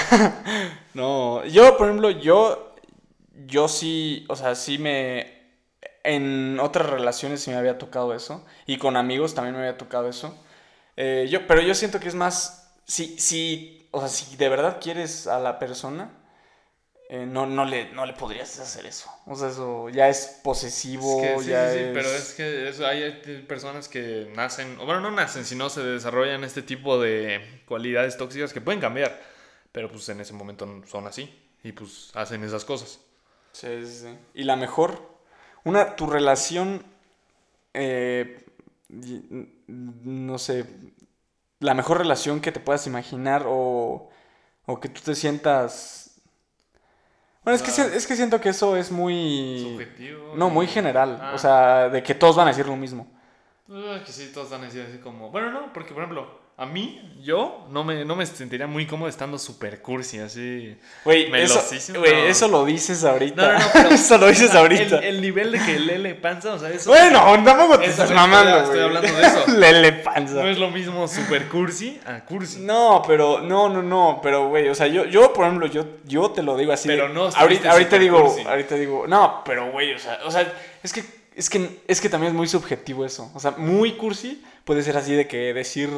no. 0.94 1.44
Yo, 1.46 1.76
por 1.76 1.88
ejemplo, 1.88 2.10
yo. 2.10 2.74
Yo 3.46 3.68
sí. 3.68 4.24
O 4.28 4.36
sea, 4.36 4.54
sí 4.54 4.78
me. 4.78 5.34
En 6.04 6.60
otras 6.60 6.88
relaciones 6.88 7.40
sí 7.40 7.50
me 7.50 7.56
había 7.56 7.78
tocado 7.78 8.14
eso. 8.14 8.44
Y 8.66 8.78
con 8.78 8.96
amigos 8.96 9.34
también 9.34 9.54
me 9.54 9.62
había 9.62 9.78
tocado 9.78 10.08
eso. 10.08 10.36
Eh, 10.96 11.26
yo, 11.30 11.46
pero 11.46 11.60
yo 11.62 11.74
siento 11.74 12.00
que 12.00 12.08
es 12.08 12.14
más. 12.14 12.74
Si, 12.84 13.18
si. 13.18 13.75
O 13.92 14.00
sea, 14.00 14.08
si 14.08 14.36
de 14.36 14.48
verdad 14.48 14.78
quieres 14.80 15.26
a 15.26 15.38
la 15.40 15.58
persona. 15.58 16.10
eh, 17.08 17.26
no, 17.26 17.46
no, 17.46 17.64
le, 17.64 17.92
no 17.92 18.06
le 18.06 18.14
podrías 18.14 18.58
hacer 18.60 18.86
eso. 18.86 19.10
O 19.26 19.36
sea, 19.36 19.48
eso 19.48 19.88
ya 19.90 20.08
es 20.08 20.40
posesivo. 20.42 21.02
Es 21.02 21.14
que 21.14 21.38
sí, 21.38 21.50
ya 21.50 21.60
sí, 21.68 21.68
sí, 21.68 21.78
es- 21.80 21.92
pero 21.92 22.14
es 22.14 22.32
que 22.34 22.72
hay 22.86 23.42
personas 23.46 23.88
que 23.88 24.30
nacen, 24.34 24.78
o 24.80 24.86
bueno, 24.86 25.00
no 25.00 25.10
nacen, 25.10 25.44
sino 25.44 25.68
se 25.68 25.82
desarrollan 25.82 26.42
este 26.42 26.62
tipo 26.62 26.98
de 27.00 27.62
cualidades 27.66 28.16
tóxicas 28.16 28.52
que 28.52 28.60
pueden 28.62 28.80
cambiar, 28.80 29.20
pero 29.72 29.90
pues 29.90 30.08
en 30.08 30.20
ese 30.20 30.32
momento 30.32 30.66
son 30.86 31.06
así 31.06 31.30
y 31.62 31.72
pues 31.72 32.10
hacen 32.14 32.42
esas 32.44 32.64
cosas. 32.64 33.00
Sí, 33.52 33.68
sí, 33.86 34.00
sí. 34.00 34.18
Y 34.34 34.44
la 34.44 34.56
mejor, 34.56 35.00
una, 35.64 35.96
tu 35.96 36.06
relación, 36.06 36.84
eh, 37.74 38.46
no 39.68 40.38
sé, 40.38 40.64
la 41.60 41.74
mejor 41.74 41.98
relación 41.98 42.40
que 42.40 42.52
te 42.52 42.60
puedas 42.60 42.86
imaginar 42.86 43.44
o, 43.46 44.08
o 44.66 44.80
que 44.80 44.88
tú 44.88 45.00
te 45.02 45.14
sientas... 45.14 46.20
Bueno, 47.44 47.56
es 47.56 47.62
que, 47.62 47.70
Ah. 47.80 47.86
es 47.94 48.06
que 48.06 48.16
siento 48.16 48.40
que 48.40 48.48
eso 48.48 48.76
es 48.76 48.90
muy... 48.90 49.68
Subjetivo. 49.72 50.34
No, 50.36 50.50
muy 50.50 50.66
general. 50.66 51.18
Ah. 51.20 51.32
O 51.34 51.38
sea, 51.38 51.88
de 51.88 52.02
que 52.02 52.14
todos 52.14 52.36
van 52.36 52.48
a 52.48 52.50
decir 52.50 52.66
lo 52.66 52.76
mismo. 52.76 53.06
Ah, 53.70 54.00
que 54.04 54.12
sí, 54.12 54.30
todos 54.34 54.50
van 54.50 54.62
a 54.62 54.64
decir 54.64 54.84
así 54.88 54.98
como. 54.98 55.30
Bueno, 55.30 55.50
no, 55.50 55.72
porque 55.72 55.92
por 55.94 56.02
ejemplo, 56.02 56.40
a 56.58 56.64
mí, 56.64 57.02
yo 57.22 57.66
no 57.70 57.84
me, 57.84 58.06
no 58.06 58.16
me 58.16 58.24
sentiría 58.24 58.66
muy 58.66 58.86
cómodo 58.86 59.10
estando 59.10 59.38
super 59.38 59.82
cursi, 59.82 60.20
así. 60.20 60.74
Güey, 61.04 61.30
eso, 61.34 61.62
eso 62.02 62.48
lo 62.48 62.64
dices 62.64 63.04
ahorita. 63.04 63.52
No, 63.52 63.52
no, 63.52 63.58
no, 63.58 63.70
pero- 63.74 63.88
eso 63.90 64.16
lo 64.16 64.26
dices 64.28 64.48
o 64.48 64.52
sea, 64.52 64.60
ahorita. 64.60 64.98
El, 65.00 65.04
el 65.04 65.20
nivel 65.20 65.52
de 65.52 65.58
que 65.58 65.78
Lele 65.78 66.14
panza, 66.14 66.54
o 66.54 66.58
sea, 66.58 66.70
eso. 66.70 66.88
Bueno, 66.88 67.20
tampoco 67.44 67.78
te 67.78 67.86
estás 67.86 68.10
mamando, 68.10 68.62
estoy 68.62 68.80
hablando 68.80 69.12
de 69.12 69.22
eso. 69.26 69.44
Lele 69.54 69.92
panza. 69.92 70.32
No 70.34 70.48
es 70.48 70.58
lo 70.58 70.70
mismo 70.70 71.06
super 71.06 71.46
cursi 71.48 72.00
a 72.06 72.24
cursi. 72.24 72.60
No, 72.60 73.02
pero, 73.06 73.40
no, 73.42 73.68
no, 73.68 73.82
no, 73.82 74.20
pero, 74.22 74.48
güey, 74.48 74.68
o 74.70 74.74
sea, 74.74 74.86
yo, 74.86 75.04
yo, 75.04 75.34
por 75.34 75.44
ejemplo, 75.44 75.66
yo, 75.66 75.84
yo 76.04 76.30
te 76.30 76.42
lo 76.42 76.56
digo 76.56 76.72
así. 76.72 76.88
Pero 76.88 77.10
no 77.10 77.28
ahorita, 77.28 77.70
ahorita 77.72 77.98
digo, 77.98 78.22
cursi. 78.24 78.46
ahorita 78.48 78.76
digo, 78.76 79.06
no, 79.06 79.42
pero, 79.44 79.70
güey, 79.72 79.92
o 79.92 79.98
sea, 79.98 80.20
o 80.24 80.30
sea, 80.30 80.50
es 80.82 80.90
que, 80.94 81.04
es 81.34 81.50
que, 81.50 81.80
es 81.86 82.00
que 82.00 82.08
también 82.08 82.32
es 82.32 82.36
muy 82.36 82.48
subjetivo 82.48 83.04
eso. 83.04 83.30
O 83.34 83.40
sea, 83.40 83.50
muy 83.58 83.92
cursi 83.92 84.42
puede 84.64 84.82
ser 84.82 84.96
así 84.96 85.12
de 85.14 85.28
que 85.28 85.52
decir, 85.52 85.90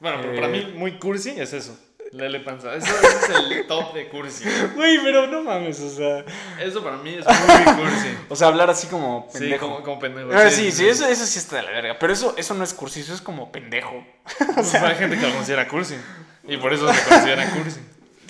Bueno, 0.00 0.18
pero 0.20 0.32
Eh. 0.32 0.36
para 0.36 0.48
mí, 0.48 0.72
muy 0.76 0.98
cursi 0.98 1.30
es 1.30 1.52
eso. 1.52 1.78
Lele 2.12 2.40
panza. 2.40 2.74
Eso, 2.74 2.86
ese 2.86 3.32
es 3.32 3.50
el 3.58 3.66
top 3.66 3.92
de 3.92 4.08
cursi. 4.08 4.44
güey, 4.76 4.98
pero 5.02 5.26
no 5.26 5.42
mames, 5.42 5.78
o 5.80 5.90
sea, 5.90 6.24
Eso 6.58 6.82
para 6.82 6.96
mí 6.96 7.14
es 7.18 7.26
muy 7.26 7.74
cursi. 7.84 8.08
o 8.30 8.36
sea, 8.36 8.48
hablar 8.48 8.70
así 8.70 8.86
como 8.86 9.28
Sí, 9.30 9.40
pendejo. 9.40 9.66
como, 9.68 9.82
como 9.82 9.98
pendejo. 10.00 10.30
Ah, 10.32 10.48
sí, 10.50 10.72
sí, 10.72 10.88
eso, 10.88 11.06
eso 11.06 11.26
sí 11.26 11.38
está 11.38 11.56
de 11.56 11.62
la 11.64 11.70
verga, 11.72 11.96
pero 11.98 12.12
eso, 12.12 12.34
eso 12.38 12.54
no 12.54 12.64
es 12.64 12.72
cursi, 12.72 13.00
eso 13.00 13.12
es 13.12 13.20
como 13.20 13.52
pendejo. 13.52 14.02
O 14.56 14.62
sea, 14.64 14.88
hay 14.88 14.96
gente 14.96 15.18
que 15.18 15.26
lo 15.26 15.34
considera 15.34 15.68
cursi. 15.68 15.96
Y 16.46 16.56
por 16.56 16.72
eso 16.72 16.90
se 16.92 17.08
considera 17.08 17.50
cursi. 17.50 17.80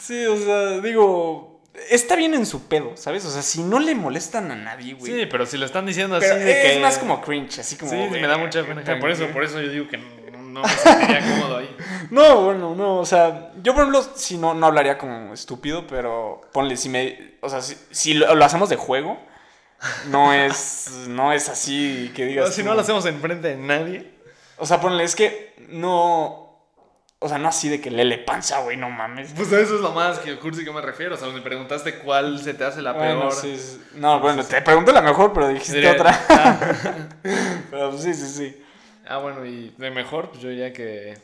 Sí, 0.02 0.26
o 0.26 0.36
sea, 0.36 0.80
digo, 0.80 1.60
está 1.88 2.16
bien 2.16 2.34
en 2.34 2.46
su 2.46 2.66
pedo, 2.66 2.96
¿sabes? 2.96 3.24
O 3.26 3.30
sea, 3.30 3.42
si 3.42 3.62
no 3.62 3.78
le 3.78 3.94
molestan 3.94 4.50
a 4.50 4.56
nadie, 4.56 4.94
güey. 4.94 5.12
Sí, 5.12 5.26
pero 5.30 5.46
si 5.46 5.56
lo 5.56 5.66
están 5.66 5.86
diciendo 5.86 6.16
así 6.16 6.26
Pero 6.28 6.40
de 6.44 6.66
es 6.68 6.74
que. 6.74 6.80
más 6.80 6.98
como 6.98 7.20
cringe, 7.22 7.60
así 7.60 7.76
como. 7.76 7.92
Sí, 7.92 7.96
me 8.10 8.26
da 8.26 8.38
mucha 8.38 8.64
pena. 8.64 8.82
Por 8.98 9.10
eso, 9.10 9.28
por 9.28 9.44
eso 9.44 9.60
yo 9.60 9.70
digo 9.70 9.86
que 9.86 9.98
no, 9.98 10.04
no 10.48 10.62
me 10.62 10.68
sentiría 10.68 11.20
cómodo 11.20 11.58
ahí. 11.58 11.76
No, 12.10 12.42
bueno, 12.42 12.74
no, 12.74 12.98
o 13.00 13.04
sea, 13.06 13.52
yo 13.62 13.74
por 13.74 13.82
ejemplo, 13.82 14.02
si 14.14 14.38
no, 14.38 14.54
no 14.54 14.66
hablaría 14.66 14.96
como 14.96 15.34
estúpido, 15.34 15.86
pero 15.86 16.40
ponle, 16.52 16.76
si 16.76 16.88
me. 16.88 17.34
O 17.42 17.48
sea, 17.50 17.60
si, 17.60 17.76
si 17.90 18.14
lo, 18.14 18.34
lo 18.34 18.44
hacemos 18.44 18.68
de 18.70 18.76
juego, 18.76 19.18
no 20.08 20.32
es. 20.32 20.90
No 21.08 21.32
es 21.32 21.48
así 21.48 22.10
que 22.16 22.24
digas. 22.24 22.54
si 22.54 22.62
no 22.62 22.74
lo 22.74 22.80
hacemos 22.80 23.04
enfrente 23.06 23.48
de 23.48 23.56
nadie. 23.56 24.14
O 24.56 24.64
sea, 24.66 24.80
ponle, 24.80 25.04
es 25.04 25.14
que 25.14 25.54
no. 25.68 26.46
O 27.20 27.28
sea, 27.28 27.36
no 27.36 27.48
así 27.48 27.68
de 27.68 27.80
que 27.80 27.90
lele 27.90 28.16
panza, 28.18 28.60
güey, 28.60 28.76
no 28.76 28.88
mames. 28.90 29.32
Pues 29.34 29.52
a 29.52 29.60
eso 29.60 29.74
es 29.74 29.80
lo 29.80 29.90
más 29.92 30.20
que 30.20 30.38
cursi 30.38 30.64
que 30.64 30.70
me 30.70 30.80
refiero. 30.80 31.16
O 31.16 31.18
sea, 31.18 31.28
me 31.28 31.40
preguntaste 31.40 31.98
cuál 31.98 32.40
se 32.40 32.54
te 32.54 32.64
hace 32.64 32.80
la 32.80 32.92
Bueno, 32.92 33.20
peor. 33.22 33.32
sí, 33.32 33.58
sí. 33.58 33.82
No, 33.94 34.20
bueno, 34.20 34.44
te 34.44 34.62
pregunté 34.62 34.92
la 34.92 35.02
mejor, 35.02 35.32
pero 35.32 35.48
dijiste 35.48 35.86
otra. 35.90 36.16
Ah, 36.30 36.58
Pero 37.70 37.90
pues, 37.90 38.02
sí, 38.02 38.14
sí, 38.14 38.26
sí. 38.28 38.62
Ah, 39.08 39.18
bueno, 39.18 39.44
y 39.46 39.70
de 39.78 39.90
mejor, 39.90 40.30
pues 40.30 40.42
yo 40.42 40.48
diría 40.50 40.72
que. 40.72 41.18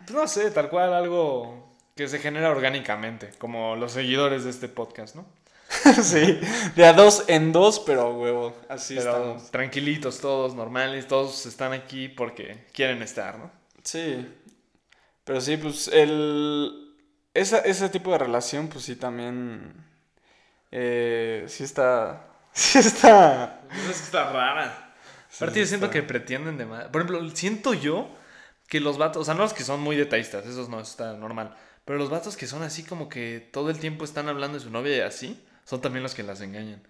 Pues 0.00 0.10
no 0.12 0.26
sé, 0.28 0.50
tal 0.50 0.70
cual 0.70 0.94
algo 0.94 1.74
que 1.96 2.08
se 2.08 2.18
genera 2.18 2.50
orgánicamente, 2.50 3.30
como 3.38 3.76
los 3.76 3.92
seguidores 3.92 4.44
de 4.44 4.50
este 4.50 4.68
podcast, 4.68 5.16
¿no? 5.16 5.26
sí, 6.02 6.40
de 6.74 6.86
a 6.86 6.92
dos 6.92 7.24
en 7.28 7.52
dos, 7.52 7.80
pero 7.80 8.12
huevo, 8.18 8.56
así 8.68 8.96
Pero 8.96 9.10
estamos. 9.10 9.50
tranquilitos 9.50 10.20
todos, 10.20 10.54
normales, 10.54 11.06
todos 11.06 11.46
están 11.46 11.72
aquí 11.72 12.08
porque 12.08 12.66
quieren 12.72 13.02
estar, 13.02 13.38
¿no? 13.38 13.50
Sí, 13.84 14.26
pero 15.24 15.40
sí, 15.40 15.56
pues 15.56 15.88
el... 15.88 16.96
Esa, 17.34 17.58
ese 17.60 17.88
tipo 17.88 18.10
de 18.12 18.18
relación, 18.18 18.68
pues 18.68 18.84
sí, 18.84 18.96
también... 18.96 19.74
eh, 20.70 21.44
sí 21.48 21.64
está... 21.64 22.26
Sí 22.52 22.78
está... 22.78 23.60
Pues 23.68 23.90
es 23.90 23.98
que 23.98 24.04
está 24.04 24.32
rara. 24.32 24.89
Aparte, 25.36 25.60
yo 25.60 25.66
siento 25.66 25.90
que 25.90 26.02
pretenden 26.02 26.58
de 26.58 26.66
más. 26.66 26.84
Por 26.86 27.02
ejemplo, 27.02 27.28
siento 27.30 27.74
yo 27.74 28.08
que 28.68 28.80
los 28.80 28.98
vatos, 28.98 29.22
o 29.22 29.24
sea, 29.24 29.34
no 29.34 29.42
los 29.42 29.54
que 29.54 29.64
son 29.64 29.80
muy 29.80 29.96
detallistas, 29.96 30.46
esos 30.46 30.68
no, 30.68 30.80
eso 30.80 30.90
está 30.90 31.12
normal. 31.14 31.56
Pero 31.84 31.98
los 31.98 32.10
vatos 32.10 32.36
que 32.36 32.46
son 32.46 32.62
así 32.62 32.84
como 32.84 33.08
que 33.08 33.48
todo 33.52 33.70
el 33.70 33.78
tiempo 33.78 34.04
están 34.04 34.28
hablando 34.28 34.58
de 34.58 34.64
su 34.64 34.70
novia 34.70 34.96
y 34.96 35.00
así, 35.00 35.42
son 35.64 35.80
también 35.80 36.02
los 36.02 36.14
que 36.14 36.22
las 36.22 36.40
engañan. 36.40 36.82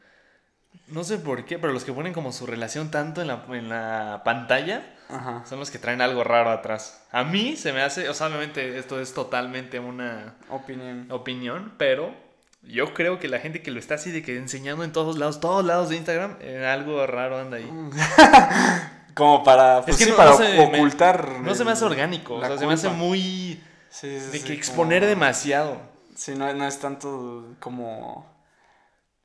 No 0.87 1.05
sé 1.05 1.18
por 1.18 1.44
qué, 1.44 1.59
pero 1.59 1.72
los 1.72 1.85
que 1.85 1.92
ponen 1.92 2.12
como 2.12 2.33
su 2.33 2.46
relación 2.46 2.90
tanto 2.90 3.20
en 3.20 3.29
la, 3.29 3.44
en 3.50 3.68
la 3.68 4.22
pantalla 4.24 4.94
Ajá. 5.09 5.44
son 5.46 5.59
los 5.59 5.70
que 5.70 5.79
traen 5.79 6.00
algo 6.00 6.22
raro 6.24 6.50
atrás. 6.50 7.03
A 7.11 7.24
mí 7.24 7.57
se 7.57 7.72
me 7.72 7.83
hace, 7.83 8.09
o 8.09 8.14
sea, 8.14 8.29
obviamente 8.29 8.79
esto 8.79 9.00
es 9.00 9.12
totalmente 9.14 9.79
una 9.81 10.35
Opinión. 10.48 11.07
opinión, 11.11 11.74
pero 11.76 12.14
yo 12.62 12.92
creo 12.94 13.18
que 13.18 13.29
la 13.29 13.38
gente 13.40 13.62
que 13.62 13.70
lo 13.70 13.79
está 13.79 13.94
así 13.94 14.11
de 14.11 14.23
que 14.23 14.37
enseñando 14.37 14.85
en 14.85 14.92
todos 14.92 15.16
lados, 15.18 15.40
todos 15.40 15.64
lados 15.64 15.88
de 15.88 15.96
Instagram, 15.96 16.37
eh, 16.40 16.66
algo 16.66 17.07
raro 17.07 17.38
anda 17.38 17.57
ahí. 17.57 17.70
Como 19.14 19.42
para... 19.42 19.83
Pues 19.83 19.96
Es 19.96 19.99
que 19.99 20.05
sí, 20.05 20.11
no- 20.11 20.16
para 20.16 20.31
no 20.31 20.37
se 20.37 20.49
me- 20.55 20.64
ocultar... 20.64 21.29
No 21.40 21.55
se 21.55 21.64
me 21.64 21.73
hace 21.73 21.85
orgánico, 21.85 22.37
o 22.37 22.40
sea, 22.46 22.57
se 22.59 22.66
me 22.66 22.75
hace 22.75 22.88
muy 22.90 23.61
Sí, 23.90 24.18
sí, 24.20 24.27
de 24.31 24.38
que 24.38 24.44
como- 24.44 24.55
exponer 24.55 25.05
demasiado. 25.07 25.79
Sí, 26.14 26.35
no, 26.37 26.53
no 26.55 26.66
es 26.66 26.79
tanto 26.79 27.55
como... 27.61 28.29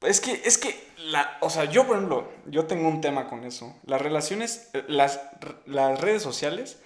Es 0.01 0.21
que, 0.21 0.41
es 0.45 0.57
que, 0.57 0.87
la, 1.07 1.37
o 1.41 1.49
sea, 1.49 1.65
yo 1.65 1.85
por 1.87 1.95
ejemplo, 1.95 2.31
yo 2.47 2.65
tengo 2.65 2.87
un 2.87 3.01
tema 3.01 3.27
con 3.27 3.43
eso. 3.43 3.75
Las 3.85 4.01
relaciones, 4.01 4.69
eh, 4.73 4.83
las, 4.87 5.19
las 5.65 5.99
redes 5.99 6.21
sociales 6.21 6.79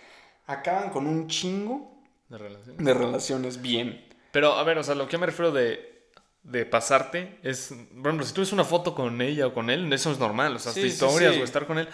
acaban 0.47 0.89
con 0.89 1.05
un 1.05 1.27
chingo 1.27 1.91
De 2.29 2.37
relación. 2.37 2.77
de 2.77 2.93
relaciones 2.93 3.61
bien. 3.61 4.05
Pero, 4.31 4.53
a 4.53 4.63
ver, 4.63 4.77
o 4.77 4.83
sea, 4.83 4.95
lo 4.95 5.07
que 5.09 5.17
me 5.17 5.25
refiero 5.25 5.51
de, 5.51 5.88
de 6.49 6.65
pasarte 6.65 7.37
es, 7.43 7.73
por 7.93 8.07
ejemplo, 8.07 8.25
si 8.25 8.33
tú 8.33 8.41
ves 8.41 8.51
una 8.51 8.63
foto 8.63 8.95
con 8.95 9.21
ella 9.21 9.47
o 9.47 9.53
con 9.53 9.69
él, 9.69 9.91
eso 9.93 10.11
es 10.11 10.19
normal, 10.19 10.55
o 10.55 10.59
sea, 10.59 10.71
Sí, 10.71 10.81
historias 10.81 11.35
sí. 11.35 11.41
o 11.41 11.43
estar 11.43 11.65
con 11.67 11.77
él, 11.79 11.87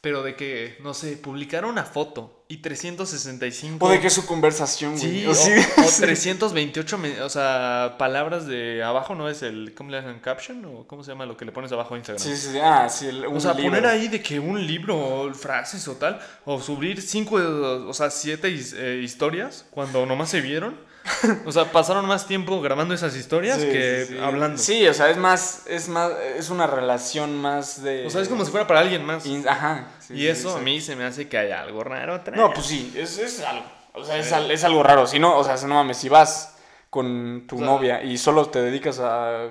pero 0.00 0.22
de 0.22 0.34
que, 0.34 0.78
no 0.82 0.94
sé, 0.94 1.16
publicar 1.18 1.64
una 1.66 1.84
foto 1.84 2.44
y 2.48 2.56
365... 2.58 3.84
O 3.84 3.90
de 3.90 4.00
que 4.00 4.08
su 4.10 4.24
conversación, 4.26 4.96
güey. 4.96 5.20
Sí, 5.20 5.26
o 5.26 5.30
o, 5.30 5.34
sí, 5.34 5.52
o 5.76 5.82
sí. 5.88 6.00
328, 6.02 6.98
me- 6.98 7.20
o 7.20 7.28
sea, 7.28 7.96
palabras 7.98 8.46
de 8.46 8.82
abajo, 8.82 9.14
¿no 9.14 9.28
es 9.28 9.42
el, 9.42 9.74
¿cómo 9.76 9.90
le 9.90 10.00
llaman? 10.00 10.20
¿Caption? 10.20 10.64
¿O 10.64 10.86
cómo 10.88 11.04
se 11.04 11.10
llama 11.12 11.26
lo 11.26 11.36
que 11.36 11.44
le 11.44 11.52
pones 11.52 11.70
abajo 11.72 11.94
a 11.94 11.98
Instagram? 11.98 12.22
Sí, 12.24 12.34
sí, 12.36 12.52
sí. 12.52 12.58
Ah, 12.62 12.88
sí, 12.88 13.06
el- 13.08 13.26
un 13.26 13.36
O 13.36 13.40
sea, 13.40 13.52
libro. 13.52 13.70
poner 13.70 13.86
ahí 13.86 14.08
de 14.08 14.22
que 14.22 14.40
un 14.40 14.66
libro 14.66 14.96
o 14.98 15.34
frases 15.34 15.86
o 15.86 15.96
tal, 15.96 16.18
o 16.46 16.60
subir 16.60 17.02
cinco, 17.02 17.36
o 17.36 17.92
sea, 17.92 18.10
siete 18.10 18.48
eh, 18.76 19.00
historias 19.04 19.66
cuando 19.70 20.04
nomás 20.06 20.30
se 20.30 20.40
vieron. 20.40 20.88
O 21.46 21.52
sea, 21.52 21.70
pasaron 21.72 22.06
más 22.06 22.26
tiempo 22.26 22.60
grabando 22.60 22.94
esas 22.94 23.16
historias 23.16 23.58
Sí, 23.58 23.66
que 23.68 24.04
sí, 24.06 24.14
sí. 24.14 24.20
hablando. 24.20 24.58
Sí, 24.58 24.86
o 24.86 24.94
sea, 24.94 25.10
es 25.10 25.16
más, 25.16 25.62
es 25.66 25.88
más, 25.88 26.12
es 26.36 26.50
una 26.50 26.66
relación 26.66 27.36
más 27.40 27.82
de... 27.82 28.06
O 28.06 28.10
sea, 28.10 28.20
es 28.22 28.28
como 28.28 28.44
si 28.44 28.50
fuera 28.50 28.66
para 28.66 28.80
alguien 28.80 29.04
más. 29.04 29.26
In- 29.26 29.48
Ajá. 29.48 29.88
sí, 30.00 30.14
y 30.14 30.16
sí, 30.18 30.28
eso 30.28 30.56
a 30.56 30.60
mí 30.60 30.80
se 30.80 30.96
me 30.96 31.04
hace 31.04 31.28
que 31.28 31.38
hay 31.38 31.50
algo 31.52 31.82
raro 31.84 32.14
atrás. 32.14 32.36
No, 32.36 32.52
pues 32.52 32.66
sí, 32.66 32.92
es, 32.96 33.18
es 33.18 33.40
algo. 33.40 33.64
O 33.94 34.04
sea, 34.04 34.18
es, 34.18 34.30
es 34.32 34.64
algo 34.64 34.82
raro. 34.82 35.06
Si 35.06 35.18
no, 35.18 35.36
o 35.36 35.44
sea, 35.44 35.56
no 35.66 35.74
mames, 35.74 35.96
si 35.96 36.08
vas 36.08 36.56
con 36.90 37.44
tu 37.46 37.56
O 37.56 37.58
sea, 37.58 37.66
novia 37.66 38.02
y 38.02 38.16
solo 38.18 38.46
te 38.46 38.60
dedicas 38.62 38.98
a... 39.00 39.48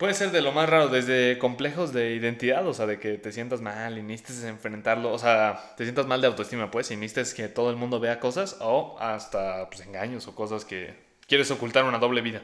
Puede 0.00 0.14
ser 0.14 0.30
de 0.30 0.40
lo 0.40 0.50
más 0.50 0.66
raro, 0.66 0.88
desde 0.88 1.36
complejos 1.36 1.92
de 1.92 2.14
identidad, 2.14 2.66
o 2.66 2.72
sea, 2.72 2.86
de 2.86 2.98
que 2.98 3.18
te 3.18 3.32
sientas 3.32 3.60
mal 3.60 3.98
y 3.98 4.02
necesites 4.02 4.44
enfrentarlo, 4.44 5.12
o 5.12 5.18
sea, 5.18 5.74
te 5.76 5.84
sientas 5.84 6.06
mal 6.06 6.22
de 6.22 6.26
autoestima, 6.26 6.70
pues, 6.70 6.90
y 6.90 6.96
necesites 6.96 7.34
que 7.34 7.48
todo 7.48 7.68
el 7.68 7.76
mundo 7.76 8.00
vea 8.00 8.18
cosas, 8.18 8.56
o 8.62 8.96
hasta, 8.98 9.68
pues, 9.68 9.86
engaños 9.86 10.26
o 10.26 10.34
cosas 10.34 10.64
que 10.64 10.94
quieres 11.28 11.50
ocultar 11.50 11.84
una 11.84 11.98
doble 11.98 12.22
vida. 12.22 12.40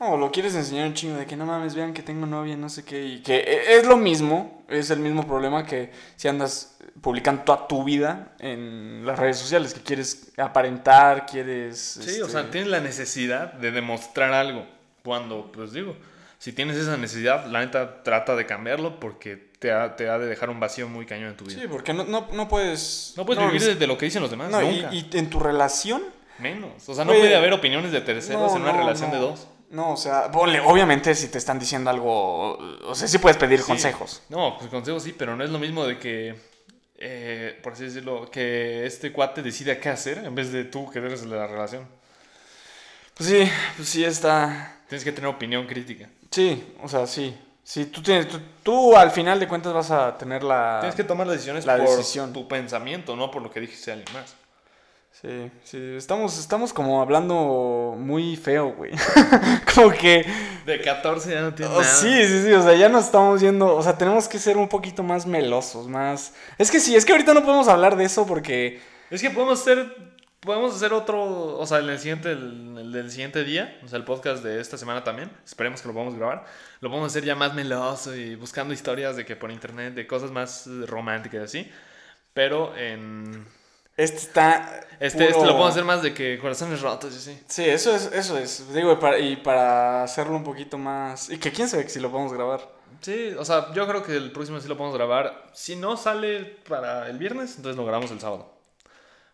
No, 0.00 0.16
lo 0.16 0.32
quieres 0.32 0.56
enseñar 0.56 0.88
un 0.88 0.94
chingo 0.94 1.16
de 1.16 1.26
que 1.26 1.36
no 1.36 1.46
mames, 1.46 1.76
vean 1.76 1.94
que 1.94 2.02
tengo 2.02 2.26
novia, 2.26 2.56
no 2.56 2.68
sé 2.68 2.84
qué. 2.84 3.04
Y 3.04 3.22
que 3.22 3.36
e- 3.36 3.76
es 3.76 3.86
lo 3.86 3.96
mismo, 3.96 4.64
es 4.68 4.90
el 4.90 4.98
mismo 4.98 5.24
problema 5.28 5.64
que 5.64 5.92
si 6.16 6.26
andas 6.26 6.76
publicando 7.00 7.42
toda 7.42 7.68
tu 7.68 7.84
vida 7.84 8.34
en 8.40 9.06
las 9.06 9.16
redes 9.16 9.36
sociales, 9.36 9.74
que 9.74 9.82
quieres 9.82 10.32
aparentar, 10.36 11.24
quieres... 11.24 11.78
Sí, 11.78 12.20
o 12.20 12.26
este, 12.26 12.32
sea, 12.32 12.50
tienes 12.50 12.68
la 12.68 12.80
necesidad 12.80 13.52
de 13.52 13.70
demostrar 13.70 14.32
algo, 14.32 14.66
cuando, 15.04 15.52
pues, 15.52 15.72
digo, 15.72 15.94
si 16.40 16.54
tienes 16.54 16.78
esa 16.78 16.96
necesidad, 16.96 17.44
la 17.48 17.60
neta 17.60 18.02
trata 18.02 18.34
de 18.34 18.46
cambiarlo 18.46 18.98
porque 18.98 19.36
te 19.36 19.72
ha, 19.72 19.94
te 19.94 20.08
ha 20.08 20.18
de 20.18 20.26
dejar 20.26 20.48
un 20.48 20.58
vacío 20.58 20.88
muy 20.88 21.04
cañón 21.04 21.28
en 21.28 21.36
tu 21.36 21.44
vida. 21.44 21.60
Sí, 21.60 21.68
porque 21.68 21.92
no, 21.92 22.04
no, 22.04 22.28
no 22.32 22.48
puedes... 22.48 23.12
No 23.18 23.26
puedes 23.26 23.44
vivir 23.52 23.78
de, 23.78 23.86
lo 23.86 23.98
que 23.98 24.06
dicen 24.06 24.22
los 24.22 24.30
demás, 24.30 24.50
no, 24.50 24.62
nunca. 24.62 24.88
y 24.90 25.06
en 25.12 25.28
tu 25.28 25.38
relación... 25.38 26.02
Menos. 26.38 26.88
O 26.88 26.94
sea, 26.94 27.04
no 27.04 27.12
puede 27.12 27.36
haber 27.36 27.52
opiniones 27.52 27.92
de 27.92 28.00
terceros 28.00 28.52
no, 28.52 28.56
en 28.56 28.62
una 28.62 28.72
relación 28.72 29.10
de 29.10 29.18
dos. 29.18 29.48
No, 29.68 29.92
o 29.92 29.96
sea, 29.98 30.30
ponle, 30.30 30.60
obviamente 30.60 31.14
si 31.14 31.28
te 31.28 31.36
están 31.36 31.58
diciendo 31.58 31.90
algo, 31.90 32.52
o 32.54 32.94
sea, 32.94 33.06
sí 33.06 33.18
puedes 33.18 33.36
pedir 33.36 33.58
Sí. 33.60 33.66
consejos. 33.66 34.22
No, 34.30 34.56
pues 34.56 34.70
consejos 34.70 35.02
sí, 35.02 35.14
pero 35.16 35.36
no 35.36 35.44
es 35.44 35.50
lo 35.50 35.58
mismo 35.58 35.84
de 35.84 35.98
que, 35.98 36.36
eh, 36.96 37.60
por 37.62 37.74
así 37.74 37.84
decirlo, 37.84 38.30
que 38.30 38.86
este 38.86 39.12
cuate 39.12 39.42
decida 39.42 39.78
qué 39.78 39.90
hacer 39.90 40.24
en 40.24 40.34
vez 40.34 40.50
de 40.52 40.64
tú 40.64 40.90
que 40.90 41.00
eres 41.00 41.22
la 41.26 41.46
relación. 41.46 41.86
Pues 43.14 43.28
sí, 43.28 43.50
pues 43.76 43.90
sí 43.90 44.06
está... 44.06 44.78
Tienes 44.88 45.04
que 45.04 45.12
tener 45.12 45.28
opinión 45.28 45.66
crítica. 45.66 46.08
Sí, 46.30 46.74
o 46.82 46.88
sea, 46.88 47.06
sí. 47.06 47.36
Sí, 47.62 47.86
tú 47.86 48.02
tienes, 48.02 48.28
tú, 48.28 48.40
tú 48.62 48.96
al 48.96 49.10
final 49.10 49.38
de 49.38 49.46
cuentas 49.46 49.72
vas 49.72 49.90
a 49.90 50.18
tener 50.18 50.42
la... 50.42 50.78
Tienes 50.80 50.96
que 50.96 51.04
tomar 51.04 51.26
las 51.26 51.36
decisiones 51.36 51.66
La 51.66 51.76
por 51.76 51.88
decisión. 51.88 52.32
tu 52.32 52.48
pensamiento, 52.48 53.14
no 53.14 53.30
por 53.30 53.42
lo 53.42 53.50
que 53.50 53.60
dijiste 53.60 53.90
a 53.90 53.94
alguien 53.94 54.12
más. 54.12 54.34
Sí, 55.12 55.50
sí, 55.64 55.94
estamos, 55.96 56.38
estamos 56.38 56.72
como 56.72 57.02
hablando 57.02 57.94
muy 57.98 58.36
feo, 58.36 58.72
güey. 58.72 58.92
como 59.74 59.90
que... 59.90 60.24
De 60.64 60.80
14 60.80 61.30
ya 61.30 61.42
no 61.42 61.54
tienes 61.54 61.76
oh, 61.76 61.80
nada. 61.80 61.94
sí, 61.94 62.26
sí, 62.26 62.42
sí, 62.44 62.52
o 62.52 62.62
sea, 62.62 62.74
ya 62.74 62.88
nos 62.88 63.04
estamos 63.04 63.40
yendo, 63.40 63.76
o 63.76 63.82
sea, 63.82 63.98
tenemos 63.98 64.28
que 64.28 64.38
ser 64.38 64.56
un 64.56 64.68
poquito 64.68 65.02
más 65.02 65.26
melosos, 65.26 65.88
más... 65.88 66.32
Es 66.58 66.70
que 66.70 66.80
sí, 66.80 66.96
es 66.96 67.04
que 67.04 67.12
ahorita 67.12 67.34
no 67.34 67.42
podemos 67.42 67.68
hablar 67.68 67.96
de 67.96 68.04
eso 68.04 68.26
porque... 68.26 68.80
Es 69.10 69.20
que 69.20 69.30
podemos 69.30 69.60
hacer, 69.60 70.09
podemos 70.40 70.74
hacer 70.74 70.92
otro, 70.92 71.58
o 71.58 71.66
sea, 71.66 71.78
el 71.78 71.98
siguiente, 71.98 72.32
el, 72.32 72.76
el 72.78 72.92
del 72.92 73.10
siguiente 73.10 73.44
día, 73.44 73.78
o 73.84 73.88
sea, 73.88 73.98
el 73.98 74.04
podcast 74.04 74.42
de 74.42 74.60
esta 74.60 74.76
semana 74.78 75.04
también, 75.04 75.30
esperemos 75.44 75.82
que 75.82 75.88
lo 75.88 75.94
podamos 75.94 76.14
grabar, 76.14 76.44
lo 76.80 76.88
podemos 76.88 77.12
hacer 77.12 77.24
ya 77.24 77.34
más 77.34 77.54
meloso 77.54 78.14
y 78.14 78.34
buscando 78.36 78.72
historias 78.74 79.16
de 79.16 79.24
que 79.24 79.36
por 79.36 79.50
internet, 79.50 79.94
de 79.94 80.06
cosas 80.06 80.30
más 80.30 80.66
románticas 80.86 81.40
y 81.40 81.44
así, 81.44 81.72
pero 82.32 82.76
en... 82.76 83.46
Este 83.96 84.16
está... 84.16 84.80
Este, 84.98 85.24
este 85.24 85.26
puro- 85.34 85.46
lo 85.46 85.52
podemos 85.52 85.70
hacer 85.72 85.84
más 85.84 86.02
de 86.02 86.14
que 86.14 86.38
corazones 86.38 86.80
rotos 86.80 87.12
y 87.12 87.16
así. 87.18 87.42
Sí, 87.46 87.64
eso 87.66 87.94
es, 87.94 88.10
eso 88.12 88.38
es. 88.38 88.72
Digo, 88.72 88.92
y 88.92 88.96
para, 88.96 89.18
y 89.18 89.36
para 89.36 90.04
hacerlo 90.04 90.36
un 90.36 90.44
poquito 90.44 90.78
más... 90.78 91.28
Y 91.28 91.38
que 91.38 91.52
quién 91.52 91.68
sabe 91.68 91.86
si 91.88 92.00
lo 92.00 92.10
podemos 92.10 92.32
grabar. 92.32 92.66
Sí, 93.02 93.34
o 93.38 93.44
sea, 93.44 93.72
yo 93.74 93.86
creo 93.86 94.02
que 94.02 94.16
el 94.16 94.32
próximo 94.32 94.58
sí 94.58 94.68
lo 94.68 94.76
podemos 94.78 94.96
grabar. 94.96 95.44
Si 95.52 95.76
no 95.76 95.98
sale 95.98 96.56
para 96.66 97.10
el 97.10 97.18
viernes, 97.18 97.56
entonces 97.56 97.76
lo 97.76 97.84
grabamos 97.84 98.10
el 98.10 98.20
sábado. 98.20 98.59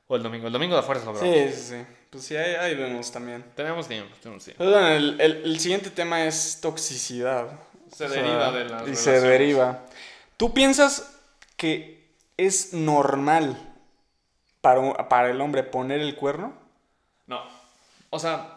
O 0.08 0.16
el 0.16 0.22
domingo. 0.22 0.46
El 0.46 0.52
domingo 0.52 0.76
de 0.76 0.82
fuerza 0.82 1.04
lo 1.06 1.14
grabamos. 1.14 1.36
Sí, 1.36 1.52
sí, 1.52 1.68
sí. 1.70 1.86
Pues 2.10 2.24
sí, 2.24 2.36
ahí, 2.36 2.54
ahí 2.54 2.74
vemos 2.76 3.10
también. 3.10 3.44
Tenemos 3.56 3.88
tiempo, 3.88 4.14
tenemos 4.22 4.44
tiempo. 4.44 4.58
Pero 4.64 4.70
bueno, 4.70 4.88
el, 4.88 5.20
el- 5.20 5.42
el 5.44 5.58
siguiente 5.60 5.90
tema 5.90 6.24
es 6.24 6.60
toxicidad. 6.60 7.48
Se 7.92 8.04
O 8.04 8.08
sea, 8.08 8.22
deriva 8.22 8.52
de 8.52 8.64
las 8.66 8.88
Y 8.88 8.94
se 8.96 9.20
deriva. 9.20 9.84
¿Tú 10.36 10.52
piensas 10.54 11.12
que 11.56 12.06
es 12.36 12.72
normal 12.72 13.56
para, 14.60 15.08
para 15.08 15.30
el 15.30 15.40
hombre 15.40 15.62
poner 15.62 16.00
el 16.00 16.14
cuerno? 16.14 16.54
No. 17.26 17.40
O 18.10 18.18
sea, 18.18 18.55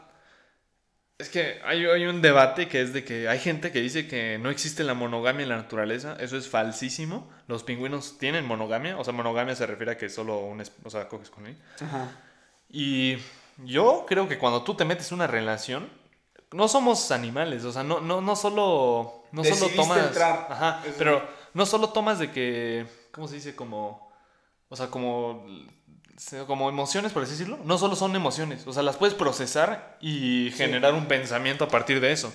es 1.19 1.29
que 1.29 1.61
hay, 1.65 1.85
hay 1.85 2.05
un 2.05 2.21
debate 2.21 2.67
que 2.67 2.81
es 2.81 2.93
de 2.93 3.03
que 3.03 3.29
hay 3.29 3.39
gente 3.39 3.71
que 3.71 3.81
dice 3.81 4.07
que 4.07 4.39
no 4.39 4.49
existe 4.49 4.83
la 4.83 4.93
monogamia 4.95 5.43
en 5.43 5.49
la 5.49 5.57
naturaleza. 5.57 6.17
Eso 6.19 6.37
es 6.37 6.47
falsísimo. 6.47 7.29
Los 7.47 7.63
pingüinos 7.63 8.17
tienen 8.17 8.45
monogamia. 8.45 8.97
O 8.97 9.03
sea, 9.03 9.13
monogamia 9.13 9.55
se 9.55 9.67
refiere 9.67 9.91
a 9.91 9.97
que 9.97 10.09
solo 10.09 10.39
un... 10.39 10.63
O 10.83 10.89
sea, 10.89 11.07
coges 11.07 11.29
con 11.29 11.45
él. 11.45 11.57
Ajá. 11.81 12.09
Y 12.69 13.17
yo 13.65 14.05
creo 14.07 14.27
que 14.27 14.37
cuando 14.37 14.63
tú 14.63 14.75
te 14.75 14.85
metes 14.85 15.11
en 15.11 15.15
una 15.15 15.27
relación, 15.27 15.89
no 16.51 16.67
somos 16.67 17.11
animales, 17.11 17.63
o 17.65 17.71
sea, 17.71 17.83
no, 17.83 17.99
no, 17.99 18.21
no 18.21 18.35
solo, 18.35 19.25
no 19.31 19.43
solo 19.43 19.55
Decidiste 19.55 19.75
tomas, 19.75 20.07
entrar. 20.07 20.47
ajá, 20.49 20.83
pero 20.97 21.27
no 21.53 21.65
solo 21.65 21.89
tomas 21.89 22.19
de 22.19 22.31
que, 22.31 22.87
¿cómo 23.11 23.27
se 23.27 23.35
dice? 23.35 23.55
Como, 23.55 24.11
o 24.69 24.75
sea, 24.75 24.87
como, 24.87 25.45
como 26.47 26.69
emociones, 26.69 27.11
por 27.13 27.23
así 27.23 27.31
decirlo, 27.31 27.59
no 27.63 27.77
solo 27.77 27.95
son 27.95 28.15
emociones, 28.15 28.65
o 28.67 28.73
sea, 28.73 28.83
las 28.83 28.97
puedes 28.97 29.15
procesar 29.15 29.97
y 30.01 30.51
generar 30.55 30.93
un 30.93 31.05
pensamiento 31.07 31.63
a 31.63 31.67
partir 31.69 32.01
de 32.01 32.11
eso. 32.11 32.33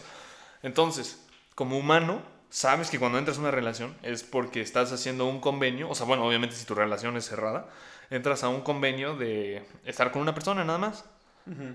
Entonces, 0.62 1.22
como 1.54 1.78
humano, 1.78 2.22
sabes 2.48 2.88
que 2.90 2.98
cuando 2.98 3.18
entras 3.18 3.36
en 3.36 3.42
una 3.42 3.50
relación 3.50 3.94
es 4.02 4.22
porque 4.22 4.60
estás 4.60 4.92
haciendo 4.92 5.26
un 5.26 5.40
convenio, 5.40 5.90
o 5.90 5.94
sea, 5.94 6.06
bueno, 6.06 6.26
obviamente 6.26 6.56
si 6.56 6.64
tu 6.64 6.74
relación 6.74 7.16
es 7.16 7.26
cerrada, 7.26 7.68
entras 8.10 8.42
a 8.44 8.48
un 8.48 8.62
convenio 8.62 9.16
de 9.16 9.66
estar 9.84 10.12
con 10.12 10.22
una 10.22 10.34
persona 10.34 10.64
nada 10.64 10.78
más. 10.78 11.04
Ujú. 11.46 11.74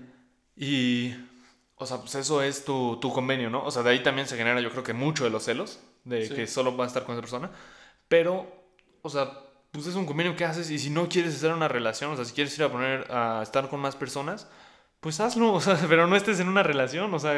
Y, 0.56 1.14
o 1.76 1.86
sea, 1.86 1.98
pues 1.98 2.14
eso 2.16 2.42
es 2.42 2.64
tu, 2.64 2.98
tu 3.00 3.12
convenio, 3.12 3.50
¿no? 3.50 3.64
O 3.64 3.70
sea, 3.70 3.82
de 3.82 3.90
ahí 3.90 4.02
también 4.02 4.26
se 4.26 4.36
genera 4.36 4.60
yo 4.60 4.70
creo 4.70 4.82
que 4.82 4.92
mucho 4.92 5.24
de 5.24 5.30
los 5.30 5.44
celos, 5.44 5.78
de 6.04 6.26
Sí. 6.26 6.34
que 6.34 6.46
solo 6.46 6.76
vas 6.76 6.86
a 6.86 6.88
estar 6.88 7.04
con 7.04 7.14
esa 7.14 7.22
persona. 7.22 7.50
Pero, 8.08 8.50
o 9.02 9.10
sea, 9.10 9.30
pues 9.72 9.86
es 9.86 9.94
un 9.94 10.06
convenio 10.06 10.34
que 10.36 10.44
haces 10.44 10.70
y 10.70 10.78
si 10.78 10.90
no 10.90 11.08
quieres 11.08 11.34
estar 11.34 11.50
en 11.50 11.56
una 11.56 11.68
relación, 11.68 12.10
o 12.12 12.16
sea, 12.16 12.24
si 12.24 12.32
quieres 12.32 12.56
ir 12.58 12.64
a 12.64 12.68
poner 12.70 13.06
a 13.10 13.40
estar 13.42 13.68
con 13.68 13.80
más 13.80 13.96
personas, 13.96 14.46
pues 15.00 15.20
hazlo, 15.20 15.52
o 15.54 15.60
sea, 15.60 15.78
pero 15.88 16.06
no 16.06 16.16
estés 16.16 16.40
en 16.40 16.48
una 16.48 16.62
relación, 16.62 17.12
o 17.14 17.18
sea, 17.18 17.32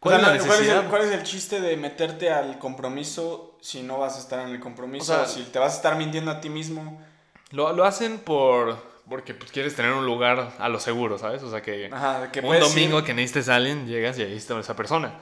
¿cuál 0.00 0.14
O 0.14 0.18
sea, 0.18 0.18
es 0.18 0.22
la 0.22 0.38
no, 0.38 0.38
¿cuál, 0.38 0.38
es 0.38 0.46
necesidad? 0.60 0.84
el, 0.84 0.88
cuál 0.90 1.02
es 1.02 1.10
el 1.12 1.22
chiste 1.24 1.60
de 1.60 1.76
meterte 1.76 2.30
al 2.30 2.58
compromiso 2.58 3.56
si 3.60 3.82
no 3.82 3.98
vas 3.98 4.16
a 4.16 4.20
estar 4.20 4.40
en 4.40 4.48
el 4.54 4.60
compromiso? 4.60 5.12
O 5.12 5.16
sea- 5.16 5.24
O 5.24 5.26
si 5.28 5.42
te 5.44 5.58
vas 5.58 5.72
a 5.72 5.76
estar 5.76 5.96
mintiendo 5.96 6.30
a 6.30 6.40
ti 6.40 6.48
mismo. 6.48 7.02
Lo, 7.50 7.72
lo 7.72 7.84
hacen 7.84 8.18
por, 8.18 8.76
porque 9.08 9.34
pues, 9.34 9.50
quieres 9.50 9.74
tener 9.74 9.92
un 9.92 10.04
lugar 10.06 10.52
a 10.58 10.68
lo 10.68 10.78
seguro, 10.78 11.18
¿sabes? 11.18 11.42
O 11.42 11.50
sea, 11.50 11.62
que, 11.62 11.90
Ajá, 11.92 12.20
de 12.20 12.30
que 12.30 12.40
un 12.40 12.54
ir- 12.54 12.60
domingo 12.60 13.02
que 13.02 13.14
necesites 13.14 13.48
a 13.48 13.56
alguien, 13.56 13.86
llegas 13.88 14.18
y 14.18 14.22
ahí 14.22 14.36
está 14.36 14.58
esa 14.60 14.76
persona. 14.76 15.14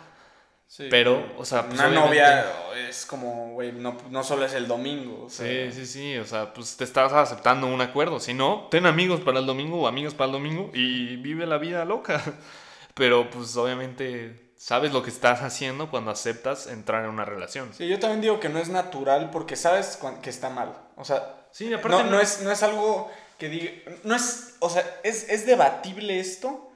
Sí. 0.69 0.89
Pero, 0.91 1.33
o 1.39 1.45
sea, 1.45 1.63
pues, 1.67 1.79
una 1.79 1.89
novia 1.89 2.45
es 2.89 3.07
como, 3.07 3.53
güey, 3.53 3.73
no, 3.73 3.97
no 4.11 4.25
solo 4.25 4.45
es 4.45 4.53
el 4.53 4.67
domingo. 4.67 5.25
o 5.27 5.31
sea, 5.31 5.47
Sí, 5.47 5.73
sí, 5.73 5.87
sí, 5.87 6.17
o 6.19 6.25
sea, 6.25 6.53
pues 6.53 6.77
te 6.77 6.85
estás 6.85 7.13
aceptando 7.13 7.67
un 7.69 7.81
acuerdo. 7.81 8.19
Si 8.21 8.35
no, 8.35 8.67
ten 8.71 8.85
amigos 8.87 9.21
para 9.21 9.39
el 9.39 9.47
domingo 9.47 9.81
o 9.83 9.87
amigos 9.87 10.15
para 10.15 10.27
el 10.27 10.33
domingo 10.33 10.71
y 10.75 11.17
vive 11.17 11.47
la 11.47 11.59
vida 11.59 11.85
loca. 11.85 12.23
Pero 12.95 13.31
pues 13.31 13.57
obviamente 13.57 14.51
sabes 14.57 14.93
lo 14.93 15.03
que 15.03 15.11
estás 15.11 15.43
haciendo 15.43 15.91
cuando 15.91 16.11
aceptas 16.11 16.67
entrar 16.67 17.05
en 17.05 17.11
una 17.11 17.25
relación. 17.25 17.73
Sí, 17.75 17.87
yo 17.87 17.99
también 18.01 18.21
digo 18.23 18.41
que 18.41 18.49
no 18.49 18.59
es 18.59 18.69
natural 18.69 19.31
porque 19.31 19.55
sabes 19.55 19.99
que 20.23 20.31
está 20.31 20.51
mal. 20.51 20.75
O 20.97 21.05
sea, 21.05 21.35
Sí, 21.53 21.73
aparte 21.73 21.89
no, 21.99 22.05
no- 22.05 22.11
no 22.13 22.21
es, 22.21 22.43
no 22.43 22.51
es 22.51 22.63
algo 22.63 23.11
que 23.39 23.49
diga. 23.49 23.71
No 24.05 24.15
es. 24.17 24.57
O 24.61 24.69
sea, 24.69 24.85
es, 25.05 25.29
es 25.29 25.47
debatible 25.47 26.19
esto 26.21 26.71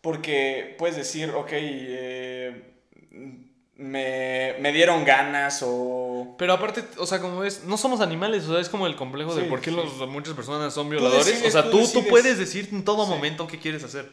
porque 0.00 0.74
puedes 0.78 0.96
decir, 0.96 1.30
ok, 1.30 1.48
eh, 1.52 2.73
me, 3.76 4.54
me 4.60 4.72
dieron 4.72 5.04
ganas 5.04 5.60
o. 5.66 6.34
Pero 6.38 6.52
aparte, 6.52 6.84
o 6.98 7.06
sea, 7.06 7.20
como 7.20 7.42
es, 7.44 7.64
no 7.64 7.76
somos 7.76 8.00
animales, 8.00 8.44
o 8.44 8.52
sea, 8.52 8.60
es 8.60 8.68
como 8.68 8.86
el 8.86 8.96
complejo 8.96 9.34
de 9.34 9.44
por 9.44 9.60
qué 9.60 9.70
sí. 9.70 9.76
los, 9.76 10.08
muchas 10.08 10.34
personas 10.34 10.72
son 10.72 10.88
violadores. 10.88 11.26
decides, 11.26 11.54
o 11.54 11.60
sea, 11.62 11.70
tú 11.70 11.86
tú, 11.92 12.06
puedes 12.06 12.38
decir 12.38 12.68
en 12.72 12.84
todo 12.84 13.04
Sí. 13.04 13.10
momento 13.10 13.46
qué 13.46 13.58
quieres 13.58 13.82
hacer. 13.84 14.10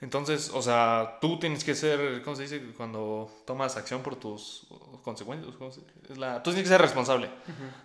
Entonces, 0.00 0.50
o 0.54 0.62
sea, 0.62 1.18
tú 1.20 1.40
tienes 1.40 1.64
que 1.64 1.74
ser, 1.74 2.22
¿cómo 2.22 2.36
se 2.36 2.42
dice? 2.42 2.62
Cuando 2.76 3.28
tomas 3.44 3.76
acción 3.76 4.02
por 4.02 4.14
tus 4.14 4.66
consecuencias, 5.02 5.56
¿cómo 5.56 5.72
se 5.72 5.80
dice? 5.80 5.92
Es 6.12 6.18
la, 6.18 6.40
tú 6.42 6.50
tienes 6.50 6.64
que 6.68 6.74
ser 6.74 6.80
responsable 6.80 7.28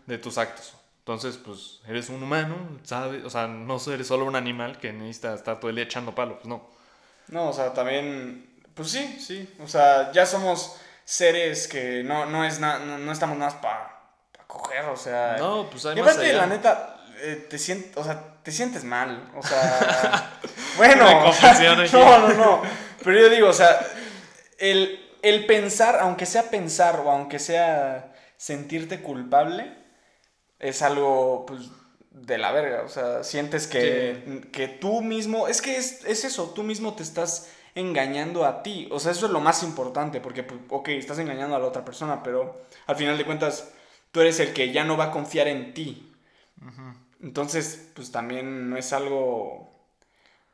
de 0.06 0.18
tus 0.20 0.38
actos. 0.38 0.76
Entonces, 1.00 1.38
pues, 1.38 1.82
eres 1.88 2.10
un 2.10 2.22
humano, 2.22 2.56
¿sabes? 2.84 3.26
O 3.26 3.30
sea, 3.30 3.48
no 3.48 3.78
eres 3.92 4.06
solo 4.08 4.26
un 4.26 4.36
animal 4.36 4.78
que 4.78 4.94
necesita 4.94 5.34
estar 5.34 5.60
todo 5.60 5.70
el 5.70 5.76
día 5.76 5.86
echando 5.86 6.14
palos, 6.14 6.36
pues 6.36 6.48
no. 6.48 6.68
No, 7.30 7.50
o 7.50 7.54
sea, 7.54 7.74
también. 7.74 8.53
Pues 8.76 8.90
sí, 8.90 9.18
sí. 9.20 9.54
O 9.64 9.68
sea, 9.68 10.12
ya 10.12 10.26
somos 10.26 10.78
seres 11.06 11.68
que 11.68 12.04
no, 12.04 12.26
no, 12.26 12.46
es 12.46 12.60
na- 12.60 12.80
no, 12.80 12.98
no 12.98 13.12
estamos 13.12 13.38
nada 13.38 13.52
más 13.52 13.62
para 13.62 14.00
coger, 14.48 14.86
o 14.86 14.98
sea. 14.98 15.36
No, 15.38 15.70
pues 15.70 15.86
hay 15.86 15.98
Y 15.98 16.02
más 16.02 16.14
aparte, 16.14 16.34
la 16.34 16.46
neta, 16.48 17.06
eh, 17.22 17.48
te 17.50 17.58
sientes, 17.58 17.96
o 17.98 18.04
sea, 18.04 18.38
te 18.44 18.52
sientes 18.52 18.84
mal, 18.84 19.32
o 19.36 19.44
sea, 19.44 20.40
bueno, 20.78 21.28
o 21.30 21.34
sea, 21.34 21.54
no, 21.94 22.20
no, 22.20 22.34
no, 22.34 22.62
pero 23.04 23.20
yo 23.20 23.30
digo, 23.30 23.50
o 23.50 23.54
sea, 23.54 23.80
el, 24.58 25.00
el 25.22 25.46
pensar, 25.46 25.98
aunque 26.02 26.26
sea 26.26 26.50
pensar 26.50 27.00
o 27.02 27.12
aunque 27.12 27.40
sea 27.40 28.14
sentirte 28.38 29.02
culpable, 29.02 29.74
es 30.60 30.82
algo, 30.82 31.46
pues, 31.46 31.62
de 32.12 32.38
la 32.38 32.52
verga, 32.52 32.84
o 32.84 32.90
sea, 32.90 33.24
sientes 33.24 33.66
que, 33.68 34.50
que 34.52 34.68
tú 34.68 35.02
mismo, 35.02 35.48
es 35.48 35.62
que 35.62 35.78
es, 35.78 36.06
es 36.06 36.24
eso, 36.26 36.52
tú 36.56 36.64
mismo 36.64 36.94
te 36.96 37.04
estás 37.04 37.50
engañando 37.76 38.46
a 38.46 38.64
ti. 38.64 38.88
O 38.92 39.00
sea, 39.00 39.12
eso 39.12 39.26
es 39.26 39.32
lo 39.32 39.40
más 39.40 39.64
importante, 39.64 40.22
porque, 40.22 40.44
pues, 40.44 40.60
ok, 40.70 40.90
estás 40.90 41.20
engañando 41.20 41.56
a 41.56 41.60
la 41.60 41.68
otra 41.68 41.86
persona, 41.86 42.24
pero 42.24 42.66
al 42.88 42.96
final 42.96 43.18
de 43.18 43.26
cuentas, 43.26 43.74
tú 44.12 44.22
eres 44.22 44.40
el 44.40 44.54
que 44.54 44.72
ya 44.72 44.84
no 44.84 44.98
va 44.98 45.06
a 45.06 45.12
confiar 45.12 45.48
en 45.48 45.74
ti. 45.74 46.12
Entonces, 47.22 47.92
pues 47.96 48.12
también 48.12 48.70
no 48.70 48.78
es 48.78 48.94
algo... 48.94 49.72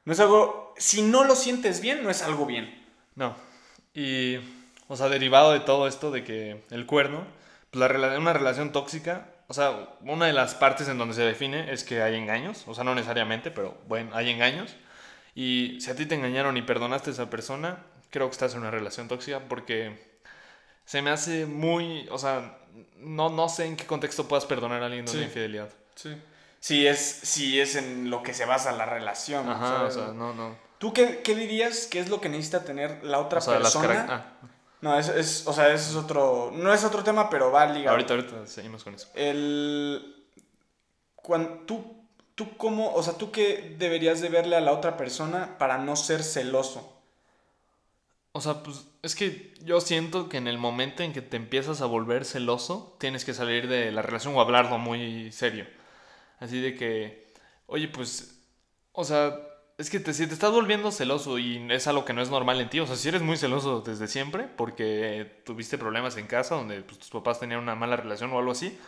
No 0.05 0.13
es 0.13 0.19
algo... 0.19 0.73
Si 0.77 1.01
no 1.01 1.23
lo 1.23 1.35
sientes 1.35 1.81
bien, 1.81 2.03
no 2.03 2.09
es 2.09 2.21
algo 2.23 2.45
bien. 2.45 2.85
No. 3.15 3.35
Y, 3.93 4.37
o 4.87 4.95
sea, 4.95 5.09
derivado 5.09 5.51
de 5.51 5.59
todo 5.59 5.87
esto 5.87 6.11
de 6.11 6.23
que 6.23 6.63
el 6.69 6.85
cuerno, 6.85 7.25
pues 7.71 7.91
la 7.97 8.17
una 8.17 8.33
relación 8.33 8.71
tóxica, 8.71 9.27
o 9.47 9.53
sea, 9.53 9.89
una 10.01 10.27
de 10.27 10.33
las 10.33 10.55
partes 10.55 10.87
en 10.87 10.97
donde 10.97 11.15
se 11.15 11.23
define 11.23 11.73
es 11.73 11.83
que 11.83 12.01
hay 12.01 12.15
engaños, 12.15 12.63
o 12.67 12.75
sea, 12.75 12.83
no 12.83 12.95
necesariamente, 12.95 13.51
pero 13.51 13.77
bueno, 13.87 14.11
hay 14.13 14.29
engaños. 14.29 14.75
Y 15.35 15.77
si 15.81 15.91
a 15.91 15.95
ti 15.95 16.05
te 16.05 16.15
engañaron 16.15 16.57
y 16.57 16.61
perdonaste 16.61 17.11
a 17.11 17.13
esa 17.13 17.29
persona, 17.29 17.85
creo 18.09 18.27
que 18.27 18.33
estás 18.33 18.53
en 18.53 18.61
una 18.61 18.71
relación 18.71 19.07
tóxica 19.07 19.39
porque 19.47 20.19
se 20.85 21.01
me 21.01 21.09
hace 21.11 21.45
muy, 21.45 22.07
o 22.09 22.17
sea, 22.17 22.57
no, 22.97 23.29
no 23.29 23.47
sé 23.49 23.65
en 23.65 23.77
qué 23.77 23.85
contexto 23.85 24.27
puedas 24.27 24.45
perdonar 24.45 24.81
a 24.81 24.87
alguien 24.87 25.05
de 25.05 25.11
una 25.11 25.19
Sí. 25.19 25.25
infidelidad. 25.25 25.69
Sí. 25.95 26.15
Si 26.59 26.87
es, 26.87 26.99
si 26.99 27.59
es 27.59 27.75
en 27.75 28.09
lo 28.09 28.21
que 28.23 28.33
se 28.33 28.45
basa 28.45 28.71
la 28.73 28.85
relación. 28.85 29.47
Ajá, 29.47 29.83
o 29.83 29.91
sea, 29.91 30.07
no, 30.07 30.33
no. 30.33 30.55
¿Tú 30.77 30.93
qué, 30.93 31.21
qué 31.23 31.35
dirías 31.35 31.87
que 31.87 31.99
es 31.99 32.09
lo 32.09 32.19
que 32.21 32.29
necesita 32.29 32.63
tener 32.65 33.03
la 33.03 33.19
otra 33.19 33.39
O 33.39 33.41
sea, 33.41 33.59
las 33.59 33.75
persona? 33.75 34.05
ah, 34.09 34.47
No, 34.81 34.97
es, 34.97 35.07
es, 35.09 35.47
o 35.47 35.53
sea, 35.53 35.73
eso 35.73 35.89
es 35.91 35.95
otro, 35.95 36.51
no 36.53 36.73
es 36.73 36.83
otro 36.83 37.03
tema, 37.03 37.29
pero 37.29 37.51
va 37.51 37.65
ligado. 37.65 37.91
ahorita, 37.91 38.13
ahorita 38.15 38.47
seguimos 38.47 38.83
con 38.83 38.95
eso. 38.95 39.07
El, 39.13 40.15
cuando, 41.15 41.49
tú, 41.65 41.98
tú 42.39 42.55
cómo, 42.55 42.93
o 42.93 43.03
sea, 43.03 43.17
tú 43.17 43.31
qué 43.31 43.75
deberías 43.77 44.21
de 44.21 44.29
verle 44.29 44.55
a 44.55 44.61
la 44.61 44.71
otra 44.71 44.95
persona 44.95 45.57
para 45.57 45.77
no 45.77 45.97
ser 45.97 46.23
celoso. 46.23 46.97
O 48.31 48.39
sea, 48.39 48.63
pues 48.63 48.87
es 49.01 49.13
que 49.13 49.53
yo 49.65 49.81
siento 49.81 50.29
que 50.29 50.37
en 50.37 50.47
el 50.47 50.57
momento 50.57 51.03
en 51.03 51.11
que 51.11 51.21
te 51.21 51.35
empiezas 51.35 51.81
a 51.81 51.85
volver 51.85 52.23
celoso, 52.23 52.95
tienes 52.97 53.25
que 53.25 53.33
salir 53.33 53.67
de 53.67 53.91
la 53.91 54.01
relación 54.01 54.33
o 54.35 54.39
hablarlo 54.39 54.77
muy 54.77 55.33
serio. 55.33 55.67
Así 56.39 56.61
de 56.61 56.75
que, 56.75 57.33
oye, 57.65 57.89
pues, 57.89 58.39
o 58.93 59.03
sea, 59.03 59.37
es 59.77 59.89
que 59.89 59.99
te, 59.99 60.13
si 60.13 60.25
te 60.25 60.33
estás 60.33 60.53
volviendo 60.53 60.93
celoso 60.93 61.39
y 61.39 61.67
es 61.69 61.87
algo 61.87 62.05
que 62.05 62.13
no 62.13 62.21
es 62.21 62.29
normal 62.29 62.61
en 62.61 62.69
ti, 62.69 62.79
o 62.79 62.87
sea, 62.87 62.95
si 62.95 63.09
eres 63.09 63.21
muy 63.21 63.35
celoso 63.35 63.81
desde 63.81 64.07
siempre 64.07 64.47
porque 64.47 65.41
tuviste 65.43 65.77
problemas 65.77 66.15
en 66.15 66.25
casa 66.25 66.55
donde 66.55 66.83
pues, 66.83 66.99
tus 66.99 67.09
papás 67.09 67.41
tenían 67.41 67.59
una 67.59 67.75
mala 67.75 67.97
relación 67.97 68.31
o 68.31 68.39
algo 68.39 68.53
así, 68.53 68.79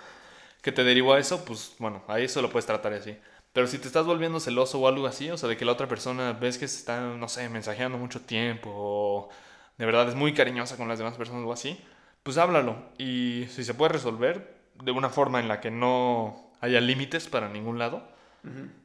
que 0.62 0.72
te 0.72 0.86
derivó 0.86 1.16
a 1.16 1.20
eso, 1.20 1.44
pues 1.44 1.76
bueno, 1.80 2.02
ahí 2.08 2.24
eso 2.24 2.42
lo 2.42 2.50
puedes 2.50 2.66
tratar 2.66 2.94
así. 2.94 3.18
Pero 3.54 3.68
si 3.68 3.78
te 3.80 3.88
estás 3.88 4.06
volviendo 4.06 4.40
celoso 4.40 4.80
o 4.80 4.88
algo 4.88 5.08
así, 5.08 5.30
o 5.30 5.38
sea, 5.38 5.50
de 5.50 5.58
que 5.58 5.66
la 5.66 5.74
otra 5.74 5.88
persona 5.88 6.34
ves 6.34 6.58
que 6.58 6.68
se 6.68 6.78
está, 6.78 7.02
no 7.02 7.28
sé, 7.28 7.50
mensajeando 7.50 7.98
mucho 7.98 8.22
tiempo 8.22 8.72
o 8.74 9.30
de 9.78 9.86
verdad 9.86 10.08
es 10.08 10.16
muy 10.16 10.34
cariñosa 10.34 10.78
con 10.78 10.88
las 10.88 11.00
demás 11.00 11.16
personas 11.16 11.44
o 11.46 11.52
así, 11.52 11.80
pues 12.24 12.38
háblalo. 12.38 12.78
Y 12.98 13.46
si 13.50 13.64
se 13.64 13.74
puede 13.74 13.94
resolver 13.94 14.56
de 14.82 14.92
una 14.92 15.10
forma 15.10 15.40
en 15.40 15.48
la 15.48 15.60
que 15.60 15.72
no 15.72 16.52
haya 16.62 16.80
límites 16.80 17.28
para 17.28 17.50
ningún 17.50 17.78
lado, 17.78 18.08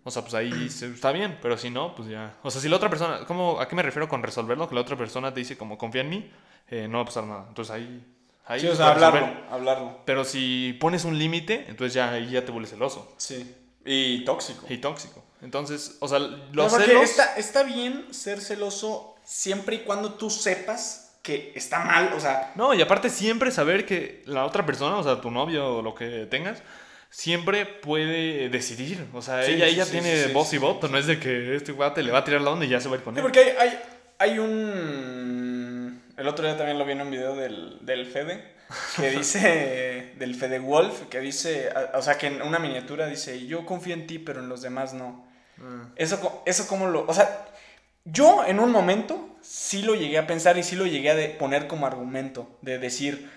o 0.05 0.11
sea, 0.11 0.23
pues 0.23 0.35
ahí 0.35 0.67
está 0.67 1.13
bien, 1.13 1.39
pero 1.41 1.57
si 1.57 1.71
no, 1.71 1.95
pues 1.95 2.09
ya. 2.09 2.35
O 2.43 2.51
sea, 2.51 2.61
si 2.61 2.69
la 2.69 2.77
otra 2.77 2.91
persona, 2.91 3.21
¿cómo, 3.27 3.61
¿a 3.61 3.69
qué 3.69 3.75
me 3.77 3.83
refiero 3.83 4.09
con 4.09 4.23
resolverlo? 4.23 4.69
Que 4.69 4.75
la 4.75 4.83
otra 4.83 4.97
persona 4.97 5.33
te 5.33 5.41
dice 5.41 5.57
como 5.57 5.79
confía 5.79 6.03
en 6.03 6.11
mí, 6.11 6.31
eh, 6.69 6.89
no 6.89 6.99
va 6.99 7.03
a 7.03 7.07
pasar 7.07 7.25
nada. 7.25 7.45
Entonces 7.49 7.75
ahí... 7.75 8.05
ahí 8.47 8.61
Sí, 8.61 8.67
o 8.67 8.71
se 8.73 8.79
sea, 8.79 8.91
hablarlo, 8.91 9.29
hablarlo. 9.51 10.01
Pero 10.05 10.25
si 10.25 10.77
pones 10.81 11.05
un 11.05 11.19
límite, 11.19 11.67
entonces 11.69 11.95
ya 11.95 12.11
ahí 12.11 12.31
ya 12.31 12.45
te 12.45 12.53
vuelves 12.53 12.71
celoso 12.71 13.15
Sí. 13.17 13.55
Y 13.87 14.25
tóxico. 14.25 14.67
y 14.69 14.79
tóxico. 14.79 15.23
Entonces, 15.43 15.97
o 16.01 16.09
sea, 16.09 16.19
No, 16.19 16.37
los 16.53 16.73
porque 16.73 16.87
celos... 16.87 17.05
está, 17.05 17.37
está 17.37 17.63
bien 17.63 18.07
ser 18.13 18.41
celoso 18.41 19.15
siempre 19.25 19.77
y 19.77 19.79
cuando 19.81 20.15
tú 20.15 20.29
sepas 20.31 21.19
que 21.23 21.53
está 21.55 21.81
mal, 21.81 22.13
o 22.17 22.21
sea, 22.21 22.53
No, 22.57 22.73
y 22.75 22.83
aparte 22.83 23.11
siempre 23.11 23.51
saber 23.51 23.85
que 23.87 24.23
la 24.27 24.45
otra 24.45 24.65
persona, 24.67 24.97
o 24.97 25.03
sea, 25.03 25.21
tu 25.21 25.31
novio 25.31 25.77
o 25.79 25.83
lo 25.83 25.95
que 25.95 26.27
tengas, 26.27 26.63
siempre 27.11 27.67
puede 27.67 28.49
decidir. 28.49 29.07
O 29.13 29.23
sea, 29.23 29.43
Sí, 29.45 29.53
ella, 29.53 29.67
sí, 29.67 29.73
ella 29.75 29.85
sí, 29.85 29.91
tiene 29.93 30.17
sí, 30.17 30.25
sí, 30.29 30.33
voz 30.33 30.47
y 30.49 30.51
sí, 30.51 30.59
voto, 30.59 30.89
no 30.89 30.99
es 30.99 31.07
de 31.07 31.19
que 31.21 31.57
este 31.57 31.73
guate 31.73 32.03
le 32.03 32.13
va 32.13 32.19
a 32.19 32.25
tirar 32.25 32.41
la 32.41 32.51
onda 32.51 32.65
y 32.65 32.69
ya 32.69 32.81
se 32.81 32.89
va 32.89 32.95
a 32.95 32.99
ir 32.99 33.05
con 33.05 33.15
Sí, 33.15 33.19
él. 33.19 33.23
porque 33.23 33.41
hay, 33.41 33.51
hay, 33.59 33.79
hay 34.19 34.39
un... 34.39 36.03
El 36.17 36.29
otro 36.29 36.47
día 36.47 36.57
también 36.57 36.79
lo 36.79 36.85
vi 36.85 36.93
en 36.93 37.01
un 37.03 37.11
video 37.11 37.35
del, 37.37 37.79
del 37.83 38.07
Fede, 38.07 38.55
que 38.97 39.11
dice, 39.11 40.13
del 40.19 40.35
Fede 40.35 40.59
Wolf, 40.59 41.03
que 41.09 41.21
dice, 41.21 41.69
o 41.95 42.03
sea, 42.03 42.19
que 42.19 42.27
en 42.27 42.43
una 42.43 42.59
miniatura 42.59 43.07
dice, 43.07 43.47
yo 43.47 43.65
confío 43.67 43.95
en 43.95 44.07
ti, 44.07 44.19
pero 44.19 44.41
en 44.41 44.49
los 44.49 44.63
demás 44.63 44.93
no. 44.93 45.25
Ah. 45.61 45.89
Eso, 45.97 46.43
eso 46.47 46.67
como 46.67 46.89
lo... 46.89 47.07
O 47.07 47.15
sea, 47.15 47.47
yo 48.05 48.45
en 48.45 48.61
un 48.61 48.71
momento 48.71 49.37
sí 49.43 49.83
lo 49.83 49.95
llegué 49.95 50.19
a 50.19 50.27
pensar 50.27 50.59
y 50.59 50.63
sí 50.63 50.77
lo 50.77 50.87
llegué 50.87 51.11
a 51.11 51.15
de- 51.15 51.29
poner 51.29 51.67
como 51.67 51.87
argumento, 51.87 52.59
de 52.63 52.79
decir, 52.79 53.31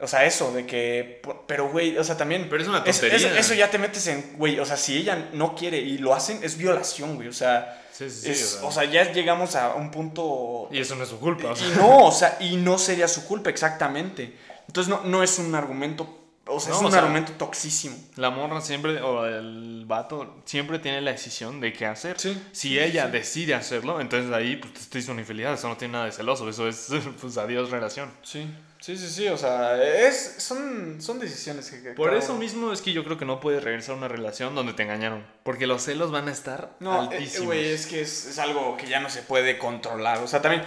o 0.00 0.06
sea, 0.08 0.24
eso, 0.24 0.52
de 0.52 0.66
que... 0.66 1.22
Pero, 1.46 1.70
güey, 1.70 1.96
o 1.96 2.04
sea, 2.04 2.16
también... 2.16 2.48
Pero 2.50 2.62
es 2.62 2.68
una 2.68 2.82
tontería. 2.84 3.16
eso, 3.16 3.28
eso 3.28 3.54
ya 3.54 3.70
te 3.70 3.78
metes 3.78 4.06
en, 4.08 4.34
güey, 4.36 4.58
o 4.58 4.64
sea, 4.64 4.76
si 4.76 4.96
ella 4.96 5.28
no 5.32 5.54
quiere 5.54 5.78
y 5.78 5.98
lo 5.98 6.14
hacen, 6.14 6.40
es 6.42 6.56
violación, 6.56 7.16
güey, 7.16 7.28
o 7.28 7.32
sea... 7.32 7.78
Sí, 7.92 8.08
sí, 8.10 8.20
sí, 8.22 8.30
es- 8.30 8.60
o 8.62 8.72
sea, 8.72 8.84
ya 8.84 9.12
llegamos 9.12 9.54
a 9.54 9.74
un 9.74 9.90
punto... 9.90 10.68
Y 10.72 10.78
eso 10.80 10.94
no 10.96 11.04
es 11.04 11.08
su 11.10 11.20
culpa. 11.20 11.50
o 11.50 11.56
sea. 11.56 11.68
Y 11.68 11.70
no, 11.76 11.98
o 12.06 12.12
sea, 12.12 12.36
y 12.40 12.56
no 12.56 12.78
sería 12.78 13.06
su 13.06 13.24
culpa 13.26 13.50
exactamente. 13.50 14.32
Entonces 14.66 14.88
no, 14.88 15.02
no 15.04 15.22
es 15.22 15.38
un 15.38 15.54
argumento, 15.54 16.18
o 16.46 16.58
sea, 16.60 16.70
No, 16.70 16.76
es 16.76 16.82
o 16.82 16.86
un 16.86 16.92
sea, 16.92 17.00
argumento 17.02 17.32
toxísimo. 17.32 17.96
La 18.16 18.30
morra 18.30 18.60
siempre, 18.60 19.00
o 19.02 19.24
el 19.26 19.84
vato, 19.86 20.42
siempre 20.44 20.78
tiene 20.78 21.00
la 21.00 21.12
decisión 21.12 21.60
de 21.60 21.72
qué 21.72 21.86
hacer. 21.86 22.18
Sí, 22.18 22.40
Si 22.52 22.78
ella 22.78 23.06
sí. 23.06 23.12
decide 23.12 23.54
hacerlo, 23.54 24.00
entonces 24.00 24.32
ahí 24.32 24.56
pues 24.56 24.88
te 24.88 24.98
hizo 24.98 25.12
una 25.12 25.20
infidelidad. 25.20 25.54
Eso 25.54 25.68
no 25.68 25.76
tiene 25.76 25.92
nada 25.92 26.04
de 26.06 26.12
celoso. 26.12 26.48
Eso 26.48 26.68
es, 26.68 26.88
pues, 27.20 27.36
adiós 27.38 27.70
relación. 27.70 28.10
Sí, 28.22 28.48
sí, 28.80 28.96
sí, 28.96 29.08
sí, 29.08 29.28
o 29.28 29.36
sea, 29.36 29.80
es, 29.82 30.36
son, 30.38 31.00
son 31.00 31.18
decisiones 31.20 31.70
que... 31.70 31.82
que 31.82 31.90
Por 31.92 32.08
cada 32.10 32.18
eso 32.20 32.34
mismo 32.36 32.72
es 32.72 32.82
que 32.82 32.92
yo 32.92 33.04
creo 33.04 33.16
que 33.18 33.24
no 33.24 33.38
puedes 33.38 33.62
regresar 33.62 33.94
a 33.94 33.98
una 33.98 34.08
relación 34.08 34.54
donde 34.54 34.72
te 34.72 34.82
engañaron. 34.82 35.24
Porque 35.44 35.66
los 35.68 35.82
celos 35.82 36.10
van 36.10 36.28
a 36.28 36.32
estar 36.32 36.74
No, 36.80 37.04
eh, 37.04 37.16
altísimos. 37.16 37.46
güey, 37.46 37.68
es 37.72 37.86
que 37.86 38.00
es, 38.00 38.26
es 38.26 38.38
algo 38.38 38.76
que 38.76 38.86
ya 38.88 38.98
no 39.00 39.10
se 39.10 39.22
puede 39.22 39.58
controlar, 39.58 40.18
o 40.18 40.26
sea, 40.26 40.40
también... 40.42 40.64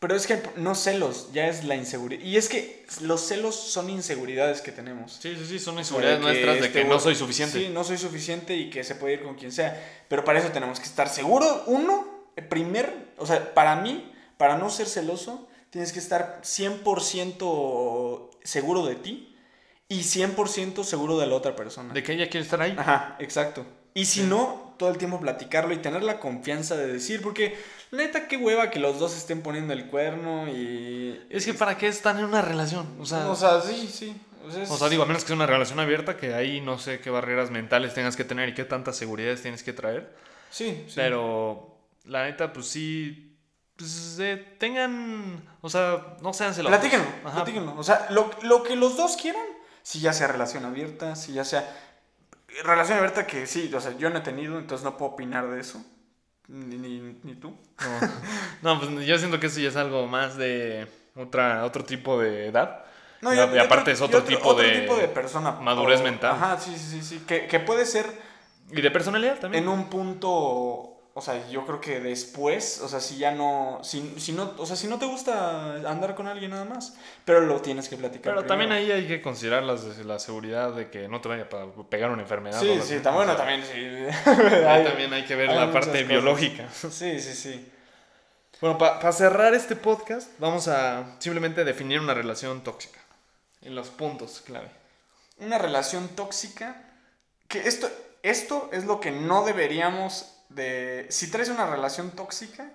Pero 0.00 0.16
es 0.16 0.26
que 0.26 0.42
no 0.56 0.74
celos, 0.74 1.28
ya 1.34 1.46
es 1.46 1.64
la 1.64 1.76
inseguridad. 1.76 2.24
Y 2.24 2.38
es 2.38 2.48
que 2.48 2.86
los 3.02 3.20
celos 3.20 3.54
son 3.54 3.90
inseguridades 3.90 4.62
que 4.62 4.72
tenemos. 4.72 5.18
Sí, 5.20 5.36
sí, 5.36 5.44
sí, 5.46 5.58
son 5.58 5.78
inseguridades 5.78 6.20
nuestras 6.20 6.54
de 6.54 6.66
este 6.66 6.72
que 6.72 6.84
no 6.86 6.98
soy 6.98 7.14
suficiente. 7.14 7.58
Sí, 7.58 7.68
no 7.68 7.84
soy 7.84 7.98
suficiente 7.98 8.56
y 8.56 8.70
que 8.70 8.82
se 8.82 8.94
puede 8.94 9.14
ir 9.14 9.22
con 9.22 9.34
quien 9.34 9.52
sea. 9.52 9.78
Pero 10.08 10.24
para 10.24 10.38
eso 10.38 10.48
tenemos 10.48 10.80
que 10.80 10.86
estar 10.86 11.10
seguros. 11.10 11.64
Uno, 11.66 12.24
primer, 12.48 13.12
o 13.18 13.26
sea, 13.26 13.52
para 13.52 13.76
mí, 13.76 14.10
para 14.38 14.56
no 14.56 14.70
ser 14.70 14.86
celoso, 14.86 15.46
tienes 15.68 15.92
que 15.92 15.98
estar 15.98 16.40
100% 16.42 18.30
seguro 18.42 18.86
de 18.86 18.94
ti 18.94 19.36
y 19.86 20.00
100% 20.00 20.82
seguro 20.82 21.18
de 21.18 21.26
la 21.26 21.34
otra 21.34 21.54
persona. 21.54 21.92
De 21.92 22.02
que 22.02 22.14
ella 22.14 22.30
quiere 22.30 22.44
estar 22.44 22.62
ahí. 22.62 22.74
Ajá, 22.78 23.16
exacto. 23.18 23.66
Y 23.92 24.06
si 24.06 24.22
no, 24.22 24.74
todo 24.78 24.88
el 24.88 24.96
tiempo 24.96 25.20
platicarlo 25.20 25.74
y 25.74 25.78
tener 25.78 26.02
la 26.02 26.20
confianza 26.20 26.74
de 26.76 26.90
decir, 26.90 27.20
porque 27.20 27.58
neta, 27.92 28.28
qué 28.28 28.36
hueva 28.36 28.70
que 28.70 28.78
los 28.78 28.98
dos 28.98 29.16
estén 29.16 29.42
poniendo 29.42 29.72
el 29.72 29.86
cuerno 29.86 30.48
y... 30.48 31.26
Es 31.30 31.44
que 31.44 31.54
para 31.54 31.76
qué 31.76 31.88
están 31.88 32.18
en 32.18 32.24
una 32.26 32.42
relación. 32.42 32.86
O 33.00 33.06
sea, 33.06 33.28
O 33.28 33.34
sea, 33.36 33.60
sí, 33.60 33.88
sí. 33.92 34.16
O 34.46 34.50
sea, 34.50 34.62
es- 34.62 34.70
o 34.70 34.76
sea, 34.76 34.88
digo, 34.88 35.02
a 35.02 35.06
menos 35.06 35.22
que 35.22 35.28
sea 35.28 35.36
una 35.36 35.46
relación 35.46 35.80
abierta, 35.80 36.16
que 36.16 36.34
ahí 36.34 36.60
no 36.60 36.78
sé 36.78 37.00
qué 37.00 37.10
barreras 37.10 37.50
mentales 37.50 37.92
tengas 37.94 38.16
que 38.16 38.24
tener 38.24 38.48
y 38.48 38.54
qué 38.54 38.64
tantas 38.64 38.96
seguridades 38.96 39.42
tienes 39.42 39.62
que 39.62 39.72
traer. 39.72 40.14
Sí, 40.50 40.84
sí. 40.86 40.92
Pero 40.96 41.76
la 42.04 42.24
neta, 42.24 42.52
pues 42.52 42.66
sí. 42.66 43.36
Pues 43.76 44.18
eh, 44.20 44.36
tengan. 44.58 45.42
O 45.60 45.68
sea, 45.70 46.16
no 46.22 46.32
sean 46.32 46.54
celosos. 46.54 46.78
Platíquenlo, 46.78 47.06
platíquenlo. 47.22 47.74
O 47.78 47.82
sea, 47.82 48.06
lo, 48.10 48.30
lo 48.42 48.62
que 48.62 48.76
los 48.76 48.96
dos 48.96 49.16
quieran, 49.16 49.44
si 49.82 50.00
ya 50.00 50.12
sea 50.12 50.26
relación 50.28 50.64
abierta, 50.64 51.16
si 51.16 51.32
ya 51.32 51.44
sea... 51.44 51.68
Relación 52.64 52.98
abierta 52.98 53.26
que 53.26 53.46
sí, 53.46 53.72
o 53.72 53.80
sea, 53.80 53.96
yo 53.96 54.10
no 54.10 54.18
he 54.18 54.22
tenido, 54.22 54.58
entonces 54.58 54.84
no 54.84 54.96
puedo 54.96 55.12
opinar 55.12 55.48
de 55.50 55.60
eso. 55.60 55.84
Ni, 56.50 56.76
ni, 56.76 57.16
ni 57.22 57.34
tú. 57.36 57.56
No. 58.62 58.74
No, 58.74 58.80
pues 58.80 59.06
yo 59.06 59.18
siento 59.18 59.38
que 59.38 59.46
eso 59.46 59.60
ya 59.60 59.68
es 59.68 59.76
algo 59.76 60.06
más 60.06 60.36
de 60.36 60.86
otra, 61.16 61.64
otro 61.64 61.84
tipo 61.84 62.20
de 62.20 62.46
edad. 62.48 62.84
No, 63.20 63.32
Y 63.34 63.38
aparte 63.38 63.92
otro- 63.92 63.92
es 63.92 64.00
y 64.00 64.02
otro 64.04 64.22
tipo 64.24 64.54
de 64.54 64.80
tipo 64.80 64.96
de 64.96 65.06
persona. 65.08 65.52
madurez 65.52 66.02
mental. 66.02 66.32
Ajá, 66.32 66.58
sí, 66.58 66.74
sí, 66.76 67.00
sí, 67.00 67.02
sí. 67.02 67.24
Que, 67.26 67.46
que 67.46 67.60
puede 67.60 67.84
ser 67.86 68.06
Y 68.72 68.80
de 68.80 68.90
personalidad 68.90 69.38
también. 69.38 69.64
en 69.64 69.68
un 69.70 69.88
punto... 69.90 70.89
O 71.12 71.20
sea, 71.20 71.48
yo 71.48 71.66
creo 71.66 71.80
que 71.80 71.98
después, 71.98 72.80
o 72.80 72.88
sea, 72.88 73.00
si 73.00 73.18
ya 73.18 73.32
no, 73.32 73.80
si, 73.82 74.14
si 74.20 74.32
no, 74.32 74.54
o 74.56 74.64
sea, 74.64 74.76
si 74.76 74.86
no 74.86 74.98
te 74.98 75.06
gusta 75.06 75.74
andar 75.90 76.14
con 76.14 76.28
alguien 76.28 76.52
nada 76.52 76.64
más, 76.64 76.94
pero 77.24 77.40
lo 77.40 77.60
tienes 77.60 77.88
que 77.88 77.96
platicar. 77.96 78.34
Pero 78.34 78.46
también 78.46 78.70
ahí 78.70 78.92
hay 78.92 79.08
que 79.08 79.20
considerar 79.20 79.64
las, 79.64 79.98
la 79.98 80.20
seguridad 80.20 80.72
de 80.72 80.88
que 80.88 81.08
no 81.08 81.20
te 81.20 81.28
vaya 81.28 81.48
a 81.50 81.88
pegar 81.90 82.12
una 82.12 82.22
enfermedad. 82.22 82.60
Sí, 82.60 82.78
sí, 82.82 83.00
también, 83.00 83.26
bueno, 83.26 83.36
también 83.36 83.64
sí. 83.64 83.72
ahí 84.66 84.84
también 84.88 85.12
hay 85.12 85.24
que 85.24 85.34
ver 85.34 85.50
hay 85.50 85.56
la 85.56 85.72
parte 85.72 85.90
cosas. 85.90 86.08
biológica. 86.08 86.68
Sí, 86.72 87.20
sí, 87.20 87.34
sí. 87.34 87.72
Bueno, 88.60 88.78
para 88.78 89.12
cerrar 89.12 89.54
este 89.54 89.74
podcast, 89.74 90.30
vamos 90.38 90.68
a 90.68 91.16
simplemente 91.18 91.64
definir 91.64 91.98
una 91.98 92.14
relación 92.14 92.62
tóxica. 92.62 93.00
En 93.62 93.74
los 93.74 93.88
puntos 93.88 94.42
clave. 94.46 94.70
una 95.38 95.58
relación 95.58 96.08
tóxica, 96.08 96.82
que 97.48 97.66
esto, 97.66 97.90
esto 98.22 98.70
es 98.72 98.84
lo 98.84 99.00
que 99.00 99.10
no 99.10 99.44
deberíamos 99.44 100.36
de... 100.50 101.06
Si 101.10 101.30
traes 101.30 101.48
una 101.48 101.66
relación 101.66 102.10
tóxica, 102.10 102.70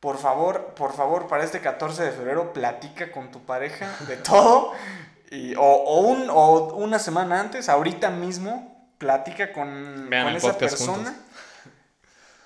por 0.00 0.18
favor, 0.18 0.74
por 0.74 0.92
favor, 0.94 1.28
para 1.28 1.44
este 1.44 1.60
14 1.60 2.02
de 2.02 2.12
febrero, 2.12 2.52
platica 2.52 3.10
con 3.12 3.30
tu 3.30 3.44
pareja 3.44 3.90
de 4.06 4.16
todo. 4.30 4.72
Y, 5.30 5.54
o, 5.54 5.62
o 5.62 6.00
un, 6.00 6.28
o 6.30 6.74
una 6.74 6.98
semana 6.98 7.40
antes, 7.40 7.68
ahorita 7.68 8.10
mismo, 8.10 8.94
platica 8.98 9.52
con, 9.52 10.08
con 10.10 10.36
esa 10.36 10.58
persona. 10.58 10.94
juntos. 11.04 11.12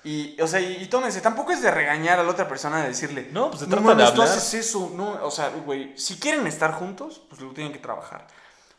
Y, 0.03 0.39
o 0.39 0.47
sea, 0.47 0.61
y, 0.61 0.83
y 0.83 0.85
tómense, 0.87 1.19
tampoco 1.19 1.51
es 1.51 1.61
de 1.61 1.69
regañar 1.69 2.19
a 2.19 2.23
la 2.23 2.31
otra 2.31 2.47
persona, 2.47 2.81
de 2.81 2.89
decirle, 2.89 3.27
No, 3.31 3.49
pues 3.49 3.59
se 3.61 3.67
no 3.67 3.75
trata 3.75 3.89
de 3.89 3.95
mames, 3.95 4.13
tú 4.13 4.21
hablar. 4.21 4.37
haces 4.37 4.53
eso, 4.53 4.91
no, 4.95 5.21
o 5.25 5.31
sea, 5.31 5.49
güey, 5.49 5.97
si 5.97 6.17
quieren 6.17 6.47
estar 6.47 6.73
juntos, 6.73 7.21
pues 7.29 7.41
lo 7.41 7.51
tienen 7.53 7.73
que 7.73 7.79
trabajar. 7.79 8.25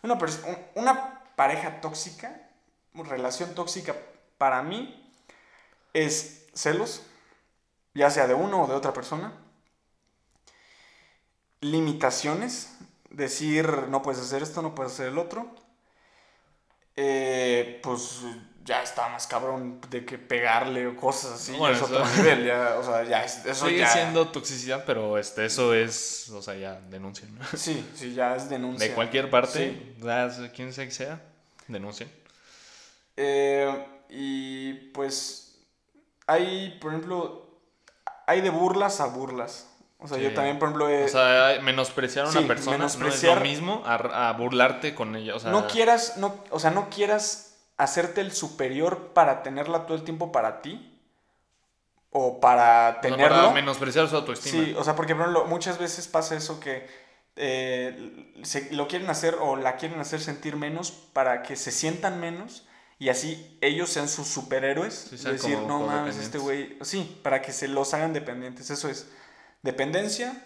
Una, 0.03 0.17
una 0.75 1.21
pareja 1.37 1.81
tóxica, 1.81 2.49
relación 2.95 3.55
tóxica 3.55 3.95
para 4.39 4.63
mí 4.63 4.98
es 5.93 6.47
celos, 6.55 7.03
ya 7.95 8.11
sea 8.11 8.27
de 8.27 8.35
uno 8.35 8.63
o 8.63 8.67
de 8.67 8.75
otra 8.75 8.93
persona. 8.93 9.33
Limitaciones, 11.61 12.77
decir 13.11 13.67
no 13.89 14.03
puedes 14.03 14.21
hacer 14.21 14.43
esto, 14.43 14.63
no 14.63 14.75
puedes 14.75 14.93
hacer 14.93 15.09
el 15.09 15.19
otro. 15.19 15.51
Eh, 16.97 17.81
pues 17.83 18.21
ya 18.65 18.83
está 18.83 19.09
más 19.09 19.27
cabrón 19.27 19.81
de 19.91 20.05
que 20.05 20.19
pegarle 20.19 20.87
o 20.87 20.95
cosas 20.97 21.33
así. 21.33 21.53
Bueno, 21.57 21.75
es 21.77 21.83
eso- 21.83 21.93
otro 21.93 22.07
nivel, 22.17 22.47
ya, 22.47 22.77
o 22.79 22.85
sea, 22.85 23.03
ya 23.05 23.25
es- 23.25 23.45
eso 23.47 23.67
Sigue 23.67 23.79
ya- 23.81 23.89
siendo 23.93 24.29
toxicidad, 24.29 24.85
pero 24.85 25.17
este, 25.19 25.47
eso 25.47 25.75
es, 25.75 26.29
o 26.31 26.43
sea, 26.43 26.55
ya 26.55 26.81
denuncien. 26.91 27.37
¿no? 27.39 27.45
Sí, 27.57 27.85
sí, 27.95 28.15
ya 28.15 28.37
es 28.37 28.49
denuncia. 28.49 28.87
De 28.89 28.95
cualquier 28.95 29.31
parte, 29.31 29.95
Sí. 30.01 30.51
quien 30.55 30.73
sea 30.73 30.85
que 30.85 30.91
sea, 30.93 31.21
denuncien. 31.67 32.11
Eh, 33.17 33.87
y 34.11 34.75
pues 34.93 35.48
hay, 36.29 36.79
por 36.81 36.93
ejemplo, 36.93 37.47
hay 38.27 38.41
de 38.41 38.51
burlas 38.51 39.01
a 39.01 39.07
burlas. 39.07 39.69
O 40.01 40.07
sea, 40.07 40.19
yo 40.19 40.33
también, 40.33 40.61
por 40.61 40.69
ejemplo, 40.69 40.89
he- 40.89 41.05
O 41.05 41.09
sea, 41.09 41.59
menospreciar 41.61 42.27
a 42.27 42.31
una 42.31 42.41
sí, 42.41 42.47
persona 42.47 42.79
no 42.79 42.87
es 42.87 43.23
lo 43.25 43.37
mismo 43.37 43.83
a, 43.85 44.29
a 44.29 44.33
burlarte 44.35 44.95
con 44.95 45.17
ella. 45.17 45.35
O 45.35 45.41
sea, 45.41 45.51
no 45.51 45.67
quieras, 45.67 46.19
no, 46.19 46.37
o 46.51 46.61
sea, 46.61 46.71
no 46.71 46.89
quieras 46.89 47.57
hacerte 47.77 48.21
el 48.21 48.31
superior 48.33 49.09
para 49.13 49.43
tenerla 49.43 49.87
todo 49.87 49.97
el 49.97 50.05
tiempo 50.05 50.31
para 50.31 50.63
ti. 50.63 50.95
O 52.11 52.41
para 52.41 52.89
o 52.91 52.93
sea, 52.93 53.01
tenerlo. 53.03 53.37
para 53.37 53.51
menospreciar 53.51 54.09
su 54.09 54.17
autoestima. 54.17 54.65
Sí, 54.65 54.75
o 54.79 54.85
sea, 54.85 54.95
porque 54.97 55.15
por 55.15 55.23
ejemplo, 55.25 55.47
muchas 55.47 55.79
veces 55.79 56.07
pasa 56.09 56.37
eso 56.37 56.61
que 56.61 56.87
eh, 57.37 58.33
se- 58.45 58.73
lo 58.73 58.89
quieren 58.89 59.11
hacer 59.11 59.37
o 59.41 59.57
la 59.57 59.77
quieren 59.77 60.01
hacer 60.01 60.21
sentir 60.21 60.57
menos 60.57 60.91
para 60.91 61.43
que 61.43 61.57
se 61.57 61.71
sientan 61.73 62.21
menos 62.21 62.67
y 62.99 63.09
así 63.11 63.59
ellos 63.61 63.91
sean 63.91 64.09
sus 64.09 64.27
superhéroes. 64.29 64.95
Sí, 65.11 65.19
sean 65.19 65.35
decir, 65.35 65.55
como 65.55 65.69
no 65.69 65.87
mames, 65.87 66.17
este 66.17 66.39
codependientes". 66.39 66.79
güey. 66.79 67.05
Sí, 67.05 67.21
para 67.23 67.43
que 67.43 67.53
se 67.53 67.69
los 67.69 67.95
hagan 67.95 68.13
dependientes. 68.13 68.71
Eso 68.71 68.89
es 68.89 69.09
dependencia, 69.63 70.45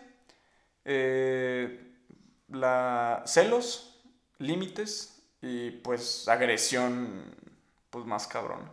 eh, 0.85 1.81
la, 2.49 3.23
celos, 3.27 4.01
límites 4.39 5.23
y 5.41 5.71
pues 5.71 6.29
agresión, 6.29 7.35
pues 7.91 8.05
más 8.07 8.27
cabrón. 8.27 8.69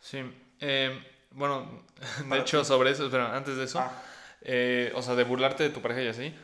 Sí. 0.00 0.18
eh, 0.60 1.02
bueno, 1.30 1.84
de 2.28 2.38
hecho, 2.38 2.60
ti. 2.60 2.66
sobre 2.68 2.90
eso, 2.90 3.08
pero 3.10 3.26
antes 3.26 3.56
de 3.56 3.64
eso, 3.64 3.80
Ah. 3.80 3.90
eh, 4.42 4.92
o 4.94 5.02
sea, 5.02 5.14
de 5.14 5.24
burlarte 5.24 5.62
de 5.64 5.70
tu 5.70 5.80
pareja 5.82 6.02
y 6.02 6.08
así, 6.08 6.34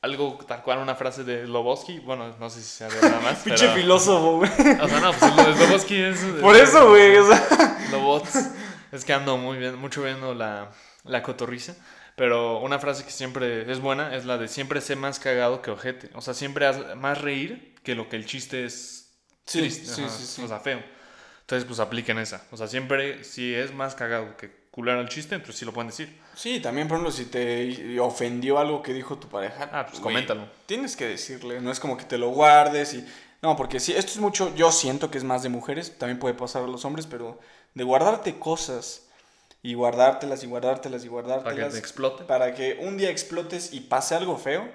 algo 0.00 0.38
tal 0.46 0.62
cual, 0.62 0.78
una 0.78 0.94
frase 0.94 1.24
de 1.24 1.46
Loboski, 1.46 1.98
bueno, 2.00 2.34
no 2.38 2.50
sé 2.50 2.60
si 2.62 2.68
sea 2.68 2.88
de 2.88 3.00
nada 3.00 3.20
más. 3.20 3.38
Pinche 3.44 3.68
filósofo, 3.74 4.38
güey. 4.38 4.50
O 4.80 4.88
sea, 4.88 5.00
no, 5.00 5.12
pues 5.12 5.58
Loboski 5.58 5.96
es. 5.96 6.18
Por 6.40 6.56
eso, 6.56 6.88
güey. 6.88 7.16
O 7.16 7.26
sea. 7.26 7.78
Lobots. 7.90 8.50
Es 8.92 9.04
que 9.04 9.12
ando 9.12 9.36
muy 9.36 9.58
bien, 9.58 9.76
mucho 9.76 10.02
viendo 10.02 10.34
la, 10.34 10.70
la 11.04 11.22
cotorriza. 11.22 11.74
Pero 12.16 12.58
una 12.58 12.78
frase 12.80 13.04
que 13.04 13.10
siempre 13.10 13.70
es 13.70 13.80
buena 13.80 14.16
es 14.16 14.24
la 14.24 14.38
de 14.38 14.48
siempre 14.48 14.80
sé 14.80 14.96
más 14.96 15.20
cagado 15.20 15.62
que 15.62 15.70
ojete. 15.70 16.10
O 16.14 16.20
sea, 16.20 16.34
siempre 16.34 16.66
haz 16.66 16.96
más 16.96 17.20
reír 17.20 17.76
que 17.84 17.94
lo 17.94 18.08
que 18.08 18.16
el 18.16 18.26
chiste 18.26 18.64
es 18.64 19.08
Sí, 19.48 19.60
triste, 19.60 19.86
sí, 19.86 20.02
ajá, 20.02 20.10
sí, 20.10 20.26
sí. 20.26 20.42
O 20.42 20.48
sea, 20.48 20.60
feo. 20.60 20.82
Entonces, 21.40 21.66
pues 21.66 21.80
apliquen 21.80 22.18
esa. 22.18 22.44
O 22.50 22.56
sea, 22.56 22.66
siempre 22.66 23.24
si 23.24 23.54
es 23.54 23.72
más 23.72 23.94
cagado 23.94 24.36
que 24.36 24.50
culero 24.70 25.00
el 25.00 25.08
chiste, 25.08 25.34
entonces 25.34 25.56
sí 25.58 25.64
lo 25.64 25.72
pueden 25.72 25.88
decir. 25.88 26.18
Sí, 26.34 26.60
también, 26.60 26.86
por 26.88 26.96
ejemplo, 26.96 27.12
si 27.12 27.24
te 27.26 27.98
ofendió 28.00 28.58
algo 28.58 28.82
que 28.82 28.92
dijo 28.92 29.18
tu 29.18 29.28
pareja. 29.28 29.68
Ah, 29.72 29.86
pues 29.86 30.00
coméntalo. 30.00 30.48
Tienes 30.66 30.96
que 30.96 31.06
decirle, 31.06 31.60
no 31.60 31.70
es 31.70 31.80
como 31.80 31.96
que 31.96 32.04
te 32.04 32.18
lo 32.18 32.30
guardes 32.30 32.94
y... 32.94 33.04
No, 33.40 33.56
porque 33.56 33.78
sí, 33.78 33.92
esto 33.92 34.12
es 34.12 34.18
mucho, 34.18 34.54
yo 34.56 34.72
siento 34.72 35.10
que 35.10 35.18
es 35.18 35.24
más 35.24 35.42
de 35.44 35.48
mujeres, 35.48 35.96
también 35.96 36.18
puede 36.18 36.34
pasar 36.34 36.64
a 36.64 36.66
los 36.66 36.84
hombres, 36.84 37.06
pero 37.06 37.38
de 37.74 37.84
guardarte 37.84 38.38
cosas 38.38 39.08
y 39.62 39.74
guardártelas 39.74 40.42
y 40.42 40.46
guardártelas 40.46 41.04
y 41.04 41.08
Para 41.08 41.22
guardártelas. 41.22 41.66
que 41.68 41.72
te 41.72 41.78
explote. 41.78 42.24
para 42.24 42.54
que 42.54 42.78
un 42.80 42.96
día 42.96 43.10
explotes 43.10 43.72
y 43.72 43.80
pase 43.80 44.14
algo 44.16 44.36
feo, 44.38 44.68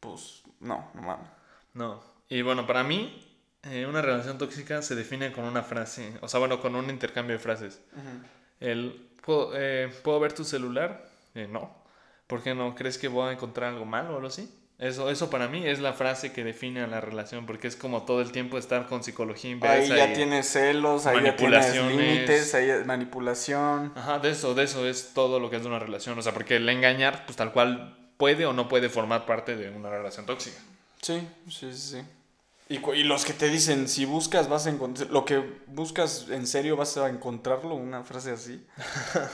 pues 0.00 0.42
no, 0.60 0.88
no 0.94 1.02
mames. 1.02 1.28
No. 1.74 2.00
Y 2.28 2.42
bueno, 2.42 2.66
para 2.66 2.84
mí, 2.84 3.22
eh, 3.64 3.86
una 3.86 4.02
relación 4.02 4.38
tóxica 4.38 4.82
se 4.82 4.94
define 4.94 5.32
con 5.32 5.44
una 5.44 5.62
frase. 5.62 6.16
O 6.20 6.28
sea, 6.28 6.38
bueno, 6.40 6.60
con 6.60 6.76
un 6.76 6.88
intercambio 6.90 7.36
de 7.36 7.42
frases. 7.42 7.80
El, 8.60 9.05
¿puedo, 9.26 9.50
eh, 9.54 9.92
¿puedo 10.02 10.20
ver 10.20 10.32
tu 10.32 10.44
celular? 10.44 11.04
Eh, 11.34 11.46
no. 11.50 11.70
¿Por 12.26 12.42
qué 12.42 12.54
no? 12.54 12.74
¿Crees 12.74 12.96
que 12.98 13.08
voy 13.08 13.28
a 13.28 13.32
encontrar 13.32 13.72
algo 13.74 13.84
malo 13.84 14.12
o 14.12 14.16
algo 14.16 14.28
así? 14.28 14.50
Eso, 14.78 15.10
eso 15.10 15.30
para 15.30 15.48
mí 15.48 15.66
es 15.66 15.78
la 15.78 15.94
frase 15.94 16.32
que 16.32 16.44
define 16.44 16.82
a 16.82 16.86
la 16.86 17.00
relación, 17.00 17.46
porque 17.46 17.66
es 17.66 17.76
como 17.76 18.02
todo 18.02 18.20
el 18.20 18.30
tiempo 18.30 18.58
estar 18.58 18.86
con 18.88 19.02
psicología 19.02 19.48
Ahí 19.50 19.54
inversa. 19.54 19.96
ya 19.96 20.10
y- 20.10 20.14
tienes 20.14 20.46
celos, 20.48 21.06
ahí 21.06 21.24
ya 21.24 21.34
tienes 21.36 21.74
límites, 21.74 22.54
ahí 22.54 22.70
manipulación. 22.84 23.92
Ajá, 23.96 24.18
de 24.18 24.30
eso, 24.32 24.54
de 24.54 24.64
eso 24.64 24.86
es 24.86 25.12
todo 25.14 25.40
lo 25.40 25.48
que 25.48 25.56
es 25.56 25.62
de 25.62 25.68
una 25.68 25.78
relación. 25.78 26.18
O 26.18 26.22
sea, 26.22 26.32
porque 26.32 26.56
el 26.56 26.68
engañar, 26.68 27.24
pues 27.24 27.36
tal 27.36 27.52
cual 27.52 27.96
puede 28.18 28.44
o 28.44 28.52
no 28.52 28.68
puede 28.68 28.88
formar 28.90 29.24
parte 29.24 29.56
de 29.56 29.70
una 29.70 29.88
relación 29.88 30.26
tóxica. 30.26 30.58
Sí, 31.00 31.26
sí, 31.48 31.72
sí. 31.72 32.02
Y, 32.68 32.78
y 32.78 33.04
los 33.04 33.24
que 33.24 33.32
te 33.32 33.48
dicen, 33.48 33.86
si 33.86 34.04
buscas, 34.04 34.48
vas 34.48 34.66
a 34.66 34.70
encontrar. 34.70 35.08
Lo 35.10 35.24
que 35.24 35.40
buscas 35.68 36.26
en 36.30 36.46
serio, 36.46 36.76
vas 36.76 36.96
a 36.96 37.08
encontrarlo. 37.08 37.76
Una 37.76 38.02
frase 38.02 38.32
así. 38.32 38.64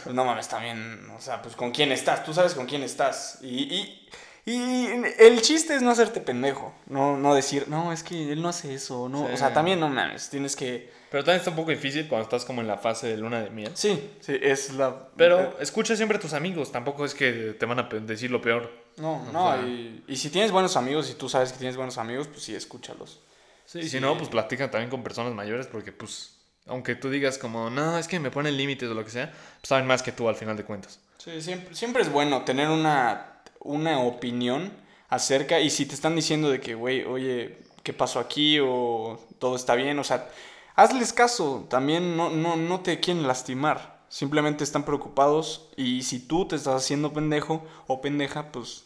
Pues 0.05 0.07
no 0.15 0.25
mames, 0.25 0.49
también. 0.49 1.09
O 1.17 1.21
sea, 1.21 1.41
pues 1.41 1.57
con 1.57 1.71
quién 1.71 1.93
estás. 1.93 2.25
Tú 2.25 2.35
sabes 2.35 2.55
con 2.55 2.67
quién 2.67 2.83
estás. 2.83 3.39
Y, 3.41 3.63
y, 3.75 4.09
y 4.45 4.87
el 5.19 5.41
chiste 5.41 5.75
es 5.75 5.83
no 5.83 5.91
hacerte 5.91 6.21
pendejo. 6.21 6.75
No, 6.87 7.17
no 7.17 7.35
decir, 7.35 7.69
no, 7.69 7.93
es 7.93 8.03
que 8.03 8.33
él 8.33 8.43
no 8.43 8.51
hace 8.51 8.75
eso. 8.75 9.09
No. 9.09 9.27
Sí. 9.27 9.33
O 9.33 9.37
sea, 9.39 9.55
también 9.55 9.81
no 9.81 9.89
mames. 9.89 10.29
Tienes 10.29 10.55
que. 10.55 10.91
Pero 11.11 11.25
también 11.25 11.39
está 11.39 11.51
un 11.51 11.57
poco 11.57 11.71
difícil 11.71 12.09
cuando 12.09 12.25
estás 12.25 12.45
como 12.45 12.61
en 12.61 12.67
la 12.67 12.77
fase 12.77 13.07
de 13.07 13.17
luna 13.17 13.41
de 13.41 13.49
miel. 13.51 13.71
Sí, 13.75 14.11
sí, 14.21 14.37
es 14.43 14.75
la. 14.75 15.09
Pero 15.17 15.59
escucha 15.59 15.97
siempre 15.97 16.19
a 16.19 16.21
tus 16.21 16.35
amigos, 16.35 16.71
tampoco 16.71 17.07
es 17.07 17.15
que 17.15 17.55
te 17.59 17.65
van 17.65 17.79
a 17.79 17.83
decir 17.85 18.31
lo 18.31 18.43
peor. 18.43 18.82
No, 18.97 19.23
o 19.29 19.33
no. 19.33 19.53
sea- 19.53 19.63
Y, 19.67 20.05
y 20.09 20.17
si 20.17 20.31
tienes 20.31 20.51
buenos 20.53 20.77
amigos 20.77 21.11
y 21.11 21.15
tú 21.15 21.29
sabes 21.29 21.53
que 21.53 21.59
tienes 21.59 21.77
buenos 21.77 21.99
amigos, 21.99 22.29
pues 22.29 22.43
sí, 22.43 22.55
escúchalos. 22.55 23.21
Sí, 23.67 23.83
Sí. 23.85 23.89
si 23.91 24.01
no, 24.01 24.17
pues 24.17 24.29
platica 24.29 24.71
también 24.71 24.91
con 24.91 25.03
personas 25.03 25.33
mayores 25.35 25.67
porque 25.67 25.93
pues, 25.93 26.37
aunque 26.67 26.95
tú 26.95 27.09
digas 27.11 27.39
como, 27.39 27.71
no, 27.71 27.97
es 27.99 28.07
que 28.09 28.21
me 28.21 28.31
ponen 28.31 28.57
límites 28.57 28.89
o 28.91 28.95
lo 28.95 29.05
que 29.05 29.11
sea, 29.11 29.31
pues 29.31 29.69
saben 29.69 29.87
más 29.87 30.03
que 30.03 30.13
tú 30.13 30.29
al 30.29 30.35
final 30.37 30.57
de 30.57 30.65
cuentas. 30.65 31.01
Sí, 31.19 31.41
siempre, 31.41 31.75
siempre 31.75 32.03
es 32.03 32.11
bueno 32.13 32.43
tener 32.43 32.69
una, 32.69 33.43
una 33.61 34.01
opinión 34.01 34.73
acerca 35.09 35.61
y 35.61 35.71
si 35.71 35.87
te 35.87 35.95
están 35.95 36.17
diciendo 36.17 36.51
de 36.51 36.61
que, 36.61 36.75
güey, 36.75 37.05
oye, 37.05 37.63
¿qué 37.83 37.93
pasó 37.93 38.19
aquí? 38.19 38.59
o 38.61 39.19
todo 39.39 39.57
está 39.57 39.75
bien, 39.75 39.99
o 39.99 40.05
sea, 40.05 40.29
hazles 40.75 41.13
caso, 41.13 41.67
también 41.71 42.17
no, 42.17 42.31
no, 42.31 42.57
no 42.57 42.81
te 42.81 42.99
quieren 43.01 43.27
lastimar, 43.27 43.92
simplemente 44.13 44.63
están 44.63 44.85
preocupados 44.85 45.71
y 45.75 46.03
si 46.03 46.21
tú 46.21 46.47
te 46.47 46.57
estás 46.57 46.75
haciendo 46.75 47.15
pendejo 47.15 47.65
o 47.87 48.03
pendeja, 48.03 48.53
pues 48.53 48.85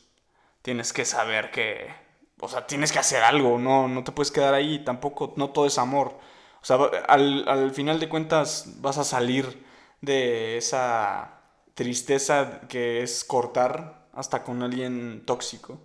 tienes 0.62 0.92
que 0.92 1.04
saber 1.04 1.50
que, 1.50 1.92
o 2.40 2.48
sea, 2.48 2.68
tienes 2.68 2.92
que 2.92 3.00
hacer 3.00 3.24
algo, 3.24 3.58
no, 3.58 3.88
no 3.88 4.04
te 4.04 4.12
puedes 4.12 4.30
quedar 4.30 4.54
ahí, 4.54 4.84
tampoco, 4.84 5.34
no 5.36 5.50
todo 5.50 5.66
es 5.66 5.78
amor. 5.78 6.16
O 6.62 6.64
sea, 6.64 6.76
al, 7.08 7.48
al 7.48 7.72
final 7.72 7.98
de 7.98 8.08
cuentas 8.08 8.80
vas 8.80 8.98
a 8.98 9.04
salir 9.04 9.66
de 10.00 10.58
esa 10.58 11.40
tristeza 11.74 12.60
que 12.68 13.02
es 13.02 13.24
cortar 13.24 14.06
hasta 14.12 14.44
con 14.44 14.62
alguien 14.62 15.24
tóxico. 15.26 15.80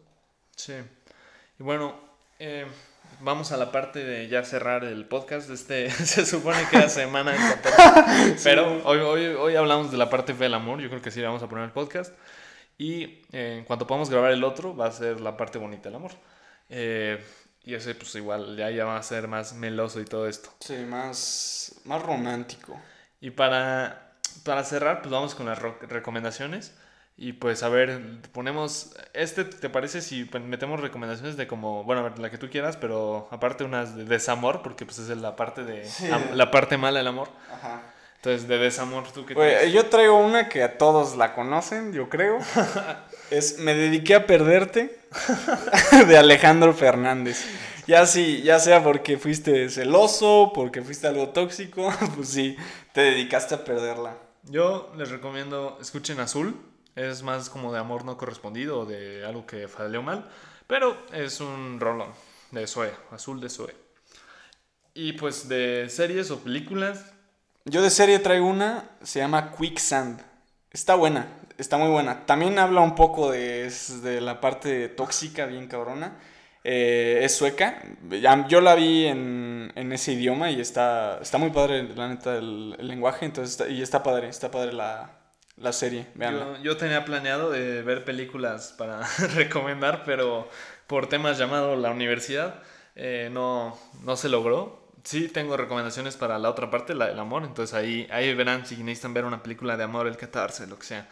Sí. 0.56 0.76
Y 1.60 1.64
bueno, 1.64 1.96
eh, 2.38 2.68
vamos 3.22 3.52
a 3.52 3.58
la 3.58 3.72
parte 3.72 4.04
de 4.04 4.28
ya 4.28 4.44
cerrar 4.44 4.84
el 4.84 5.06
podcast. 5.06 5.50
Este 5.50 5.90
se 5.92 6.26
supone 6.26 6.58
que 6.70 6.78
era 6.78 6.90
semana 6.90 7.32
del 7.32 7.62
14. 7.62 8.38
Pero 8.44 8.82
hoy, 8.84 9.00
hoy, 9.00 9.26
hoy 9.28 9.56
hablamos 9.56 9.92
de 9.92 9.98
la 9.98 10.10
parte 10.10 10.34
del 10.34 10.54
amor. 10.54 10.80
Yo 10.82 10.90
creo 10.90 11.02
que 11.02 11.12
sí 11.12 11.20
le 11.20 11.28
vamos 11.28 11.44
a 11.44 11.50
poner 11.50 11.66
el 11.66 11.72
podcast. 11.72 12.14
Y 12.78 13.22
eh, 13.32 13.58
en 13.60 13.66
cuanto 13.66 13.86
podamos 13.86 14.10
grabar 14.10 14.32
el 14.32 14.44
otro, 14.44 14.76
va 14.76 14.88
a 14.88 14.92
ser 14.92 15.22
la 15.22 15.38
parte 15.38 15.60
bonita 15.60 15.90
del 15.90 15.96
amor. 15.96 16.12
Eh, 16.70 17.24
y 17.64 17.76
ese, 17.76 17.94
pues 17.94 18.16
igual, 18.16 18.58
ya, 18.58 18.72
ya 18.72 18.86
va 18.86 18.98
a 18.98 19.04
ser 19.04 19.28
más 19.28 19.54
meloso 19.54 20.02
y 20.02 20.06
todo 20.06 20.28
esto. 20.28 20.50
Sí, 20.60 20.78
más, 20.78 21.80
más 21.86 22.02
romántico. 22.02 22.80
Y 23.20 23.30
para, 23.30 24.14
para 24.44 24.64
cerrar, 24.64 25.02
pues 25.02 25.12
vamos 25.12 25.36
con 25.36 25.46
las 25.46 25.60
recomendaciones. 25.60 26.76
Y 27.24 27.34
pues 27.34 27.62
a 27.62 27.70
ver, 27.70 28.02
ponemos, 28.32 28.96
este, 29.14 29.46
¿te 29.46 29.70
parece 29.70 30.02
si 30.02 30.26
pues, 30.26 30.44
metemos 30.44 30.80
recomendaciones 30.80 31.38
de 31.38 31.46
como, 31.46 31.84
bueno, 31.84 32.02
a 32.02 32.10
ver, 32.10 32.18
la 32.18 32.32
que 32.32 32.40
tú 32.40 32.50
quieras, 32.50 32.78
pero 32.78 33.28
aparte 33.30 33.64
unas 33.64 33.96
de 33.96 34.06
desamor, 34.06 34.64
porque 34.64 34.88
pues 34.88 34.98
es 34.98 35.16
la 35.16 35.36
parte 35.36 35.64
de, 35.64 35.86
Sí. 35.86 36.10
la 36.34 36.50
parte 36.50 36.78
mala 36.78 36.98
del 36.98 37.08
amor. 37.08 37.30
Ajá. 37.54 37.84
Entonces, 38.16 38.48
de 38.48 38.58
desamor, 38.58 39.04
¿tú 39.12 39.24
qué 39.28 39.36
tienes? 39.36 39.72
yo 39.72 39.86
traigo 39.86 40.18
una 40.18 40.50
que 40.50 40.64
a 40.64 40.80
todos 40.80 41.16
la 41.16 41.36
conocen, 41.36 41.94
yo 41.94 42.10
creo. 42.10 42.40
es 43.30 43.60
Me 43.60 43.76
dediqué 43.76 44.16
a 44.16 44.26
perderte 44.26 45.00
de 46.08 46.18
Alejandro 46.18 46.74
Fernández. 46.74 47.46
Ya 47.86 48.08
sí, 48.08 48.42
ya 48.42 48.58
sea 48.58 48.84
porque 48.84 49.20
fuiste 49.20 49.70
celoso, 49.70 50.52
porque 50.56 50.82
fuiste 50.82 51.06
algo 51.06 51.30
tóxico, 51.30 51.94
pues 52.16 52.30
sí, 52.30 52.58
te 52.94 53.02
dedicaste 53.02 53.54
a 53.54 53.64
perderla. 53.64 54.18
Yo 54.46 54.92
les 54.98 55.12
recomiendo, 55.12 55.78
escuchen 55.80 56.20
Azul. 56.20 56.71
Es 57.10 57.24
más 57.24 57.50
como 57.50 57.74
de 57.74 57.80
amor 57.80 58.06
no 58.06 58.18
correspondido 58.18 58.82
o 58.82 58.86
de 58.86 59.26
algo 59.26 59.46
que 59.48 59.68
salió 59.68 60.04
mal. 60.04 60.30
Pero 60.68 60.96
es 61.12 61.42
un 61.42 61.80
rolón 61.80 62.12
de 62.52 62.68
Zoe, 62.68 62.92
Azul 63.12 63.42
de 63.42 63.50
Zoe. 63.50 63.76
Y 64.94 65.14
pues 65.14 65.50
de 65.50 65.88
series 65.90 66.30
o 66.32 66.40
películas, 66.40 67.14
Yo 67.66 67.82
de 67.82 67.90
serie 67.90 68.20
traigo 68.20 68.48
una, 68.48 68.90
se 69.02 69.20
llama 69.20 69.52
Quicksand. 69.52 70.22
Está 70.72 70.96
buena, 70.96 71.28
está 71.58 71.78
muy 71.78 71.90
buena. 71.90 72.26
También 72.26 72.60
habla 72.60 72.82
un 72.82 72.96
poco 72.96 73.32
de, 73.32 73.72
de 74.04 74.22
la 74.22 74.40
parte 74.40 74.90
tóxica, 74.90 75.46
bien 75.46 75.68
cabrona. 75.68 76.18
Eh, 76.64 77.20
es 77.24 77.36
sueca. 77.36 77.82
Yo 78.48 78.62
la 78.62 78.76
vi 78.76 79.06
en, 79.06 79.72
en 79.76 79.92
ese 79.92 80.14
idioma 80.14 80.52
y 80.52 80.62
está, 80.62 81.20
está 81.22 81.38
muy 81.38 81.50
padre, 81.50 81.84
la 81.96 82.10
neta, 82.10 82.38
el, 82.38 82.72
lenguaje. 82.88 83.26
Entonces, 83.26 83.70
y 83.70 83.82
está 83.82 84.04
padre, 84.04 84.30
está 84.30 84.52
padre 84.52 84.74
la, 84.74 85.21
la 85.62 85.74
serie. 85.74 86.08
Yo, 86.16 86.58
yo 86.62 86.78
tenía 86.78 87.06
planeado 87.06 87.52
de 87.52 87.82
ver 87.84 88.04
películas 88.04 88.74
para 88.78 89.02
recomendar, 89.36 90.04
pero 90.06 90.50
por 90.88 91.08
temas 91.08 91.38
llamados 91.38 91.80
la 91.80 91.92
universidad 91.92 92.62
eh, 92.96 93.30
no, 93.32 93.78
no 94.04 94.16
se 94.16 94.30
logró. 94.30 94.82
Sí 95.04 95.28
tengo 95.28 95.58
recomendaciones 95.58 96.16
para 96.16 96.38
la 96.38 96.50
otra 96.50 96.70
parte, 96.70 96.94
la 96.94 97.08
del 97.08 97.20
amor, 97.20 97.44
entonces 97.44 97.74
ahí, 97.74 98.08
ahí 98.12 98.34
verán 98.36 98.66
si 98.66 98.76
necesitan 98.78 99.14
ver 99.14 99.26
una 99.26 99.42
película 99.42 99.76
de 99.76 99.84
amor, 99.84 100.08
el 100.08 100.18
catarse, 100.18 100.68
lo 100.68 100.78
que 100.78 100.86
sea. 100.86 101.10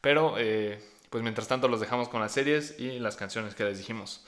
Pero 0.00 0.34
eh, 0.38 0.80
pues 1.10 1.22
mientras 1.22 1.48
tanto 1.48 1.68
los 1.68 1.80
dejamos 1.80 2.08
con 2.08 2.20
las 2.20 2.32
series 2.32 2.78
y 2.78 2.98
las 2.98 3.16
canciones 3.16 3.54
que 3.54 3.64
les 3.64 3.78
dijimos. 3.78 4.24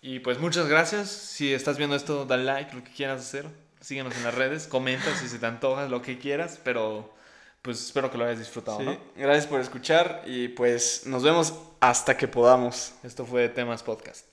Y 0.00 0.20
pues 0.20 0.38
muchas 0.38 0.68
gracias. 0.68 1.10
Si 1.10 1.52
estás 1.52 1.78
viendo 1.78 1.96
esto, 1.96 2.24
dale 2.24 2.44
like, 2.44 2.74
lo 2.74 2.84
que 2.84 2.92
quieras 2.92 3.20
hacer. 3.20 3.46
Síguenos 3.80 4.16
en 4.16 4.24
las 4.24 4.34
redes, 4.34 4.66
comenta 4.66 5.14
si 5.16 5.28
se 5.28 5.38
te 5.38 5.46
antoja, 5.46 5.88
lo 5.88 6.02
que 6.02 6.18
quieras, 6.18 6.60
pero 6.62 7.14
pues 7.68 7.84
espero 7.84 8.10
que 8.10 8.16
lo 8.16 8.24
hayas 8.24 8.38
disfrutado, 8.38 8.78
Sí, 8.78 8.86
¿no? 8.86 8.96
Gracias 9.14 9.46
por 9.46 9.60
escuchar 9.60 10.22
y 10.24 10.48
pues 10.48 11.02
nos 11.04 11.22
vemos 11.22 11.52
hasta 11.80 12.16
que 12.16 12.26
podamos. 12.26 12.94
Esto 13.02 13.26
fue 13.26 13.50
Temas 13.50 13.82
Podcast. 13.82 14.27